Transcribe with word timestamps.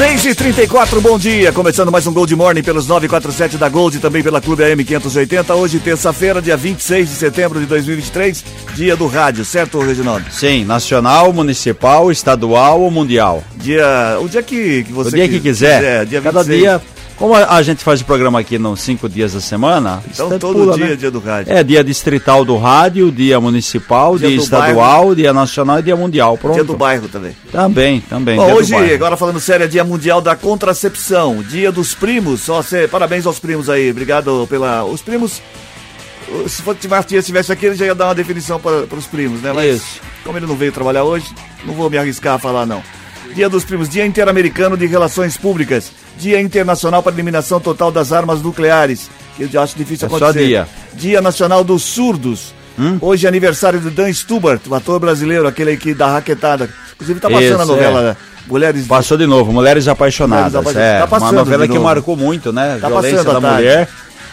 6 0.00 0.24
e 0.24 0.34
34 0.34 0.98
bom 1.02 1.18
dia. 1.18 1.52
Começando 1.52 1.92
mais 1.92 2.06
um 2.06 2.12
Gold 2.14 2.34
Morning 2.34 2.62
pelos 2.62 2.86
947 2.86 3.58
da 3.58 3.68
Gold 3.68 3.98
e 3.98 4.00
também 4.00 4.22
pela 4.22 4.40
Clube 4.40 4.64
AM 4.64 4.82
580. 4.82 5.54
Hoje, 5.54 5.78
terça-feira, 5.78 6.40
dia 6.40 6.56
26 6.56 7.10
de 7.10 7.14
setembro 7.16 7.60
de 7.60 7.66
2023, 7.66 8.42
dia 8.74 8.96
do 8.96 9.06
rádio, 9.06 9.44
certo, 9.44 9.78
Reginaldo? 9.78 10.24
Sim, 10.30 10.64
nacional, 10.64 11.34
municipal, 11.34 12.10
estadual 12.10 12.80
ou 12.80 12.90
mundial? 12.90 13.44
Dia. 13.56 14.16
O 14.22 14.26
dia 14.26 14.42
que, 14.42 14.84
que 14.84 14.90
você 14.90 15.10
O 15.10 15.12
dia 15.12 15.28
que 15.28 15.38
quiser. 15.38 15.76
quiser 15.76 16.06
dia 16.06 16.22
Cada 16.22 16.44
dia 16.44 16.80
como 17.20 17.34
a, 17.34 17.60
gente 17.60 17.84
faz 17.84 18.00
o 18.00 18.04
programa 18.06 18.40
aqui 18.40 18.58
nos 18.58 18.80
cinco 18.80 19.06
dias 19.06 19.34
da 19.34 19.42
semana, 19.42 20.02
então 20.10 20.38
todo 20.38 20.54
pula, 20.54 20.74
dia 20.74 20.86
né? 20.86 20.92
é 20.94 20.96
dia 20.96 21.10
do 21.10 21.18
rádio. 21.18 21.52
É 21.52 21.62
dia 21.62 21.84
distrital 21.84 22.46
do 22.46 22.56
rádio, 22.56 23.12
dia 23.12 23.38
municipal, 23.38 24.16
dia, 24.16 24.28
dia 24.28 24.38
estadual, 24.38 25.00
bairro. 25.00 25.14
dia 25.14 25.30
nacional 25.30 25.80
e 25.80 25.82
dia 25.82 25.94
mundial. 25.94 26.38
Pronto. 26.38 26.54
Dia 26.54 26.64
do 26.64 26.74
bairro 26.74 27.08
também. 27.08 27.36
Também, 27.52 28.00
também. 28.00 28.36
Bom, 28.36 28.50
hoje, 28.54 28.74
agora 28.74 29.18
falando 29.18 29.38
sério, 29.38 29.64
é 29.64 29.66
dia 29.66 29.84
mundial 29.84 30.22
da 30.22 30.34
contracepção, 30.34 31.42
dia 31.42 31.70
dos 31.70 31.94
primos. 31.94 32.40
Só 32.40 32.62
você, 32.62 32.88
parabéns 32.88 33.26
aos 33.26 33.38
primos 33.38 33.68
aí, 33.68 33.90
obrigado 33.90 34.46
pela. 34.48 34.82
Os 34.84 35.02
primos. 35.02 35.42
Se 36.48 36.62
o 36.62 36.88
Matias 36.88 37.24
estivesse 37.24 37.52
aqui, 37.52 37.66
ele 37.66 37.74
já 37.74 37.84
ia 37.84 37.94
dar 37.94 38.06
uma 38.06 38.14
definição 38.14 38.58
para 38.58 38.96
os 38.96 39.06
primos, 39.06 39.42
né? 39.42 39.52
Mas 39.52 39.76
Isso. 39.76 40.00
como 40.24 40.38
ele 40.38 40.46
não 40.46 40.56
veio 40.56 40.72
trabalhar 40.72 41.04
hoje, 41.04 41.26
não 41.66 41.74
vou 41.74 41.90
me 41.90 41.98
arriscar 41.98 42.36
a 42.36 42.38
falar 42.38 42.64
não. 42.64 42.82
Dia 43.34 43.48
dos 43.48 43.64
Primos, 43.64 43.88
Dia 43.88 44.06
Interamericano 44.06 44.76
de 44.76 44.86
Relações 44.86 45.36
Públicas, 45.36 45.92
Dia 46.20 46.38
Internacional 46.38 47.02
para 47.02 47.12
a 47.12 47.14
Eliminação 47.14 47.58
Total 47.58 47.90
das 47.90 48.12
Armas 48.12 48.42
Nucleares, 48.42 49.10
que 49.36 49.48
eu 49.50 49.62
acho 49.62 49.74
difícil 49.76 50.04
é 50.04 50.06
acontecer. 50.06 50.26
Só 50.26 50.32
dia. 50.32 50.68
Dia 50.92 51.22
Nacional 51.22 51.64
dos 51.64 51.82
Surdos. 51.82 52.52
Hum? 52.78 52.98
Hoje 53.00 53.24
é 53.24 53.28
aniversário 53.28 53.80
do 53.80 53.90
Dan 53.90 54.12
Stubart, 54.12 54.60
o 54.68 54.74
ator 54.74 55.00
brasileiro, 55.00 55.48
aquele 55.48 55.76
que 55.78 55.94
dá 55.94 56.08
raquetada. 56.08 56.68
Inclusive 56.94 57.20
tá 57.20 57.28
passando 57.28 57.44
Isso, 57.44 57.62
a 57.62 57.64
novela 57.64 58.10
é. 58.10 58.16
Mulheres. 58.46 58.86
Passou 58.86 59.16
de 59.16 59.26
novo, 59.26 59.52
Mulheres 59.52 59.88
Apaixonadas. 59.88 60.52
Mulheres 60.52 61.02
Apaixonadas. 61.02 61.02
É, 61.02 61.06
tá 61.06 61.18
uma 61.18 61.32
novela 61.32 61.68
que 61.68 61.78
marcou 61.78 62.16
muito, 62.16 62.52
né? 62.52 62.78
Tá 62.80 62.88
Violência 62.88 63.24
da 63.24 63.40
mulher. 63.40 63.88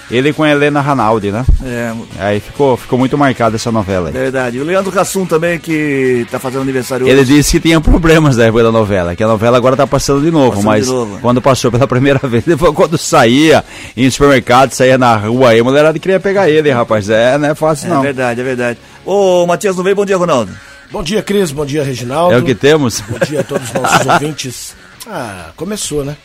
Ele 0.10 0.32
com 0.32 0.42
a 0.44 0.50
Helena 0.50 0.80
Ranaldi, 0.80 1.32
né? 1.32 1.46
É. 1.66 1.94
Aí 2.18 2.40
ficou, 2.40 2.78
ficou 2.78 2.98
muito 2.98 3.18
marcada 3.18 3.58
essa 3.58 3.72
novela 3.72 4.08
aí. 4.08 4.14
Verdade. 4.14 4.58
O 4.58 4.64
Leandro 4.64 4.90
Cassum 4.92 5.26
também, 5.26 5.60
que 5.60 6.26
tá 6.32 6.40
fazendo 6.40 6.62
aniversário 6.62 7.06
Ele 7.08 7.22
hoje. 7.22 7.34
disse 7.36 7.52
que 7.60 7.68
tinha 7.68 7.82
problemas 7.82 8.38
depois 8.38 8.64
da 8.64 8.72
novela, 8.72 9.16
que 9.18 9.24
a 9.24 9.28
novela 9.28 9.58
agora 9.58 9.76
tá 9.76 9.86
passando 9.86 10.22
de 10.22 10.32
novo, 10.32 10.52
passando 10.52 10.66
mas 10.66 10.86
de 10.86 10.92
novo. 10.92 11.20
quando 11.20 11.42
passou 11.42 11.70
pela 11.70 11.86
primeira 11.90 12.20
vez, 12.20 12.46
depois 12.46 12.74
quando 12.74 12.98
saía 12.98 13.66
em 13.98 14.10
supermercado, 14.10 14.72
saía 14.72 14.98
na 14.98 15.14
rua 15.18 15.50
aí, 15.50 15.60
a 15.60 15.64
mulherada 15.64 16.00
queria 16.00 16.20
pegar 16.22 16.50
ele, 16.50 16.72
rapaz. 16.72 17.10
É, 17.10 17.38
não 17.38 17.50
é 17.50 17.56
fácil 17.56 17.88
é 17.88 17.90
não. 17.90 18.00
É 18.00 18.04
verdade, 18.04 18.40
é 18.40 18.44
verdade. 18.46 18.80
Ô, 19.06 19.46
Matias 19.46 19.76
não 19.76 19.84
veio, 19.84 19.96
bom 19.96 20.06
dia, 20.06 20.16
Ronaldo. 20.16 20.52
Bom 20.90 21.04
dia, 21.04 21.22
Cris, 21.22 21.52
bom 21.52 21.66
dia, 21.66 21.84
Reginaldo. 21.84 22.34
É 22.34 22.38
o 22.38 22.44
que 22.44 22.56
temos. 22.56 23.02
Bom 23.02 23.20
dia 23.20 23.42
a 23.42 23.44
todos 23.44 23.68
os 23.68 23.74
nossos 23.74 24.06
ouvintes. 24.08 24.74
Ah, 25.06 25.50
começou, 25.58 26.06
né? 26.06 26.16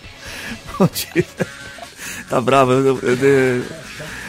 Bom 0.79 0.89
dia. 0.93 1.25
Tá 2.33 2.41
bravo, 2.41 2.73
eu, 2.73 2.99
eu, 3.03 3.15
eu, 3.15 3.65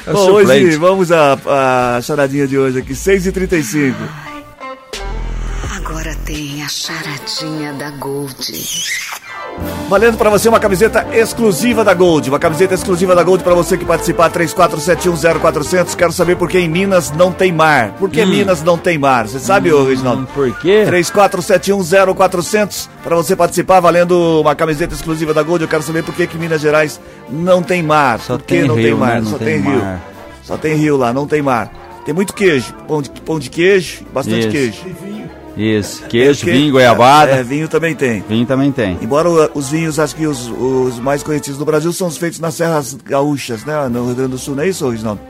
é 0.06 0.12
Bom, 0.12 0.32
hoje 0.32 0.76
vamos 0.76 1.10
à, 1.10 2.02
charadinha 2.04 2.46
de 2.46 2.58
hoje 2.58 2.80
aqui, 2.80 2.92
6h35. 2.92 3.96
Agora 5.78 6.14
tem 6.26 6.62
a 6.62 6.68
charadinha 6.68 7.72
da 7.76 7.92
Gold. 7.92 8.36
Valendo 9.90 10.18
para 10.18 10.30
você 10.30 10.50
uma 10.50 10.60
camiseta 10.60 11.06
exclusiva 11.14 11.84
da 11.84 11.94
Gold. 11.94 12.30
Uma 12.30 12.40
camiseta 12.40 12.74
exclusiva 12.74 13.14
da 13.14 13.22
Gold 13.22 13.44
para 13.44 13.54
você 13.54 13.78
que 13.78 13.86
participar 13.86 14.32
34710400. 14.32 15.96
Quero 15.96 16.12
saber 16.12 16.36
por 16.36 16.50
que 16.50 16.58
em 16.58 16.68
Minas 16.68 17.12
não 17.12 17.32
tem 17.32 17.52
mar. 17.52 17.92
Por 18.00 18.10
que 18.10 18.24
hum. 18.24 18.28
Minas 18.28 18.64
não 18.64 18.78
tem 18.78 18.98
mar? 18.98 19.28
Você 19.28 19.40
sabe, 19.40 19.74
hum, 19.74 19.88
Reginaldo? 19.88 20.28
Por 20.34 20.58
quê? 20.60 20.86
34710400 20.88 22.88
para 23.04 23.16
você 23.16 23.36
participar 23.36 23.80
valendo 23.80 24.42
uma 24.42 24.56
camiseta 24.56 24.94
exclusiva 24.94 25.34
da 25.34 25.44
Gold. 25.44 25.64
Eu 25.64 25.70
quero 25.70 25.84
saber 25.84 26.04
por 26.04 26.16
que 26.16 26.26
que 26.26 26.38
Minas 26.38 26.62
Gerais 26.62 27.00
não 27.30 27.62
tem 27.62 27.84
mar. 27.84 28.20
Só 28.20 28.38
por 28.38 28.46
que 28.46 28.64
não 28.64 28.76
rio, 28.76 28.86
tem 28.86 28.96
mar? 28.96 29.16
Né? 29.16 29.22
Não 29.22 29.32
Só 29.32 29.38
tem, 29.38 29.60
rio. 29.60 29.82
Só 30.44 30.58
tem 30.58 30.76
rio 30.76 30.98
lá, 30.98 31.14
não 31.14 31.28
tem 31.28 31.42
mar. 31.42 31.72
Tem 32.06 32.14
muito 32.14 32.34
queijo, 32.34 32.74
pão 32.88 33.02
de, 33.02 33.10
pão 33.10 33.40
de 33.40 33.50
queijo, 33.50 34.04
bastante 34.14 34.40
Isso. 34.40 34.50
queijo. 34.50 35.23
Isso, 35.56 36.04
queijo, 36.04 36.46
vinho, 36.46 36.72
goiabada. 36.72 37.32
É, 37.32 37.44
vinho 37.44 37.68
também 37.68 37.96
tem. 37.96 38.24
Vinho 38.28 38.46
também 38.46 38.72
tem. 38.72 38.98
Embora 39.02 39.30
os 39.54 39.70
vinhos, 39.70 40.00
acho 40.00 40.16
que 40.16 40.26
os, 40.26 40.48
os 40.50 41.00
mais 41.00 41.22
conhecidos 41.22 41.58
do 41.58 41.66
Brasil 41.66 41.94
são 41.94 42.08
os 42.08 42.18
feitos 42.18 42.40
nas 42.40 42.56
Serras 42.56 42.94
Gaúchas, 42.94 43.64
né? 43.64 43.88
No 43.88 44.06
Rio 44.08 44.16
Grande 44.16 44.32
do 44.32 44.38
Sul, 44.38 44.56
não 44.56 44.64
é 44.64 44.70
isso, 44.70 44.90
Reginaldo? 44.90 45.22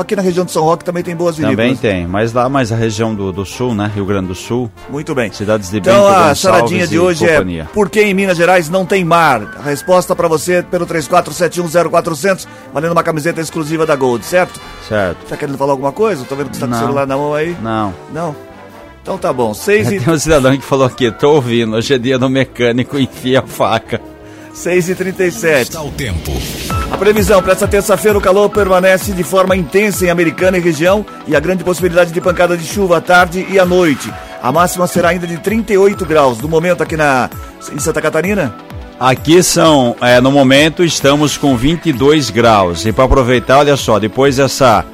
Aqui 0.00 0.16
na 0.16 0.22
região 0.22 0.46
de 0.46 0.50
São 0.50 0.62
Roque 0.62 0.84
também 0.84 1.02
tem 1.02 1.14
boas 1.14 1.36
vinícolas. 1.36 1.58
Também 1.58 1.76
tem, 1.76 2.06
mas 2.06 2.32
lá 2.32 2.48
mais 2.48 2.72
a 2.72 2.76
região 2.76 3.14
do, 3.14 3.30
do 3.30 3.44
sul, 3.44 3.74
né? 3.74 3.90
Rio 3.94 4.06
Grande 4.06 4.28
do 4.28 4.34
Sul. 4.34 4.70
Muito 4.88 5.14
bem. 5.14 5.30
Cidades 5.30 5.70
de 5.70 5.78
Então 5.78 6.06
a 6.08 6.34
charadinha 6.34 6.86
de 6.86 6.98
hoje 6.98 7.26
é 7.26 7.64
por 7.74 7.90
que 7.90 8.00
em 8.00 8.14
Minas 8.14 8.38
Gerais 8.38 8.70
não 8.70 8.86
tem 8.86 9.04
mar? 9.04 9.42
A 9.58 9.62
resposta 9.62 10.16
para 10.16 10.28
você 10.28 10.62
pelo 10.62 10.86
34710400, 10.86 12.46
valendo 12.72 12.92
uma 12.92 13.02
camiseta 13.02 13.40
exclusiva 13.42 13.84
da 13.84 13.94
Gold, 13.94 14.24
certo? 14.24 14.58
Certo. 14.88 15.26
Tá 15.28 15.36
querendo 15.36 15.58
falar 15.58 15.72
alguma 15.72 15.92
coisa? 15.92 16.24
Tô 16.24 16.36
vendo 16.36 16.48
que 16.48 16.56
você 16.56 16.62
tá 16.62 16.68
com 16.68 16.74
o 16.74 16.78
celular 16.78 17.06
na 17.06 17.16
mão 17.16 17.34
aí. 17.34 17.54
Não. 17.60 17.92
Não? 18.14 18.34
Então 19.02 19.18
tá 19.18 19.32
bom. 19.32 19.52
Seis 19.52 19.90
e... 19.90 19.98
Tem 20.00 20.14
um 20.14 20.18
cidadão 20.18 20.56
que 20.56 20.64
falou 20.64 20.86
aqui, 20.86 21.10
tô 21.10 21.32
ouvindo, 21.32 21.76
hoje 21.76 21.94
é 21.94 21.98
dia 21.98 22.18
do 22.18 22.30
mecânico, 22.30 22.96
enfia 22.98 23.40
a 23.40 23.42
faca. 23.42 24.00
6 24.54 24.90
e 24.90 24.94
37 24.94 25.62
Está 25.62 25.82
o 25.82 25.90
tempo. 25.90 26.30
A 26.90 26.96
previsão 26.98 27.42
para 27.42 27.52
essa 27.52 27.66
terça-feira, 27.66 28.18
o 28.18 28.20
calor 28.20 28.50
permanece 28.50 29.12
de 29.12 29.24
forma 29.24 29.56
intensa 29.56 30.04
em 30.04 30.10
Americana 30.10 30.58
e 30.58 30.60
região 30.60 31.06
e 31.26 31.34
a 31.34 31.40
grande 31.40 31.64
possibilidade 31.64 32.12
de 32.12 32.20
pancada 32.20 32.54
de 32.54 32.64
chuva 32.66 32.98
à 32.98 33.00
tarde 33.00 33.46
e 33.50 33.58
à 33.58 33.64
noite. 33.64 34.12
A 34.42 34.52
máxima 34.52 34.86
será 34.86 35.08
ainda 35.08 35.26
de 35.26 35.38
38 35.38 36.04
graus. 36.04 36.38
No 36.38 36.48
momento 36.48 36.82
aqui 36.82 36.96
na, 36.96 37.30
em 37.72 37.78
Santa 37.78 38.02
Catarina? 38.02 38.54
Aqui 39.00 39.42
são, 39.42 39.96
é, 40.00 40.20
no 40.20 40.30
momento 40.30 40.84
estamos 40.84 41.36
com 41.36 41.56
22 41.56 42.28
graus. 42.28 42.84
E 42.84 42.92
para 42.92 43.04
aproveitar, 43.04 43.58
olha 43.58 43.76
só, 43.76 43.98
depois 43.98 44.36
dessa 44.36 44.84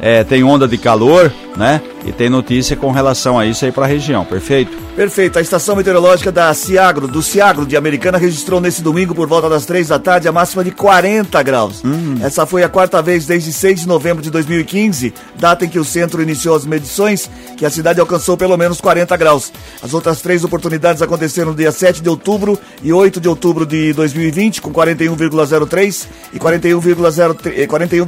é, 0.00 0.24
tem 0.24 0.42
onda 0.44 0.68
de 0.68 0.78
calor, 0.78 1.32
né? 1.56 1.80
E 2.04 2.12
tem 2.12 2.28
notícia 2.28 2.76
com 2.76 2.90
relação 2.92 3.38
a 3.38 3.46
isso 3.46 3.64
aí 3.64 3.72
para 3.72 3.84
a 3.84 3.88
região, 3.88 4.24
perfeito? 4.24 4.76
Perfeito. 4.94 5.38
A 5.38 5.42
estação 5.42 5.74
meteorológica 5.74 6.30
da 6.30 6.52
Ciagro, 6.54 7.08
do 7.08 7.22
Ciagro 7.22 7.66
de 7.66 7.76
Americana, 7.76 8.16
registrou 8.16 8.60
nesse 8.60 8.80
domingo, 8.80 9.14
por 9.14 9.26
volta 9.26 9.48
das 9.48 9.66
três 9.66 9.88
da 9.88 9.98
tarde, 9.98 10.28
a 10.28 10.32
máxima 10.32 10.62
de 10.62 10.70
40 10.70 11.42
graus. 11.42 11.82
Hum. 11.84 12.16
Essa 12.22 12.46
foi 12.46 12.62
a 12.62 12.68
quarta 12.68 13.02
vez 13.02 13.26
desde 13.26 13.52
6 13.52 13.80
de 13.80 13.88
novembro 13.88 14.22
de 14.22 14.30
2015, 14.30 15.12
data 15.36 15.64
em 15.64 15.68
que 15.68 15.78
o 15.78 15.84
centro 15.84 16.22
iniciou 16.22 16.54
as 16.54 16.64
medições, 16.64 17.28
que 17.56 17.66
a 17.66 17.70
cidade 17.70 18.00
alcançou 18.00 18.36
pelo 18.36 18.56
menos 18.56 18.80
40 18.80 19.16
graus. 19.16 19.52
As 19.82 19.92
outras 19.92 20.20
três 20.20 20.44
oportunidades 20.44 21.02
aconteceram 21.02 21.50
no 21.50 21.56
dia 21.56 21.72
7 21.72 22.02
de 22.02 22.08
outubro 22.08 22.58
e 22.82 22.92
8 22.92 23.20
de 23.20 23.28
outubro 23.28 23.66
de 23.66 23.92
2020, 23.92 24.62
com 24.62 24.72
41,03 24.72 26.06
e 26.32 26.38
41,33. 26.38 27.66
41, 27.66 28.06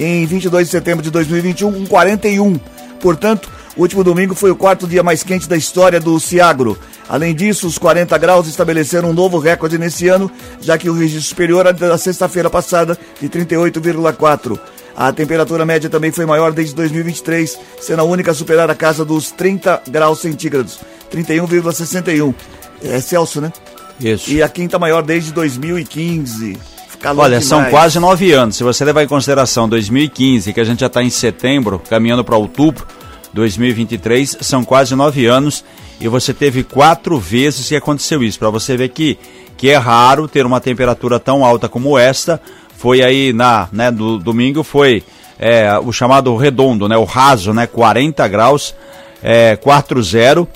em 0.00 0.26
22 0.40 0.68
de 0.68 0.70
setembro 0.70 1.02
de 1.02 1.10
2021, 1.10 1.72
com 1.72 1.86
41. 1.86 2.58
Portanto, 2.98 3.50
o 3.76 3.82
último 3.82 4.02
domingo 4.02 4.34
foi 4.34 4.50
o 4.50 4.56
quarto 4.56 4.86
dia 4.86 5.02
mais 5.02 5.22
quente 5.22 5.46
da 5.46 5.56
história 5.56 6.00
do 6.00 6.18
Ciagro. 6.18 6.78
Além 7.08 7.34
disso, 7.34 7.66
os 7.66 7.76
40 7.76 8.16
graus 8.16 8.46
estabeleceram 8.48 9.10
um 9.10 9.12
novo 9.12 9.38
recorde 9.38 9.76
nesse 9.76 10.08
ano, 10.08 10.30
já 10.60 10.78
que 10.78 10.88
o 10.88 10.94
registro 10.94 11.28
superior 11.28 11.66
era 11.66 11.72
da 11.72 11.98
sexta-feira 11.98 12.48
passada, 12.48 12.96
de 13.20 13.28
38,4. 13.28 14.58
A 14.96 15.12
temperatura 15.12 15.66
média 15.66 15.90
também 15.90 16.10
foi 16.10 16.24
maior 16.24 16.52
desde 16.52 16.74
2023, 16.74 17.58
sendo 17.80 18.00
a 18.00 18.04
única 18.04 18.30
a 18.30 18.34
superar 18.34 18.70
a 18.70 18.74
casa 18.74 19.04
dos 19.04 19.30
30 19.30 19.82
graus 19.88 20.20
centígrados, 20.20 20.78
31,61. 21.12 22.34
É 22.82 23.00
Celsius, 23.00 23.42
né? 23.42 23.52
Isso. 24.00 24.30
E 24.30 24.42
a 24.42 24.48
quinta 24.48 24.78
maior 24.78 25.02
desde 25.02 25.32
2015. 25.32 26.58
Calor 27.00 27.24
Olha, 27.24 27.40
demais. 27.40 27.46
são 27.46 27.64
quase 27.70 27.98
nove 27.98 28.30
anos. 28.32 28.56
Se 28.56 28.62
você 28.62 28.84
levar 28.84 29.02
em 29.02 29.08
consideração 29.08 29.68
2015, 29.68 30.52
que 30.52 30.60
a 30.60 30.64
gente 30.64 30.80
já 30.80 30.86
está 30.86 31.02
em 31.02 31.08
setembro, 31.08 31.80
caminhando 31.88 32.22
para 32.22 32.36
outubro, 32.36 32.86
2023, 33.32 34.38
são 34.42 34.64
quase 34.64 34.94
nove 34.94 35.26
anos 35.26 35.64
e 36.00 36.08
você 36.08 36.34
teve 36.34 36.62
quatro 36.62 37.18
vezes 37.18 37.68
que 37.68 37.76
aconteceu 37.76 38.22
isso. 38.22 38.38
Para 38.38 38.50
você 38.50 38.76
ver 38.76 38.90
que, 38.90 39.18
que 39.56 39.70
é 39.70 39.76
raro 39.76 40.28
ter 40.28 40.44
uma 40.44 40.60
temperatura 40.60 41.18
tão 41.18 41.44
alta 41.44 41.68
como 41.68 41.98
esta. 41.98 42.40
Foi 42.76 43.02
aí 43.02 43.32
na, 43.32 43.68
né, 43.72 43.90
do 43.90 44.18
domingo, 44.18 44.62
foi 44.62 45.02
é, 45.38 45.78
o 45.78 45.92
chamado 45.92 46.34
redondo, 46.36 46.88
né, 46.88 46.96
o 46.96 47.04
raso, 47.04 47.52
né, 47.52 47.66
40 47.66 48.26
graus, 48.28 48.74
é, 49.22 49.56
4-0. 49.56 50.46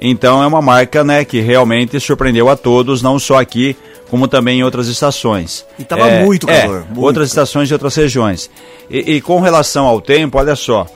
Então 0.00 0.42
é 0.42 0.46
uma 0.46 0.60
marca 0.60 1.04
né, 1.04 1.24
que 1.24 1.40
realmente 1.40 2.00
surpreendeu 2.00 2.48
a 2.48 2.56
todos, 2.56 3.02
não 3.02 3.18
só 3.20 3.40
aqui, 3.40 3.76
como 4.12 4.28
também 4.28 4.58
em 4.58 4.62
outras 4.62 4.88
estações. 4.88 5.64
E 5.78 5.82
estava 5.84 6.06
é, 6.06 6.22
muito 6.22 6.46
calor. 6.46 6.82
É, 6.82 6.84
muito. 6.84 7.00
Outras 7.00 7.28
estações 7.30 7.66
de 7.66 7.72
outras 7.72 7.94
regiões. 7.94 8.50
E, 8.90 9.14
e 9.14 9.20
com 9.22 9.40
relação 9.40 9.86
ao 9.86 10.02
tempo, 10.02 10.36
olha 10.36 10.54
só. 10.54 10.86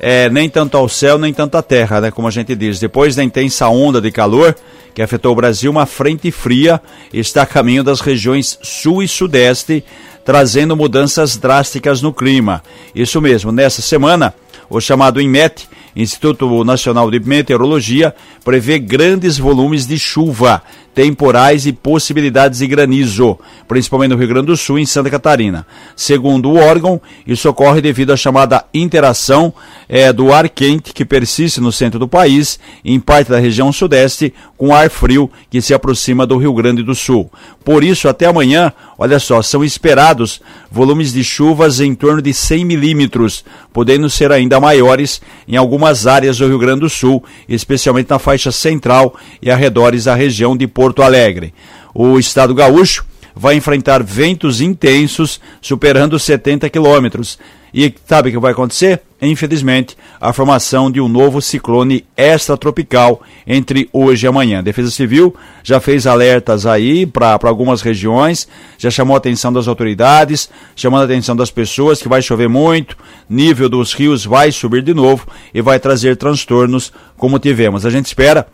é, 0.00 0.28
nem 0.28 0.50
tanto 0.50 0.76
ao 0.76 0.88
céu, 0.88 1.16
nem 1.18 1.32
tanto 1.32 1.56
à 1.56 1.62
terra, 1.62 2.00
né? 2.00 2.10
Como 2.10 2.28
a 2.28 2.30
gente 2.30 2.54
diz. 2.54 2.78
Depois 2.78 3.14
da 3.14 3.22
intensa 3.22 3.68
onda 3.68 4.00
de 4.00 4.10
calor 4.10 4.54
que 4.94 5.00
afetou 5.00 5.32
o 5.32 5.34
Brasil, 5.34 5.70
uma 5.70 5.86
frente 5.86 6.30
fria 6.30 6.80
está 7.12 7.42
a 7.42 7.46
caminho 7.46 7.82
das 7.82 8.00
regiões 8.00 8.58
sul 8.62 9.02
e 9.02 9.08
sudeste, 9.08 9.84
trazendo 10.24 10.76
mudanças 10.76 11.36
drásticas 11.36 12.02
no 12.02 12.12
clima. 12.12 12.62
Isso 12.94 13.20
mesmo, 13.20 13.50
nessa 13.50 13.82
semana, 13.82 14.34
o 14.68 14.80
chamado 14.80 15.20
INMET, 15.20 15.68
Instituto 15.96 16.64
Nacional 16.64 17.10
de 17.10 17.20
Meteorologia, 17.20 18.14
prevê 18.44 18.78
grandes 18.78 19.38
volumes 19.38 19.86
de 19.86 19.98
chuva 19.98 20.62
temporais 20.94 21.66
e 21.66 21.72
possibilidades 21.72 22.60
de 22.60 22.66
granizo, 22.68 23.36
principalmente 23.66 24.10
no 24.10 24.16
Rio 24.16 24.28
Grande 24.28 24.46
do 24.46 24.56
Sul 24.56 24.78
e 24.78 24.82
em 24.82 24.86
Santa 24.86 25.10
Catarina. 25.10 25.66
Segundo 25.96 26.50
o 26.50 26.56
órgão, 26.56 27.00
isso 27.26 27.48
ocorre 27.48 27.80
devido 27.80 28.12
à 28.12 28.16
chamada 28.16 28.64
interação 28.72 29.52
é, 29.88 30.12
do 30.12 30.32
ar 30.32 30.48
quente 30.48 30.94
que 30.94 31.04
persiste 31.04 31.60
no 31.60 31.72
centro 31.72 31.98
do 31.98 32.06
país, 32.06 32.60
em 32.84 33.00
parte 33.00 33.30
da 33.30 33.40
região 33.40 33.72
sudeste, 33.72 34.32
com 34.56 34.72
ar 34.72 34.88
frio 34.88 35.28
que 35.50 35.60
se 35.60 35.74
aproxima 35.74 36.26
do 36.26 36.38
Rio 36.38 36.54
Grande 36.54 36.82
do 36.82 36.94
Sul. 36.94 37.30
Por 37.64 37.82
isso, 37.82 38.08
até 38.08 38.26
amanhã, 38.26 38.72
olha 38.98 39.18
só, 39.18 39.42
são 39.42 39.64
esperados 39.64 40.40
volumes 40.70 41.12
de 41.12 41.22
chuvas 41.24 41.80
em 41.80 41.94
torno 41.94 42.20
de 42.20 42.32
100 42.32 42.64
milímetros, 42.64 43.44
podendo 43.72 44.08
ser 44.10 44.32
ainda 44.32 44.60
maiores 44.60 45.20
em 45.46 45.56
algumas 45.56 46.06
áreas 46.06 46.38
do 46.38 46.46
Rio 46.46 46.58
Grande 46.58 46.80
do 46.80 46.90
Sul, 46.90 47.22
especialmente 47.48 48.10
na 48.10 48.18
faixa 48.18 48.52
central 48.52 49.16
e 49.40 49.50
arredores 49.50 50.04
da 50.04 50.14
região 50.14 50.56
de 50.56 50.66
Porto 50.66 51.02
Alegre. 51.02 51.54
O 51.94 52.18
estado 52.18 52.54
gaúcho 52.54 53.04
vai 53.34 53.56
enfrentar 53.56 54.02
ventos 54.02 54.60
intensos 54.60 55.40
superando 55.60 56.18
70 56.18 56.68
quilômetros. 56.70 57.38
E 57.76 57.92
sabe 58.06 58.28
o 58.28 58.32
que 58.32 58.38
vai 58.38 58.52
acontecer? 58.52 59.02
Infelizmente, 59.20 59.96
a 60.20 60.32
formação 60.32 60.88
de 60.88 61.00
um 61.00 61.08
novo 61.08 61.42
ciclone 61.42 62.04
extratropical 62.16 63.20
entre 63.44 63.88
hoje 63.92 64.26
e 64.26 64.28
amanhã. 64.28 64.60
A 64.60 64.62
Defesa 64.62 64.92
Civil 64.92 65.34
já 65.64 65.80
fez 65.80 66.06
alertas 66.06 66.66
aí 66.66 67.04
para 67.04 67.36
algumas 67.42 67.82
regiões, 67.82 68.46
já 68.78 68.90
chamou 68.92 69.16
a 69.16 69.18
atenção 69.18 69.52
das 69.52 69.66
autoridades, 69.66 70.48
chamando 70.76 71.02
a 71.02 71.04
atenção 71.06 71.34
das 71.34 71.50
pessoas 71.50 72.00
que 72.00 72.08
vai 72.08 72.22
chover 72.22 72.48
muito, 72.48 72.96
nível 73.28 73.68
dos 73.68 73.92
rios 73.92 74.24
vai 74.24 74.52
subir 74.52 74.82
de 74.82 74.94
novo 74.94 75.26
e 75.52 75.60
vai 75.60 75.80
trazer 75.80 76.16
transtornos 76.16 76.92
como 77.16 77.40
tivemos. 77.40 77.84
A 77.84 77.90
gente 77.90 78.06
espera 78.06 78.46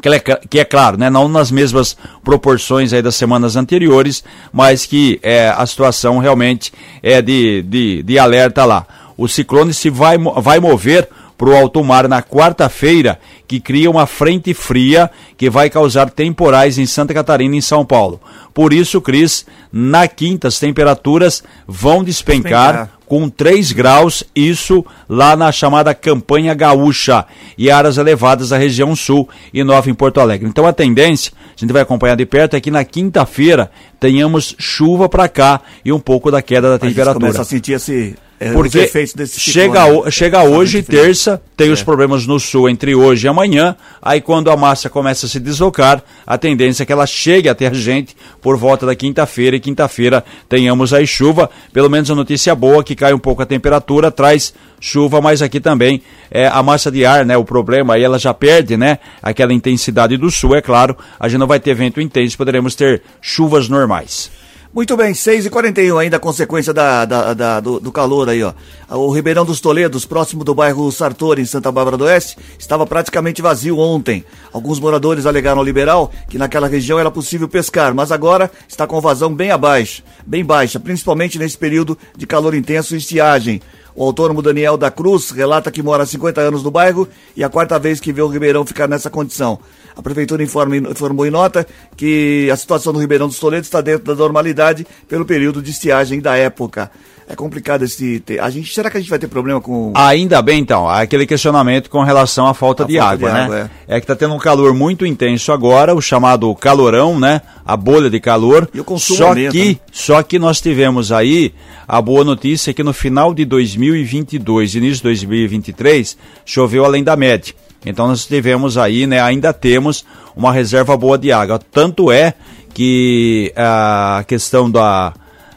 que 0.00 0.08
é, 0.08 0.18
que 0.18 0.58
é, 0.60 0.64
claro, 0.64 0.96
né, 0.96 1.10
não 1.10 1.28
nas 1.28 1.50
mesmas 1.50 1.96
proporções 2.24 2.92
aí 2.92 3.02
das 3.02 3.14
semanas 3.14 3.56
anteriores, 3.56 4.24
mas 4.52 4.86
que 4.86 5.18
é, 5.22 5.48
a 5.48 5.66
situação 5.66 6.18
realmente 6.18 6.72
é 7.02 7.20
de, 7.20 7.62
de, 7.62 8.02
de 8.02 8.18
alerta 8.18 8.64
lá. 8.64 8.86
O 9.16 9.28
ciclone 9.28 9.74
se 9.74 9.90
vai, 9.90 10.16
vai 10.18 10.58
mover 10.58 11.08
para 11.36 11.50
o 11.50 11.56
alto 11.56 11.82
mar 11.82 12.08
na 12.08 12.22
quarta-feira, 12.22 13.18
que 13.48 13.58
cria 13.58 13.90
uma 13.90 14.06
frente 14.06 14.54
fria 14.54 15.10
que 15.36 15.50
vai 15.50 15.68
causar 15.68 16.08
temporais 16.08 16.78
em 16.78 16.86
Santa 16.86 17.12
Catarina 17.12 17.56
e 17.56 17.58
em 17.58 17.60
São 17.60 17.84
Paulo. 17.84 18.20
Por 18.54 18.72
isso, 18.72 19.00
Cris, 19.00 19.44
na 19.72 20.06
quinta 20.06 20.48
as 20.48 20.58
temperaturas 20.58 21.42
vão 21.66 22.04
despencar, 22.04 22.72
despencar 22.72 22.98
com 23.12 23.28
3 23.28 23.72
graus, 23.72 24.24
isso 24.34 24.82
lá 25.06 25.36
na 25.36 25.52
chamada 25.52 25.94
Campanha 25.94 26.54
Gaúcha 26.54 27.26
e 27.58 27.70
áreas 27.70 27.98
elevadas 27.98 28.48
da 28.48 28.56
região 28.56 28.96
sul 28.96 29.28
e 29.52 29.62
nova 29.62 29.90
em 29.90 29.92
Porto 29.92 30.18
Alegre. 30.18 30.48
Então 30.48 30.66
a 30.66 30.72
tendência, 30.72 31.30
a 31.54 31.60
gente 31.60 31.74
vai 31.74 31.82
acompanhar 31.82 32.16
de 32.16 32.24
perto, 32.24 32.56
é 32.56 32.60
que 32.60 32.70
na 32.70 32.86
quinta-feira 32.86 33.70
tenhamos 34.00 34.56
chuva 34.58 35.10
para 35.10 35.28
cá 35.28 35.60
e 35.84 35.92
um 35.92 36.00
pouco 36.00 36.30
da 36.30 36.40
queda 36.40 36.70
da 36.70 36.76
a 36.76 36.78
temperatura. 36.78 37.12
Gente 37.12 37.20
começa 37.20 37.42
a 37.42 37.44
sentir 37.44 37.72
esse 37.72 38.16
Porque 38.52 38.88
chega, 39.26 40.10
chega 40.10 40.42
hoje, 40.42 40.82
terça, 40.82 41.40
tem 41.56 41.68
é. 41.68 41.72
os 41.72 41.82
problemas 41.82 42.26
no 42.26 42.40
sul 42.40 42.68
entre 42.68 42.94
hoje 42.94 43.26
e 43.26 43.28
amanhã. 43.28 43.76
Aí 44.00 44.20
quando 44.20 44.50
a 44.50 44.56
massa 44.56 44.88
começa 44.90 45.26
a 45.26 45.28
se 45.28 45.38
deslocar, 45.38 46.02
a 46.26 46.36
tendência 46.36 46.82
é 46.82 46.86
que 46.86 46.92
ela 46.92 47.06
chegue 47.06 47.48
até 47.48 47.68
a 47.68 47.72
gente 47.72 48.16
por 48.40 48.56
volta 48.56 48.84
da 48.86 48.94
quinta-feira. 48.94 49.56
E 49.56 49.60
quinta-feira 49.60 50.24
tenhamos 50.48 50.92
aí 50.92 51.06
chuva. 51.06 51.50
Pelo 51.72 51.88
menos 51.88 52.10
a 52.10 52.14
notícia 52.14 52.54
boa 52.54 52.82
que 52.82 52.96
cai 52.96 53.12
um 53.12 53.18
pouco 53.18 53.42
a 53.42 53.46
temperatura, 53.46 54.10
traz 54.10 54.54
chuva, 54.80 55.20
mas 55.20 55.40
aqui 55.40 55.60
também 55.60 56.02
é 56.30 56.48
a 56.48 56.62
massa 56.62 56.90
de 56.90 57.04
ar, 57.04 57.24
né? 57.24 57.36
O 57.36 57.44
problema 57.44 57.94
aí 57.94 58.02
ela 58.02 58.18
já 58.18 58.34
perde, 58.34 58.76
né? 58.76 58.98
Aquela 59.22 59.52
intensidade 59.52 60.16
do 60.16 60.30
sul, 60.30 60.56
é 60.56 60.60
claro. 60.60 60.96
A 61.20 61.28
gente 61.28 61.38
não 61.38 61.46
vai 61.46 61.60
ter 61.60 61.74
vento 61.74 62.00
intenso, 62.00 62.36
poderemos 62.36 62.74
ter 62.74 63.02
chuvas 63.20 63.68
normais. 63.68 64.41
Muito 64.74 64.96
bem, 64.96 65.12
6h41 65.12 65.98
ainda 65.98 66.18
consequência 66.18 66.72
da, 66.72 67.04
da, 67.04 67.34
da 67.34 67.60
do, 67.60 67.78
do, 67.78 67.92
calor 67.92 68.30
aí, 68.30 68.42
ó. 68.42 68.54
O 68.88 69.12
Ribeirão 69.12 69.44
dos 69.44 69.60
Toledos, 69.60 70.06
próximo 70.06 70.44
do 70.44 70.54
bairro 70.54 70.90
Sartori, 70.90 71.42
em 71.42 71.44
Santa 71.44 71.70
Bárbara 71.70 71.98
do 71.98 72.04
Oeste, 72.04 72.38
estava 72.58 72.86
praticamente 72.86 73.42
vazio 73.42 73.78
ontem. 73.78 74.24
Alguns 74.50 74.80
moradores 74.80 75.26
alegaram 75.26 75.58
ao 75.58 75.64
liberal 75.64 76.10
que 76.26 76.38
naquela 76.38 76.68
região 76.68 76.98
era 76.98 77.10
possível 77.10 77.46
pescar, 77.46 77.94
mas 77.94 78.10
agora 78.10 78.50
está 78.66 78.86
com 78.86 78.98
vazão 78.98 79.34
bem 79.34 79.50
abaixo, 79.50 80.02
bem 80.26 80.42
baixa, 80.42 80.80
principalmente 80.80 81.38
nesse 81.38 81.58
período 81.58 81.98
de 82.16 82.26
calor 82.26 82.54
intenso 82.54 82.94
e 82.94 82.98
estiagem. 82.98 83.60
O 83.94 84.04
autônomo 84.04 84.40
Daniel 84.40 84.76
da 84.76 84.90
Cruz 84.90 85.30
relata 85.30 85.70
que 85.70 85.82
mora 85.82 86.02
há 86.02 86.06
50 86.06 86.40
anos 86.40 86.62
no 86.62 86.70
bairro 86.70 87.06
e 87.36 87.44
a 87.44 87.48
quarta 87.48 87.78
vez 87.78 88.00
que 88.00 88.12
vê 88.12 88.22
o 88.22 88.28
Ribeirão 88.28 88.64
ficar 88.64 88.88
nessa 88.88 89.10
condição. 89.10 89.58
A 89.94 90.02
prefeitura 90.02 90.42
informa, 90.42 90.76
informou 90.76 91.26
em 91.26 91.30
nota 91.30 91.66
que 91.96 92.48
a 92.50 92.56
situação 92.56 92.92
do 92.92 92.98
Ribeirão 92.98 93.28
dos 93.28 93.38
Toledos 93.38 93.66
está 93.66 93.80
dentro 93.80 94.04
da 94.04 94.14
normalidade 94.14 94.86
pelo 95.06 95.26
período 95.26 95.60
de 95.60 95.70
estiagem 95.70 96.20
da 96.20 96.36
época. 96.36 96.90
É 97.28 97.34
complicado 97.34 97.84
esse. 97.84 98.22
A 98.40 98.50
gente, 98.50 98.74
será 98.74 98.90
que 98.90 98.96
a 98.96 99.00
gente 99.00 99.08
vai 99.08 99.18
ter 99.18 99.28
problema 99.28 99.60
com. 99.60 99.92
Ainda 99.94 100.42
bem, 100.42 100.60
então. 100.60 100.88
Aquele 100.88 101.26
questionamento 101.26 101.88
com 101.88 102.02
relação 102.02 102.46
à 102.46 102.54
falta, 102.54 102.84
de, 102.84 102.98
falta 102.98 103.12
água, 103.12 103.28
de, 103.28 103.34
né? 103.34 103.42
Água, 103.44 103.70
é. 103.88 103.96
é 103.96 104.00
que 104.00 104.04
está 104.04 104.16
tendo 104.16 104.34
um 104.34 104.38
calor 104.38 104.74
muito 104.74 105.06
intenso 105.06 105.52
agora, 105.52 105.94
o 105.94 106.00
chamado 106.00 106.54
calorão, 106.54 107.18
né? 107.18 107.40
A 107.64 107.76
bolha 107.76 108.10
de 108.10 108.20
calor. 108.20 108.68
E 108.74 108.80
o 108.80 108.84
consumo 108.84 109.18
só 109.18 109.34
que, 109.34 109.68
né? 109.68 109.76
só 109.90 110.22
que 110.22 110.38
nós 110.38 110.60
tivemos 110.60 111.12
aí 111.12 111.54
a 111.86 112.00
boa 112.00 112.24
notícia 112.24 112.74
que 112.74 112.82
no 112.82 112.92
final 112.92 113.32
de 113.32 113.44
2022, 113.44 114.74
início 114.74 114.96
de 114.96 115.02
2023, 115.02 116.16
choveu 116.44 116.84
além 116.84 117.04
da 117.04 117.16
média. 117.16 117.54
Então 117.84 118.06
nós 118.06 118.26
tivemos 118.26 118.78
aí, 118.78 119.06
né, 119.06 119.20
ainda 119.20 119.52
temos 119.52 120.04
uma 120.36 120.52
reserva 120.52 120.96
boa 120.96 121.18
de 121.18 121.32
água. 121.32 121.58
Tanto 121.58 122.12
é 122.12 122.34
que 122.72 123.52
a 123.56 124.24
questão 124.26 124.70
da, 124.70 125.12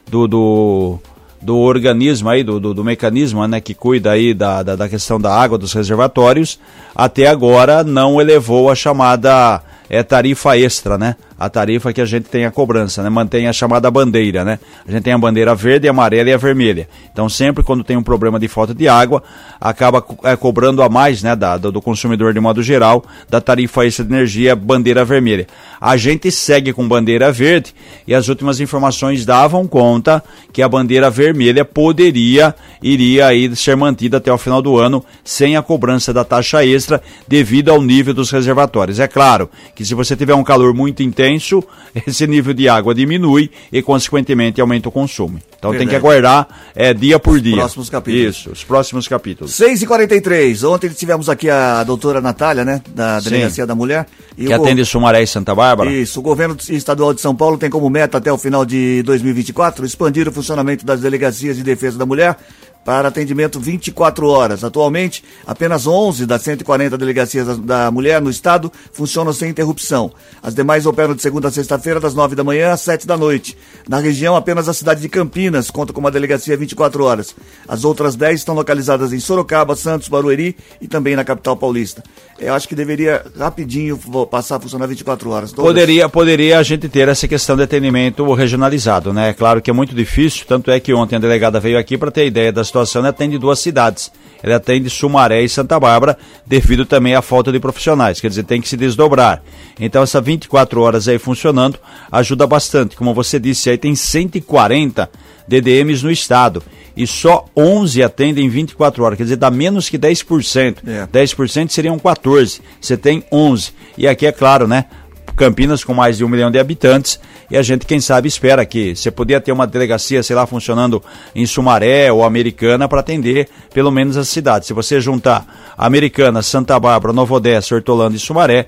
do, 0.09 0.27
do, 0.27 0.99
do 1.45 1.57
organismo 1.57 2.27
aí, 2.27 2.43
do, 2.43 2.59
do, 2.59 2.73
do, 2.73 2.83
mecanismo 2.83 3.45
né, 3.47 3.61
que 3.61 3.75
cuida 3.75 4.11
aí 4.11 4.33
da, 4.33 4.63
da, 4.63 4.75
da 4.75 4.89
questão 4.89 5.21
da 5.21 5.31
água, 5.31 5.59
dos 5.59 5.73
reservatórios, 5.73 6.59
até 6.95 7.27
agora 7.27 7.83
não 7.83 8.19
elevou 8.19 8.71
a 8.71 8.73
chamada 8.73 9.61
é, 9.87 10.01
tarifa 10.01 10.57
extra, 10.57 10.97
né? 10.97 11.15
A 11.37 11.49
tarifa 11.49 11.91
que 11.91 11.99
a 11.99 12.05
gente 12.05 12.29
tem 12.29 12.45
a 12.45 12.51
cobrança, 12.51 13.03
né? 13.03 13.09
Mantém 13.09 13.47
a 13.47 13.53
chamada 13.53 13.91
bandeira, 13.91 14.45
né? 14.45 14.59
A 14.87 14.91
gente 14.91 15.03
tem 15.03 15.13
a 15.13 15.17
bandeira 15.17 15.53
verde, 15.53 15.87
a 15.87 15.91
amarela 15.91 16.29
e 16.29 16.33
a 16.33 16.37
vermelha. 16.37 16.87
Então, 17.11 17.27
sempre 17.27 17.63
quando 17.63 17.83
tem 17.83 17.97
um 17.97 18.03
problema 18.03 18.39
de 18.39 18.47
falta 18.47 18.73
de 18.73 18.87
água, 18.87 19.21
acaba 19.59 20.03
é, 20.23 20.35
cobrando 20.35 20.81
a 20.81 20.89
mais, 20.89 21.21
né, 21.21 21.35
da, 21.35 21.57
do 21.57 21.81
consumidor 21.81 22.33
de 22.33 22.39
modo 22.39 22.63
geral, 22.63 23.03
da 23.29 23.41
tarifa 23.41 23.85
extra 23.85 24.05
de 24.05 24.13
energia 24.13 24.55
bandeira 24.55 25.03
vermelha. 25.03 25.47
A 25.79 25.97
gente 25.97 26.31
segue 26.31 26.71
com 26.71 26.87
bandeira 26.87 27.31
verde 27.31 27.73
e 28.07 28.13
as 28.13 28.27
últimas 28.27 28.59
informações 28.59 29.25
davam 29.25 29.67
conta 29.67 30.23
que 30.53 30.61
a 30.61 30.69
bandeira 30.69 31.09
vermelha 31.09 31.65
poderia, 31.65 32.55
iria 32.81 33.27
aí 33.27 33.53
ser 33.55 33.75
mantida 33.75 34.17
até 34.17 34.31
o 34.31 34.37
final 34.37 34.61
do 34.61 34.77
ano 34.77 35.03
sem 35.23 35.57
a 35.57 35.61
cobrança 35.61 36.13
da 36.13 36.23
taxa 36.23 36.65
extra 36.65 37.01
devido 37.27 37.69
ao 37.69 37.81
nível 37.81 38.13
dos 38.13 38.31
reservatórios. 38.31 38.99
É 38.99 39.07
claro 39.07 39.49
que 39.75 39.83
se 39.83 39.93
você 39.93 40.15
tiver 40.15 40.35
um 40.35 40.43
calor 40.43 40.73
muito 40.73 41.03
intenso, 41.03 41.24
intenso, 41.25 41.63
esse 42.07 42.27
nível 42.27 42.53
de 42.53 42.67
água 42.69 42.93
diminui 42.93 43.49
e, 43.71 43.81
consequentemente, 43.81 44.61
aumenta 44.61 44.89
o 44.89 44.91
consumo. 44.91 45.39
Então 45.57 45.71
Verdade. 45.71 45.77
tem 45.77 45.87
que 45.87 45.95
aguardar 45.95 46.47
é, 46.75 46.93
dia 46.93 47.19
por 47.19 47.39
dia. 47.39 47.53
Os 47.53 47.59
próximos 47.59 47.89
capítulos. 47.89 48.35
Isso, 48.35 48.51
os 48.51 48.63
próximos 48.63 49.07
capítulos. 49.07 49.51
6h43. 49.53 50.69
Ontem 50.69 50.89
tivemos 50.89 51.29
aqui 51.29 51.49
a 51.49 51.83
doutora 51.83 52.21
Natália, 52.21 52.63
né? 52.63 52.81
Da 52.93 53.19
Delegacia 53.19 53.63
Sim. 53.63 53.67
da 53.67 53.75
Mulher. 53.75 54.05
que 54.35 54.51
atende 54.51 54.81
go... 54.81 54.85
Sumaré 54.85 55.23
e 55.23 55.27
Santa 55.27 55.55
Bárbara. 55.55 55.91
Isso. 55.91 56.19
O 56.19 56.23
governo 56.23 56.55
estadual 56.69 57.13
de 57.13 57.21
São 57.21 57.35
Paulo 57.35 57.57
tem 57.57 57.69
como 57.69 57.89
meta 57.89 58.17
até 58.17 58.31
o 58.31 58.37
final 58.37 58.65
de 58.65 59.01
2024 59.03 59.85
expandir 59.85 60.27
o 60.27 60.31
funcionamento 60.31 60.85
das 60.85 61.01
delegacias 61.01 61.57
de 61.57 61.63
defesa 61.63 61.97
da 61.97 62.05
mulher 62.05 62.37
para 62.85 63.07
atendimento 63.07 63.59
24 63.59 64.27
horas. 64.27 64.63
Atualmente, 64.63 65.23
apenas 65.45 65.87
11 65.87 66.27
das 66.27 66.43
140 66.43 66.95
delegacias 66.97 67.57
da 67.57 67.89
mulher 67.89 68.21
no 68.21 68.29
estado 68.29 68.71
funcionam 68.93 69.33
sem 69.33 69.49
interrupção. 69.49 70.13
As 70.41 70.53
demais 70.53 70.85
operam 70.85 71.15
de 71.15 71.21
segunda 71.21 71.47
a 71.47 71.51
sexta-feira, 71.51 71.99
das 71.99 72.13
9 72.13 72.35
da 72.35 72.43
manhã 72.43 72.71
às 72.71 72.81
7 72.81 73.07
da 73.07 73.17
noite. 73.17 73.57
Na 73.89 73.99
região, 73.99 74.35
apenas 74.35 74.69
a 74.69 74.73
cidade 74.73 75.01
de 75.01 75.09
Campinas 75.09 75.71
conta 75.71 75.91
com 75.91 75.99
uma 75.99 76.11
delegacia 76.11 76.55
24 76.55 77.03
horas. 77.03 77.35
As 77.67 77.83
outras 77.83 78.15
10 78.15 78.41
estão 78.41 78.53
localizadas 78.53 79.11
em 79.11 79.19
Sorocaba, 79.19 79.75
Santos, 79.75 80.07
Barueri 80.07 80.55
e 80.79 80.87
também 80.87 81.15
na 81.15 81.23
capital 81.23 81.57
paulista. 81.57 82.03
Eu 82.37 82.53
acho 82.53 82.67
que 82.67 82.75
deveria 82.75 83.25
rapidinho 83.37 83.97
passar 84.29 84.57
a 84.57 84.59
funcionar 84.59 84.85
24 84.87 85.29
horas. 85.29 85.51
Todas. 85.51 85.71
Poderia, 85.71 86.09
poderia 86.09 86.59
a 86.59 86.63
gente 86.63 86.87
ter 86.89 87.07
essa 87.07 87.27
questão 87.27 87.55
de 87.55 87.63
atendimento 87.63 88.31
regionalizado, 88.33 89.13
né? 89.13 89.29
É 89.29 89.33
claro 89.33 89.61
que 89.61 89.69
é 89.69 89.73
muito 89.73 89.95
difícil, 89.95 90.45
tanto 90.45 90.69
é 90.69 90.79
que 90.79 90.93
ontem 90.93 91.15
a 91.15 91.19
delegada 91.19 91.59
veio 91.59 91.79
aqui 91.79 91.97
para 91.97 92.11
ter 92.11 92.27
ideia 92.27 92.51
das 92.51 92.69
ele 92.97 93.07
atende 93.07 93.37
duas 93.37 93.59
cidades. 93.59 94.11
Ele 94.43 94.53
atende 94.53 94.89
Sumaré 94.89 95.41
e 95.41 95.49
Santa 95.49 95.79
Bárbara, 95.79 96.17
devido 96.45 96.85
também 96.85 97.15
à 97.15 97.21
falta 97.21 97.51
de 97.51 97.59
profissionais, 97.59 98.21
quer 98.21 98.29
dizer, 98.29 98.43
tem 98.43 98.61
que 98.61 98.69
se 98.69 98.77
desdobrar. 98.77 99.41
Então, 99.79 100.03
essas 100.03 100.23
24 100.23 100.81
horas 100.81 101.07
aí 101.07 101.17
funcionando 101.17 101.79
ajuda 102.11 102.45
bastante. 102.45 102.95
Como 102.95 103.13
você 103.13 103.39
disse, 103.39 103.71
aí 103.71 103.77
tem 103.77 103.95
140 103.95 105.09
DDMs 105.47 106.03
no 106.03 106.11
estado 106.11 106.61
e 106.95 107.05
só 107.05 107.45
11 107.55 108.01
atendem 108.03 108.47
24 108.47 109.03
horas, 109.03 109.17
quer 109.17 109.23
dizer, 109.23 109.35
dá 109.35 109.51
menos 109.51 109.89
que 109.89 109.97
10%. 109.97 110.77
É. 110.85 111.07
10% 111.07 111.69
seriam 111.69 111.99
14, 111.99 112.61
você 112.79 112.95
tem 112.95 113.23
11. 113.31 113.73
E 113.97 114.07
aqui 114.07 114.25
é 114.25 114.31
claro, 114.31 114.67
né? 114.67 114.85
Campinas 115.35 115.83
com 115.83 115.93
mais 115.93 116.17
de 116.17 116.23
um 116.23 116.29
milhão 116.29 116.49
de 116.49 116.57
habitantes 116.57 117.19
e 117.49 117.57
a 117.57 117.61
gente, 117.61 117.85
quem 117.85 117.99
sabe, 117.99 118.27
espera 118.27 118.65
que 118.65 118.95
você 118.95 119.11
podia 119.11 119.39
ter 119.39 119.51
uma 119.51 119.67
delegacia, 119.67 120.23
sei 120.23 120.35
lá, 120.35 120.47
funcionando 120.47 121.03
em 121.35 121.45
Sumaré 121.45 122.11
ou 122.11 122.23
Americana 122.23 122.87
para 122.87 123.01
atender 123.01 123.47
pelo 123.73 123.91
menos 123.91 124.17
as 124.17 124.27
cidades. 124.27 124.67
Se 124.67 124.73
você 124.73 124.99
juntar 124.99 125.73
Americana, 125.77 126.41
Santa 126.41 126.79
Bárbara, 126.79 127.13
Nova 127.13 127.35
Odessa, 127.35 127.75
Hortolândia 127.75 128.17
e 128.17 128.19
Sumaré, 128.19 128.67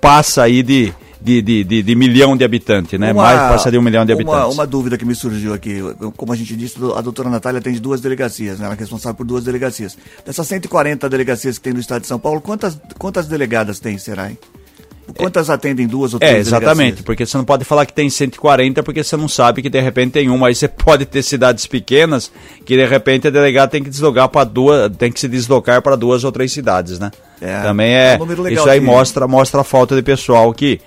passa 0.00 0.42
aí 0.42 0.62
de 0.62 0.92
de, 1.20 1.42
de, 1.42 1.64
de, 1.64 1.82
de, 1.82 1.94
milhão 1.96 2.36
de 2.36 2.44
habitantes, 2.44 2.98
né? 2.98 3.12
Uma, 3.12 3.24
Mais 3.24 3.40
passa 3.50 3.72
de 3.72 3.76
um 3.76 3.82
milhão 3.82 4.06
de 4.06 4.12
habitantes. 4.12 4.40
Uma, 4.40 4.46
uma, 4.46 4.66
dúvida 4.66 4.96
que 4.96 5.04
me 5.04 5.16
surgiu 5.16 5.52
aqui. 5.52 5.80
Como 6.16 6.32
a 6.32 6.36
gente 6.36 6.54
disse, 6.54 6.76
a 6.96 7.00
doutora 7.00 7.28
Natália 7.28 7.60
tem 7.60 7.74
duas 7.74 8.00
delegacias, 8.00 8.60
né? 8.60 8.66
Ela 8.66 8.74
é 8.74 8.78
responsável 8.78 9.16
por 9.16 9.26
duas 9.26 9.42
delegacias. 9.42 9.98
Dessas 10.24 10.46
140 10.46 11.08
delegacias 11.08 11.58
que 11.58 11.64
tem 11.64 11.72
no 11.72 11.80
estado 11.80 12.02
de 12.02 12.06
São 12.06 12.20
Paulo, 12.20 12.40
quantas, 12.40 12.78
quantas 12.98 13.26
delegadas 13.26 13.80
tem, 13.80 13.98
será, 13.98 14.30
hein? 14.30 14.38
Quantas 15.16 15.48
atendem 15.48 15.86
duas 15.86 16.12
ou 16.14 16.20
três 16.20 16.34
É, 16.34 16.38
exatamente, 16.38 17.02
porque 17.02 17.24
você 17.24 17.36
não 17.36 17.44
pode 17.44 17.64
falar 17.64 17.86
que 17.86 17.92
tem 17.92 18.10
140 18.10 18.82
porque 18.82 19.02
você 19.02 19.16
não 19.16 19.28
sabe 19.28 19.62
que 19.62 19.70
de 19.70 19.80
repente 19.80 20.12
tem 20.12 20.28
uma. 20.28 20.48
Aí 20.48 20.54
você 20.54 20.68
pode 20.68 21.06
ter 21.06 21.22
cidades 21.22 21.66
pequenas 21.66 22.30
que 22.64 22.76
de 22.76 22.86
repente 22.86 23.28
a 23.28 23.30
delegada 23.30 23.70
tem 23.70 23.82
que 23.82 23.90
deslocar 23.90 24.28
para 24.28 24.44
duas, 24.44 24.90
tem 24.96 25.10
que 25.10 25.18
se 25.18 25.28
deslocar 25.28 25.80
para 25.82 25.96
duas 25.96 26.24
ou 26.24 26.32
três 26.32 26.52
cidades, 26.52 26.98
né? 26.98 27.10
É, 27.40 27.60
Também 27.62 27.92
é, 27.92 28.14
é 28.14 28.22
um 28.22 28.48
isso 28.48 28.68
aí 28.68 28.80
mostra, 28.80 29.28
mostra 29.28 29.60
a 29.60 29.64
falta 29.64 29.94
de 29.94 30.02
pessoal 30.02 30.52
que 30.52 30.80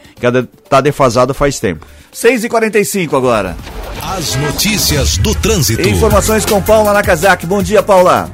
está 0.64 0.82
defasado 0.82 1.34
faz 1.34 1.60
tempo. 1.60 1.88
6h45 2.14 3.16
agora. 3.16 3.56
As 4.04 4.36
notícias 4.36 5.18
do 5.18 5.34
trânsito. 5.36 5.88
Informações 5.88 6.46
com 6.46 6.62
Paula 6.62 6.92
Nakazaki. 6.92 7.46
Bom 7.46 7.64
dia, 7.64 7.82
Paula. 7.82 8.30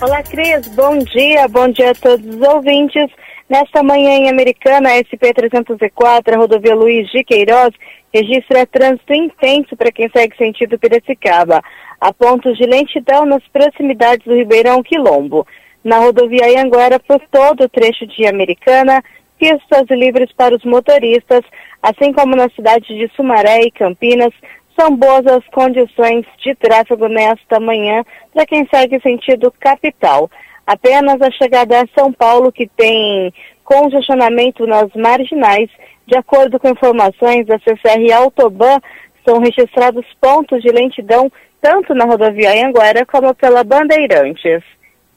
Olá, 0.00 0.22
Cris. 0.22 0.68
Bom 0.74 0.98
dia. 0.98 1.48
Bom 1.48 1.68
dia 1.68 1.92
a 1.92 1.94
todos 1.94 2.26
os 2.34 2.40
ouvintes. 2.42 3.10
Nesta 3.48 3.82
manhã 3.82 4.10
em 4.10 4.28
Americana, 4.28 4.90
SP-304, 4.90 6.34
a 6.34 6.36
rodovia 6.36 6.74
Luiz 6.74 7.10
de 7.10 7.24
Queiroz, 7.24 7.70
registra 8.12 8.66
trânsito 8.66 9.14
intenso 9.14 9.74
para 9.74 9.90
quem 9.90 10.10
segue 10.10 10.36
sentido 10.36 10.78
Piracicaba. 10.78 11.62
Há 11.98 12.12
pontos 12.12 12.58
de 12.58 12.64
lentidão 12.64 13.24
nas 13.24 13.42
proximidades 13.48 14.26
do 14.26 14.34
Ribeirão 14.34 14.82
Quilombo. 14.82 15.46
Na 15.82 15.98
rodovia 15.98 16.62
Anguera, 16.62 17.00
por 17.00 17.20
todo 17.30 17.64
o 17.64 17.68
trecho 17.70 18.06
de 18.06 18.26
Americana, 18.26 19.02
pistas 19.38 19.86
livres 19.88 20.30
para 20.32 20.54
os 20.54 20.64
motoristas, 20.64 21.42
assim 21.82 22.12
como 22.12 22.36
na 22.36 22.50
cidade 22.50 22.86
de 22.86 23.10
Sumaré 23.16 23.62
e 23.62 23.70
Campinas, 23.70 24.34
são 24.78 24.94
boas 24.94 25.26
as 25.26 25.44
condições 25.48 26.26
de 26.44 26.54
tráfego 26.54 27.08
nesta 27.08 27.58
manhã 27.58 28.04
para 28.34 28.44
quem 28.44 28.68
segue 28.72 29.00
sentido 29.00 29.50
capital. 29.58 30.30
Apenas 30.68 31.18
a 31.22 31.30
chegada 31.30 31.80
a 31.80 31.88
São 31.98 32.12
Paulo, 32.12 32.52
que 32.52 32.68
tem 32.76 33.32
congestionamento 33.64 34.66
nas 34.66 34.92
marginais, 34.94 35.70
de 36.06 36.14
acordo 36.14 36.60
com 36.60 36.68
informações 36.68 37.46
da 37.46 37.58
CCR 37.58 38.12
Autoban, 38.14 38.78
são 39.26 39.38
registrados 39.40 40.04
pontos 40.20 40.60
de 40.60 40.68
lentidão 40.70 41.32
tanto 41.62 41.94
na 41.94 42.04
rodovia 42.04 42.66
Anguera 42.66 43.06
como 43.06 43.34
pela 43.34 43.64
Bandeirantes. 43.64 44.62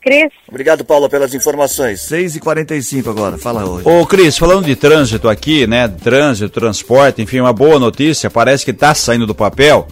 Cris. 0.01 0.31
Obrigado, 0.47 0.85
Paulo, 0.85 1.09
pelas 1.09 1.35
informações. 1.35 1.99
6h45 1.99 3.09
agora, 3.09 3.37
fala 3.37 3.69
hoje. 3.69 3.87
Ô, 3.87 4.05
Cris, 4.07 4.37
falando 4.37 4.65
de 4.65 4.75
trânsito 4.77 5.27
aqui, 5.27 5.67
né? 5.67 5.89
Trânsito, 5.89 6.49
transporte, 6.49 7.21
enfim, 7.21 7.41
uma 7.41 7.51
boa 7.51 7.77
notícia, 7.77 8.29
parece 8.29 8.63
que 8.63 8.71
está 8.71 8.95
saindo 8.95 9.27
do 9.27 9.35
papel. 9.35 9.85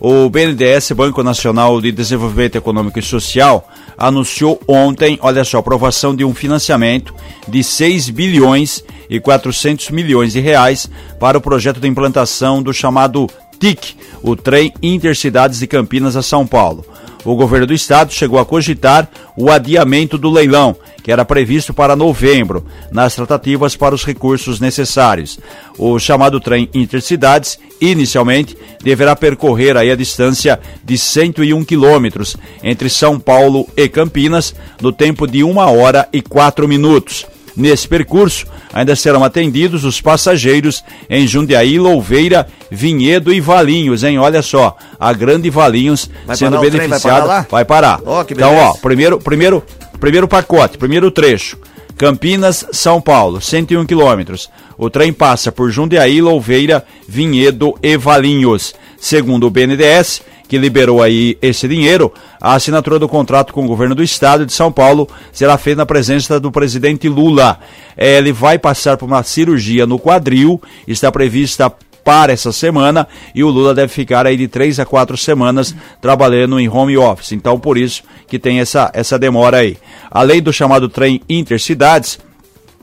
O 0.00 0.30
BNDES, 0.30 0.92
Banco 0.92 1.22
Nacional 1.22 1.78
de 1.78 1.92
Desenvolvimento 1.92 2.56
Econômico 2.56 2.98
e 2.98 3.02
Social, 3.02 3.68
anunciou 3.98 4.58
ontem, 4.66 5.18
olha 5.20 5.44
só, 5.44 5.58
aprovação 5.58 6.16
de 6.16 6.24
um 6.24 6.34
financiamento 6.34 7.14
de 7.46 7.62
6 7.62 8.08
bilhões 8.08 8.82
e 9.10 9.20
400 9.20 9.90
milhões 9.90 10.32
de 10.32 10.40
reais 10.40 10.88
para 11.18 11.36
o 11.36 11.40
projeto 11.40 11.78
de 11.78 11.86
implantação 11.86 12.62
do 12.62 12.72
chamado 12.72 13.26
TIC, 13.58 13.94
o 14.22 14.34
Trem 14.34 14.72
Intercidades 14.82 15.58
de 15.58 15.66
Campinas 15.66 16.16
a 16.16 16.22
São 16.22 16.46
Paulo 16.46 16.82
o 17.24 17.34
governo 17.34 17.66
do 17.66 17.74
estado 17.74 18.12
chegou 18.12 18.38
a 18.38 18.44
cogitar 18.44 19.08
o 19.36 19.50
adiamento 19.50 20.16
do 20.16 20.30
leilão, 20.30 20.76
que 21.02 21.12
era 21.12 21.24
previsto 21.24 21.72
para 21.72 21.96
novembro, 21.96 22.64
nas 22.90 23.14
tratativas 23.14 23.76
para 23.76 23.94
os 23.94 24.04
recursos 24.04 24.60
necessários. 24.60 25.38
O 25.78 25.98
chamado 25.98 26.40
trem 26.40 26.68
Intercidades, 26.74 27.58
inicialmente, 27.80 28.56
deverá 28.82 29.14
percorrer 29.16 29.76
aí 29.76 29.90
a 29.90 29.96
distância 29.96 30.60
de 30.84 30.96
101 30.96 31.64
quilômetros 31.64 32.36
entre 32.62 32.88
São 32.88 33.18
Paulo 33.18 33.66
e 33.76 33.88
Campinas, 33.88 34.54
no 34.80 34.92
tempo 34.92 35.26
de 35.26 35.42
uma 35.42 35.70
hora 35.70 36.08
e 36.12 36.20
quatro 36.20 36.68
minutos. 36.68 37.26
Nesse 37.56 37.88
percurso, 37.88 38.46
ainda 38.72 38.94
serão 38.94 39.24
atendidos 39.24 39.84
os 39.84 40.00
passageiros 40.00 40.84
em 41.08 41.26
Jundiaí, 41.26 41.78
Louveira, 41.78 42.46
Vinhedo 42.70 43.32
e 43.32 43.40
Valinhos, 43.40 44.04
hein? 44.04 44.18
Olha 44.18 44.42
só, 44.42 44.76
a 44.98 45.12
Grande 45.12 45.50
Valinhos 45.50 46.08
vai 46.26 46.36
sendo 46.36 46.60
beneficiada. 46.60 47.26
Vai, 47.26 47.46
vai 47.50 47.64
parar. 47.64 48.00
Oh, 48.04 48.20
então, 48.28 48.56
ó, 48.56 48.74
primeiro, 48.74 49.18
primeiro, 49.18 49.62
primeiro 49.98 50.28
pacote, 50.28 50.78
primeiro 50.78 51.10
trecho. 51.10 51.58
Campinas, 51.96 52.64
São 52.72 52.98
Paulo, 52.98 53.42
101 53.42 53.84
quilômetros. 53.84 54.48
O 54.78 54.88
trem 54.88 55.12
passa 55.12 55.52
por 55.52 55.70
Jundiaí, 55.70 56.22
Louveira, 56.22 56.82
Vinhedo 57.06 57.74
e 57.82 57.96
Valinhos. 57.98 58.74
Segundo 58.98 59.46
o 59.46 59.50
BNDES, 59.50 60.22
que 60.50 60.58
liberou 60.58 61.00
aí 61.00 61.38
esse 61.40 61.68
dinheiro, 61.68 62.12
a 62.40 62.54
assinatura 62.54 62.98
do 62.98 63.08
contrato 63.08 63.52
com 63.52 63.64
o 63.64 63.68
governo 63.68 63.94
do 63.94 64.02
estado 64.02 64.44
de 64.44 64.52
São 64.52 64.72
Paulo 64.72 65.08
será 65.32 65.56
feita 65.56 65.78
na 65.78 65.86
presença 65.86 66.40
do 66.40 66.50
presidente 66.50 67.08
Lula. 67.08 67.60
É, 67.96 68.18
ele 68.18 68.32
vai 68.32 68.58
passar 68.58 68.96
por 68.96 69.06
uma 69.06 69.22
cirurgia 69.22 69.86
no 69.86 69.96
quadril, 69.96 70.60
está 70.88 71.12
prevista 71.12 71.72
para 72.02 72.32
essa 72.32 72.50
semana 72.50 73.06
e 73.32 73.44
o 73.44 73.48
Lula 73.48 73.72
deve 73.72 73.92
ficar 73.92 74.26
aí 74.26 74.36
de 74.36 74.48
três 74.48 74.80
a 74.80 74.84
quatro 74.84 75.16
semanas 75.16 75.72
trabalhando 76.00 76.58
em 76.58 76.68
home 76.68 76.98
office. 76.98 77.30
Então, 77.30 77.56
por 77.56 77.78
isso 77.78 78.02
que 78.26 78.36
tem 78.36 78.58
essa, 78.58 78.90
essa 78.92 79.16
demora 79.16 79.58
aí. 79.58 79.78
Além 80.10 80.42
do 80.42 80.52
chamado 80.52 80.88
trem 80.88 81.22
intercidades, 81.28 82.18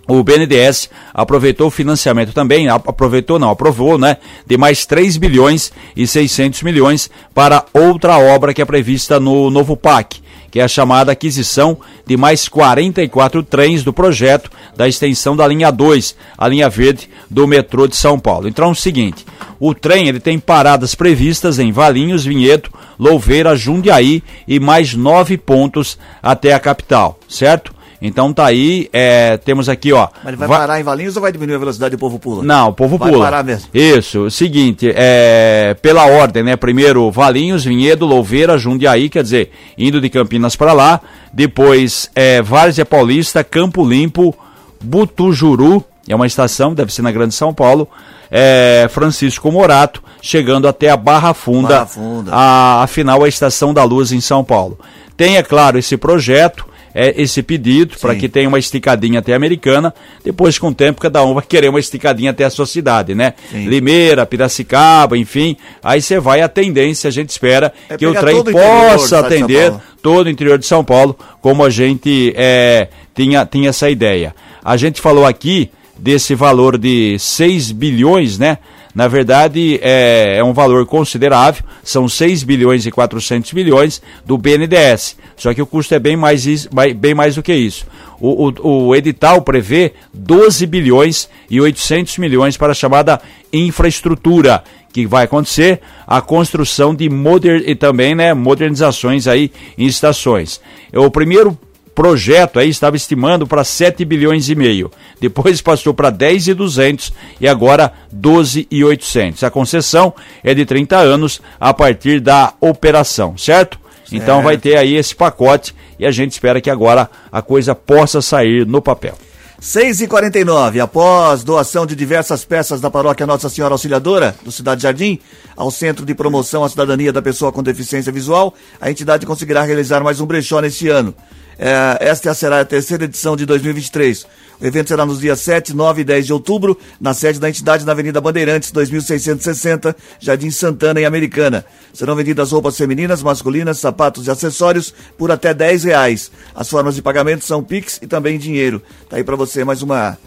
o 0.07 0.23
BNDES 0.23 0.89
aproveitou 1.13 1.67
o 1.67 1.71
financiamento 1.71 2.33
também, 2.33 2.69
aproveitou 2.69 3.37
não, 3.37 3.49
aprovou, 3.49 3.97
né, 3.97 4.17
de 4.45 4.57
mais 4.57 4.85
3 4.85 5.17
bilhões 5.17 5.71
e 5.95 6.07
600 6.07 6.63
milhões 6.63 7.09
para 7.33 7.65
outra 7.73 8.17
obra 8.17 8.53
que 8.53 8.61
é 8.61 8.65
prevista 8.65 9.19
no 9.19 9.49
novo 9.49 9.75
PAC, 9.75 10.21
que 10.49 10.59
é 10.59 10.63
a 10.63 10.67
chamada 10.67 11.11
aquisição 11.11 11.77
de 12.05 12.15
mais 12.15 12.47
44 12.47 13.43
trens 13.43 13.83
do 13.83 13.91
projeto 13.91 14.49
da 14.75 14.87
extensão 14.87 15.35
da 15.35 15.45
linha 15.45 15.71
2, 15.71 16.15
a 16.37 16.47
linha 16.47 16.69
verde 16.69 17.09
do 17.29 17.45
metrô 17.45 17.87
de 17.87 17.97
São 17.97 18.17
Paulo. 18.17 18.47
Então 18.47 18.69
é 18.69 18.71
o 18.71 18.75
seguinte, 18.75 19.25
o 19.59 19.73
trem 19.73 20.07
ele 20.07 20.19
tem 20.19 20.39
paradas 20.39 20.95
previstas 20.95 21.59
em 21.59 21.71
Valinhos, 21.71 22.23
Vinhedo, 22.23 22.69
Louveira, 22.97 23.55
Jundiaí 23.55 24.23
e 24.47 24.59
mais 24.59 24.93
nove 24.93 25.37
pontos 25.37 25.97
até 26.23 26.53
a 26.53 26.59
capital, 26.59 27.19
certo? 27.27 27.76
Então 28.01 28.31
tá 28.31 28.45
aí, 28.45 28.89
é, 28.93 29.37
temos 29.37 29.67
aqui, 29.67 29.91
ó. 29.91 30.07
Mas 30.23 30.27
ele 30.27 30.37
vai, 30.37 30.47
vai, 30.47 30.57
parar 30.59 30.79
em 30.79 30.83
Valinhos 30.83 31.15
ou 31.15 31.21
vai 31.21 31.31
diminuir 31.31 31.55
a 31.55 31.59
velocidade 31.59 31.95
e 31.95 31.97
o 31.97 31.99
povo 31.99 32.19
pula? 32.19 32.43
Não, 32.43 32.69
o 32.69 32.73
povo 32.73 32.97
vai 32.97 33.09
pula. 33.09 33.23
Vai 33.23 33.31
parar 33.31 33.43
mesmo. 33.43 33.69
Isso, 33.73 34.29
seguinte, 34.29 34.91
é, 34.95 35.75
pela 35.81 36.05
ordem, 36.05 36.43
né? 36.43 36.55
Primeiro 36.55 37.09
Valinhos, 37.09 37.65
Vinhedo, 37.65 38.05
Louveira, 38.05 38.57
Jundiaí, 38.57 39.09
quer 39.09 39.23
dizer, 39.23 39.51
indo 39.77 39.99
de 39.99 40.09
Campinas 40.09 40.55
para 40.55 40.73
lá. 40.73 41.01
Depois 41.33 42.09
é, 42.15 42.41
Várzea 42.41 42.85
Paulista, 42.85 43.43
Campo 43.43 43.83
Limpo, 43.83 44.35
Butujuru, 44.81 45.83
é 46.07 46.15
uma 46.15 46.27
estação, 46.27 46.73
deve 46.73 46.93
ser 46.93 47.01
na 47.01 47.11
Grande 47.11 47.33
São 47.33 47.53
Paulo. 47.53 47.87
É, 48.29 48.87
Francisco 48.89 49.51
Morato, 49.51 50.03
chegando 50.21 50.67
até 50.67 50.89
a 50.89 50.97
Barra 50.97 51.33
Funda, 51.33 51.69
Barra 51.69 51.85
Funda. 51.85 52.31
A, 52.33 52.83
afinal 52.83 53.23
a 53.23 53.27
Estação 53.27 53.73
da 53.73 53.83
Luz 53.83 54.11
em 54.11 54.21
São 54.21 54.43
Paulo. 54.43 54.77
Tem, 55.15 55.37
é 55.37 55.43
claro, 55.43 55.77
esse 55.77 55.97
projeto 55.97 56.65
é, 56.99 57.13
esse 57.21 57.43
pedido 57.43 57.95
para 58.01 58.15
que 58.15 58.27
tenha 58.27 58.49
uma 58.49 58.57
esticadinha 58.57 59.19
até 59.19 59.33
a 59.33 59.35
americana. 59.35 59.93
Depois, 60.23 60.57
com 60.57 60.69
o 60.69 60.73
tempo, 60.73 60.99
cada 60.99 61.23
um 61.23 61.35
vai 61.35 61.43
querer 61.47 61.69
uma 61.69 61.79
esticadinha 61.79 62.31
até 62.31 62.43
a 62.43 62.49
sua 62.49 62.65
cidade, 62.65 63.13
né? 63.13 63.35
Sim. 63.51 63.67
Limeira, 63.67 64.25
Piracicaba, 64.25 65.15
enfim. 65.15 65.55
Aí 65.83 66.01
você 66.01 66.19
vai, 66.19 66.41
a 66.41 66.49
tendência, 66.49 67.07
a 67.07 67.11
gente 67.11 67.29
espera 67.29 67.71
é 67.87 67.95
que 67.95 68.07
o 68.07 68.15
trem 68.15 68.43
possa 68.43 69.19
atender 69.19 69.71
todo 70.01 70.25
o 70.25 70.29
interior 70.29 70.57
de 70.57 70.65
São 70.65 70.83
Paulo, 70.83 71.15
como 71.39 71.63
a 71.63 71.69
gente 71.69 72.33
é, 72.35 72.87
tinha, 73.13 73.45
tinha 73.45 73.69
essa 73.69 73.87
ideia. 73.91 74.33
A 74.65 74.75
gente 74.75 74.99
falou 74.99 75.23
aqui 75.23 75.69
desse 75.99 76.33
valor 76.33 76.79
de 76.79 77.15
6 77.19 77.73
bilhões, 77.73 78.39
né? 78.39 78.57
Na 78.97 79.07
verdade, 79.07 79.79
é, 79.83 80.37
é 80.37 80.43
um 80.43 80.53
valor 80.53 80.83
considerável, 80.87 81.63
são 81.83 82.09
6 82.09 82.41
bilhões 82.41 82.83
e 82.87 82.89
400 82.89 83.53
milhões 83.53 84.01
do 84.25 84.39
BNDES. 84.39 85.15
Só 85.35 85.53
que 85.53 85.61
o 85.61 85.67
custo 85.67 85.93
é 85.93 85.99
bem 85.99 86.17
mais, 86.17 86.65
bem 86.95 87.13
mais 87.13 87.35
do 87.35 87.43
que 87.43 87.53
isso. 87.53 87.85
O, 88.19 88.47
o, 88.47 88.87
o, 88.87 88.95
edital 88.95 89.43
prevê 89.43 89.93
12 90.11 90.65
bilhões 90.65 91.29
e 91.47 91.61
800 91.61 92.17
milhões 92.17 92.57
para 92.57 92.71
a 92.71 92.73
chamada 92.73 93.21
infraestrutura, 93.53 94.63
que 94.91 95.05
vai 95.05 95.25
acontecer 95.25 95.79
a 96.07 96.19
construção 96.19 96.95
de 96.95 97.07
moder, 97.07 97.69
e 97.69 97.75
também 97.75 98.15
né, 98.15 98.33
modernizações 98.33 99.27
aí 99.27 99.51
em 99.77 99.85
estações. 99.85 100.59
O 100.91 101.11
primeiro 101.11 101.55
projeto 101.97 102.59
aí 102.59 102.69
estava 102.69 102.95
estimando 102.95 103.47
para 103.47 103.63
7 103.63 104.05
bilhões 104.05 104.49
e 104.49 104.53
meio. 104.53 104.91
Depois 105.19 105.61
passou 105.61 105.95
para 105.95 106.11
10 106.11 106.49
e 106.49 106.53
200 106.53 107.11
e 107.41 107.47
agora 107.47 107.91
12 108.11 108.67
e 108.69 108.83
800. 108.83 109.43
A 109.43 109.49
concessão 109.49 110.13
é 110.43 110.53
de 110.53 110.63
30 110.63 110.95
anos 110.95 111.41
a 111.59 111.73
partir 111.73 112.19
da 112.19 112.53
operação, 112.61 113.35
certo? 113.35 113.79
certo? 113.79 113.79
Então 114.11 114.43
vai 114.43 114.59
ter 114.59 114.77
aí 114.77 114.95
esse 114.95 115.15
pacote 115.15 115.73
e 115.97 116.05
a 116.05 116.11
gente 116.11 116.33
espera 116.33 116.61
que 116.61 116.69
agora 116.69 117.09
a 117.31 117.41
coisa 117.41 117.73
possa 117.73 118.21
sair 118.21 118.63
no 118.63 118.79
papel. 118.79 119.17
6 119.59 120.01
e 120.01 120.07
49 120.07 120.79
após 120.79 121.43
doação 121.43 121.83
de 121.83 121.95
diversas 121.95 122.45
peças 122.45 122.79
da 122.79 122.91
paróquia 122.91 123.25
Nossa 123.25 123.49
Senhora 123.49 123.73
Auxiliadora, 123.73 124.35
do 124.45 124.51
Cidade 124.51 124.83
Jardim, 124.83 125.19
ao 125.55 125.71
Centro 125.71 126.05
de 126.05 126.13
Promoção 126.13 126.63
à 126.63 126.69
Cidadania 126.69 127.11
da 127.11 127.23
Pessoa 127.23 127.51
com 127.51 127.63
Deficiência 127.63 128.11
Visual, 128.11 128.53
a 128.79 128.91
entidade 128.91 129.25
conseguirá 129.25 129.63
realizar 129.63 130.03
mais 130.03 130.21
um 130.21 130.27
brechó 130.27 130.61
neste 130.61 130.89
ano. 130.89 131.15
É, 131.59 131.97
esta 132.01 132.33
será 132.33 132.61
a 132.61 132.65
terceira 132.65 133.05
edição 133.05 133.35
de 133.35 133.45
2023. 133.45 134.25
O 134.59 134.65
evento 134.65 134.87
será 134.87 135.05
nos 135.05 135.19
dias 135.19 135.39
7, 135.39 135.75
9 135.75 136.01
e 136.01 136.03
10 136.03 136.25
de 136.25 136.33
outubro, 136.33 136.77
na 136.99 137.13
sede 137.13 137.39
da 137.39 137.47
entidade 137.47 137.85
na 137.85 137.91
Avenida 137.91 138.19
Bandeirantes, 138.19 138.71
2660, 138.71 139.95
Jardim 140.19 140.49
Santana, 140.49 140.99
em 140.99 141.05
Americana. 141.05 141.63
Serão 141.93 142.15
vendidas 142.15 142.51
roupas 142.51 142.75
femininas, 142.75 143.21
masculinas, 143.21 143.77
sapatos 143.77 144.27
e 144.27 144.31
acessórios 144.31 144.93
por 145.17 145.31
até 145.31 145.53
10 145.53 145.83
reais. 145.83 146.31
As 146.55 146.69
formas 146.69 146.95
de 146.95 147.01
pagamento 147.01 147.45
são 147.45 147.63
Pix 147.63 147.99
e 148.01 148.07
também 148.07 148.39
dinheiro. 148.39 148.81
Tá 149.09 149.17
aí 149.17 149.23
para 149.23 149.35
você 149.35 149.63
mais 149.63 149.81
uma 149.81 150.17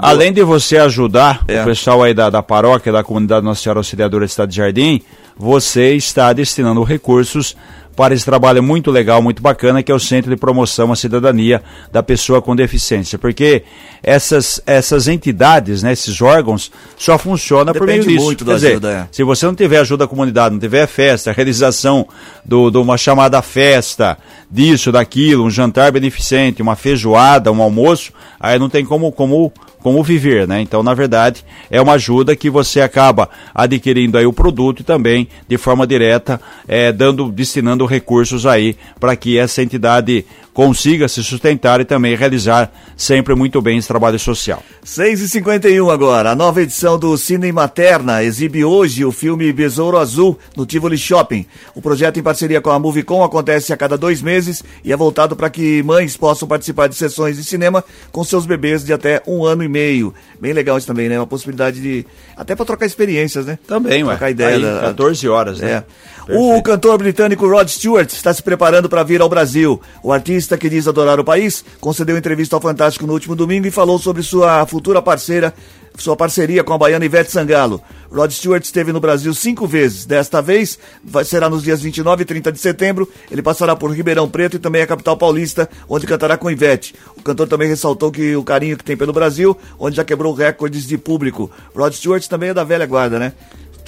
Além 0.00 0.32
de 0.32 0.42
você 0.42 0.76
ajudar 0.76 1.42
é. 1.48 1.62
o 1.62 1.64
pessoal 1.64 2.02
aí 2.02 2.12
da, 2.12 2.28
da 2.28 2.42
paróquia, 2.42 2.92
da 2.92 3.02
comunidade 3.02 3.44
Nossa 3.44 3.62
Senhora 3.62 3.80
Auxiliadora 3.80 4.26
do 4.26 4.28
Estado 4.28 4.50
de 4.50 4.56
Jardim, 4.56 5.00
você 5.36 5.94
está 5.94 6.30
destinando 6.32 6.82
recursos 6.82 7.56
para 7.98 8.14
esse 8.14 8.24
trabalho 8.24 8.62
muito 8.62 8.92
legal, 8.92 9.20
muito 9.20 9.42
bacana, 9.42 9.82
que 9.82 9.90
é 9.90 9.94
o 9.94 9.98
Centro 9.98 10.30
de 10.30 10.36
Promoção 10.36 10.92
à 10.92 10.94
Cidadania 10.94 11.60
da 11.90 12.00
Pessoa 12.00 12.40
com 12.40 12.54
Deficiência. 12.54 13.18
Porque 13.18 13.64
essas, 14.04 14.62
essas 14.64 15.08
entidades, 15.08 15.82
né, 15.82 15.94
esses 15.94 16.22
órgãos, 16.22 16.70
só 16.96 17.18
funcionam 17.18 17.72
por 17.72 17.88
meio 17.88 18.04
disso. 18.04 18.24
muito 18.24 18.44
da 18.44 18.56
Quer 18.56 18.68
ajuda, 18.68 18.88
dizer, 18.88 19.00
é. 19.00 19.08
Se 19.10 19.24
você 19.24 19.46
não 19.46 19.54
tiver 19.56 19.78
ajuda 19.78 20.04
da 20.04 20.08
comunidade, 20.08 20.52
não 20.52 20.60
tiver 20.60 20.86
festa, 20.86 21.32
realização 21.32 22.06
de 22.44 22.48
do, 22.48 22.70
do 22.70 22.80
uma 22.80 22.96
chamada 22.96 23.42
festa, 23.42 24.16
disso, 24.48 24.92
daquilo, 24.92 25.44
um 25.44 25.50
jantar 25.50 25.90
beneficente, 25.90 26.62
uma 26.62 26.76
feijoada, 26.76 27.50
um 27.50 27.60
almoço, 27.60 28.12
aí 28.38 28.60
não 28.60 28.70
tem 28.70 28.84
como, 28.84 29.10
como 29.10 29.52
como 29.80 30.02
viver, 30.02 30.46
né? 30.46 30.60
Então, 30.60 30.82
na 30.82 30.92
verdade, 30.92 31.44
é 31.70 31.80
uma 31.80 31.92
ajuda 31.92 32.34
que 32.34 32.50
você 32.50 32.80
acaba 32.80 33.28
adquirindo 33.54 34.18
aí 34.18 34.26
o 34.26 34.32
produto 34.32 34.80
e 34.80 34.84
também, 34.84 35.28
de 35.48 35.56
forma 35.56 35.86
direta, 35.86 36.40
é, 36.66 36.92
dando, 36.92 37.30
destinando 37.30 37.84
recursos 37.88 38.46
aí 38.46 38.76
para 39.00 39.16
que 39.16 39.38
essa 39.38 39.62
entidade 39.62 40.24
consiga 40.58 41.06
se 41.06 41.22
sustentar 41.22 41.80
e 41.80 41.84
também 41.84 42.16
realizar 42.16 42.72
sempre 42.96 43.32
muito 43.32 43.62
bem 43.62 43.78
esse 43.78 43.86
trabalho 43.86 44.18
social. 44.18 44.60
6h51 44.84 45.88
agora. 45.88 46.32
A 46.32 46.34
nova 46.34 46.60
edição 46.60 46.98
do 46.98 47.16
Cine 47.16 47.52
Materna 47.52 48.24
exibe 48.24 48.64
hoje 48.64 49.04
o 49.04 49.12
filme 49.12 49.52
Besouro 49.52 49.96
Azul 49.98 50.36
no 50.56 50.66
Tivoli 50.66 50.98
Shopping. 50.98 51.46
O 51.76 51.80
projeto, 51.80 52.18
em 52.18 52.24
parceria 52.24 52.60
com 52.60 52.70
a 52.70 52.78
Movicon, 52.80 53.22
acontece 53.22 53.72
a 53.72 53.76
cada 53.76 53.96
dois 53.96 54.20
meses 54.20 54.64
e 54.82 54.92
é 54.92 54.96
voltado 54.96 55.36
para 55.36 55.48
que 55.48 55.80
mães 55.84 56.16
possam 56.16 56.48
participar 56.48 56.88
de 56.88 56.96
sessões 56.96 57.36
de 57.36 57.44
cinema 57.44 57.84
com 58.10 58.24
seus 58.24 58.44
bebês 58.44 58.84
de 58.84 58.92
até 58.92 59.22
um 59.28 59.44
ano 59.44 59.62
e 59.62 59.68
meio. 59.68 60.12
Bem 60.40 60.52
legal 60.52 60.76
isso 60.76 60.88
também, 60.88 61.08
né? 61.08 61.20
Uma 61.20 61.26
possibilidade 61.26 61.80
de. 61.80 62.04
Até 62.36 62.56
para 62.56 62.66
trocar 62.66 62.86
experiências, 62.86 63.46
né? 63.46 63.60
Também, 63.64 64.02
ué. 64.02 64.10
Trocar 64.10 64.30
ideia. 64.32 64.56
Aí, 64.56 64.62
da... 64.62 64.80
14 64.80 65.28
horas, 65.28 65.60
né? 65.60 65.84
É. 66.28 66.36
O 66.36 66.60
cantor 66.62 66.98
britânico 66.98 67.48
Rod 67.48 67.68
Stewart 67.68 68.12
está 68.12 68.34
se 68.34 68.42
preparando 68.42 68.88
para 68.88 69.02
vir 69.02 69.22
ao 69.22 69.30
Brasil. 69.30 69.80
O 70.02 70.12
artista 70.12 70.47
que 70.56 70.70
diz 70.70 70.88
adorar 70.88 71.18
o 71.18 71.24
país, 71.24 71.64
concedeu 71.80 72.16
entrevista 72.16 72.56
ao 72.56 72.62
Fantástico 72.62 73.06
no 73.06 73.12
último 73.12 73.34
domingo 73.34 73.66
e 73.66 73.70
falou 73.70 73.98
sobre 73.98 74.22
sua 74.22 74.64
futura 74.66 75.02
parceira, 75.02 75.52
sua 75.96 76.16
parceria 76.16 76.62
com 76.62 76.72
a 76.72 76.78
baiana 76.78 77.04
Ivete 77.04 77.30
Sangalo. 77.30 77.82
Rod 78.10 78.30
Stewart 78.30 78.64
esteve 78.64 78.92
no 78.92 79.00
Brasil 79.00 79.34
cinco 79.34 79.66
vezes. 79.66 80.06
Desta 80.06 80.40
vez 80.40 80.78
vai, 81.04 81.24
será 81.24 81.50
nos 81.50 81.62
dias 81.62 81.82
29 81.82 82.22
e 82.22 82.24
30 82.24 82.52
de 82.52 82.58
setembro. 82.58 83.08
Ele 83.30 83.42
passará 83.42 83.74
por 83.74 83.90
Ribeirão 83.90 84.28
Preto 84.28 84.56
e 84.56 84.58
também 84.60 84.80
a 84.80 84.86
capital 84.86 85.16
paulista, 85.16 85.68
onde 85.88 86.06
cantará 86.06 86.38
com 86.38 86.50
Ivete. 86.50 86.94
O 87.16 87.22
cantor 87.22 87.48
também 87.48 87.68
ressaltou 87.68 88.10
que 88.10 88.36
o 88.36 88.44
carinho 88.44 88.76
que 88.76 88.84
tem 88.84 88.96
pelo 88.96 89.12
Brasil, 89.12 89.56
onde 89.78 89.96
já 89.96 90.04
quebrou 90.04 90.32
recordes 90.32 90.86
de 90.86 90.96
público. 90.96 91.50
Rod 91.74 91.92
Stewart 91.92 92.26
também 92.26 92.50
é 92.50 92.54
da 92.54 92.64
velha 92.64 92.86
guarda, 92.86 93.18
né? 93.18 93.32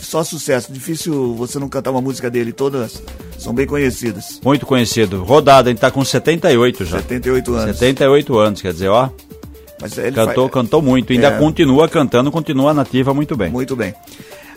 Só 0.03 0.25
sucesso. 0.25 0.73
Difícil 0.73 1.35
você 1.35 1.59
não 1.59 1.69
cantar 1.69 1.91
uma 1.91 2.01
música 2.01 2.31
dele, 2.31 2.53
todas 2.53 3.03
são 3.39 3.55
bem 3.55 3.67
conhecidas. 3.67 4.41
Muito 4.45 4.67
conhecido. 4.67 5.23
Rodada, 5.23 5.71
ele 5.71 5.79
tá 5.79 5.91
com 5.91 6.05
78 6.05 6.85
já. 6.85 6.99
78 6.99 7.55
anos. 7.55 7.77
78 7.79 8.39
anos, 8.39 8.63
quer 8.63 8.73
dizer, 8.73 8.89
ó. 8.89 9.09
Mas 9.81 9.97
ele 9.97 10.13
cantou, 10.13 10.45
faz... 10.45 10.53
cantou 10.53 10.83
muito, 10.83 11.13
ainda 11.13 11.29
é... 11.29 11.39
continua 11.39 11.89
cantando, 11.89 12.31
continua 12.31 12.75
nativa 12.75 13.15
muito 13.15 13.37
bem. 13.37 13.51
Muito 13.51 13.75
bem. 13.75 13.95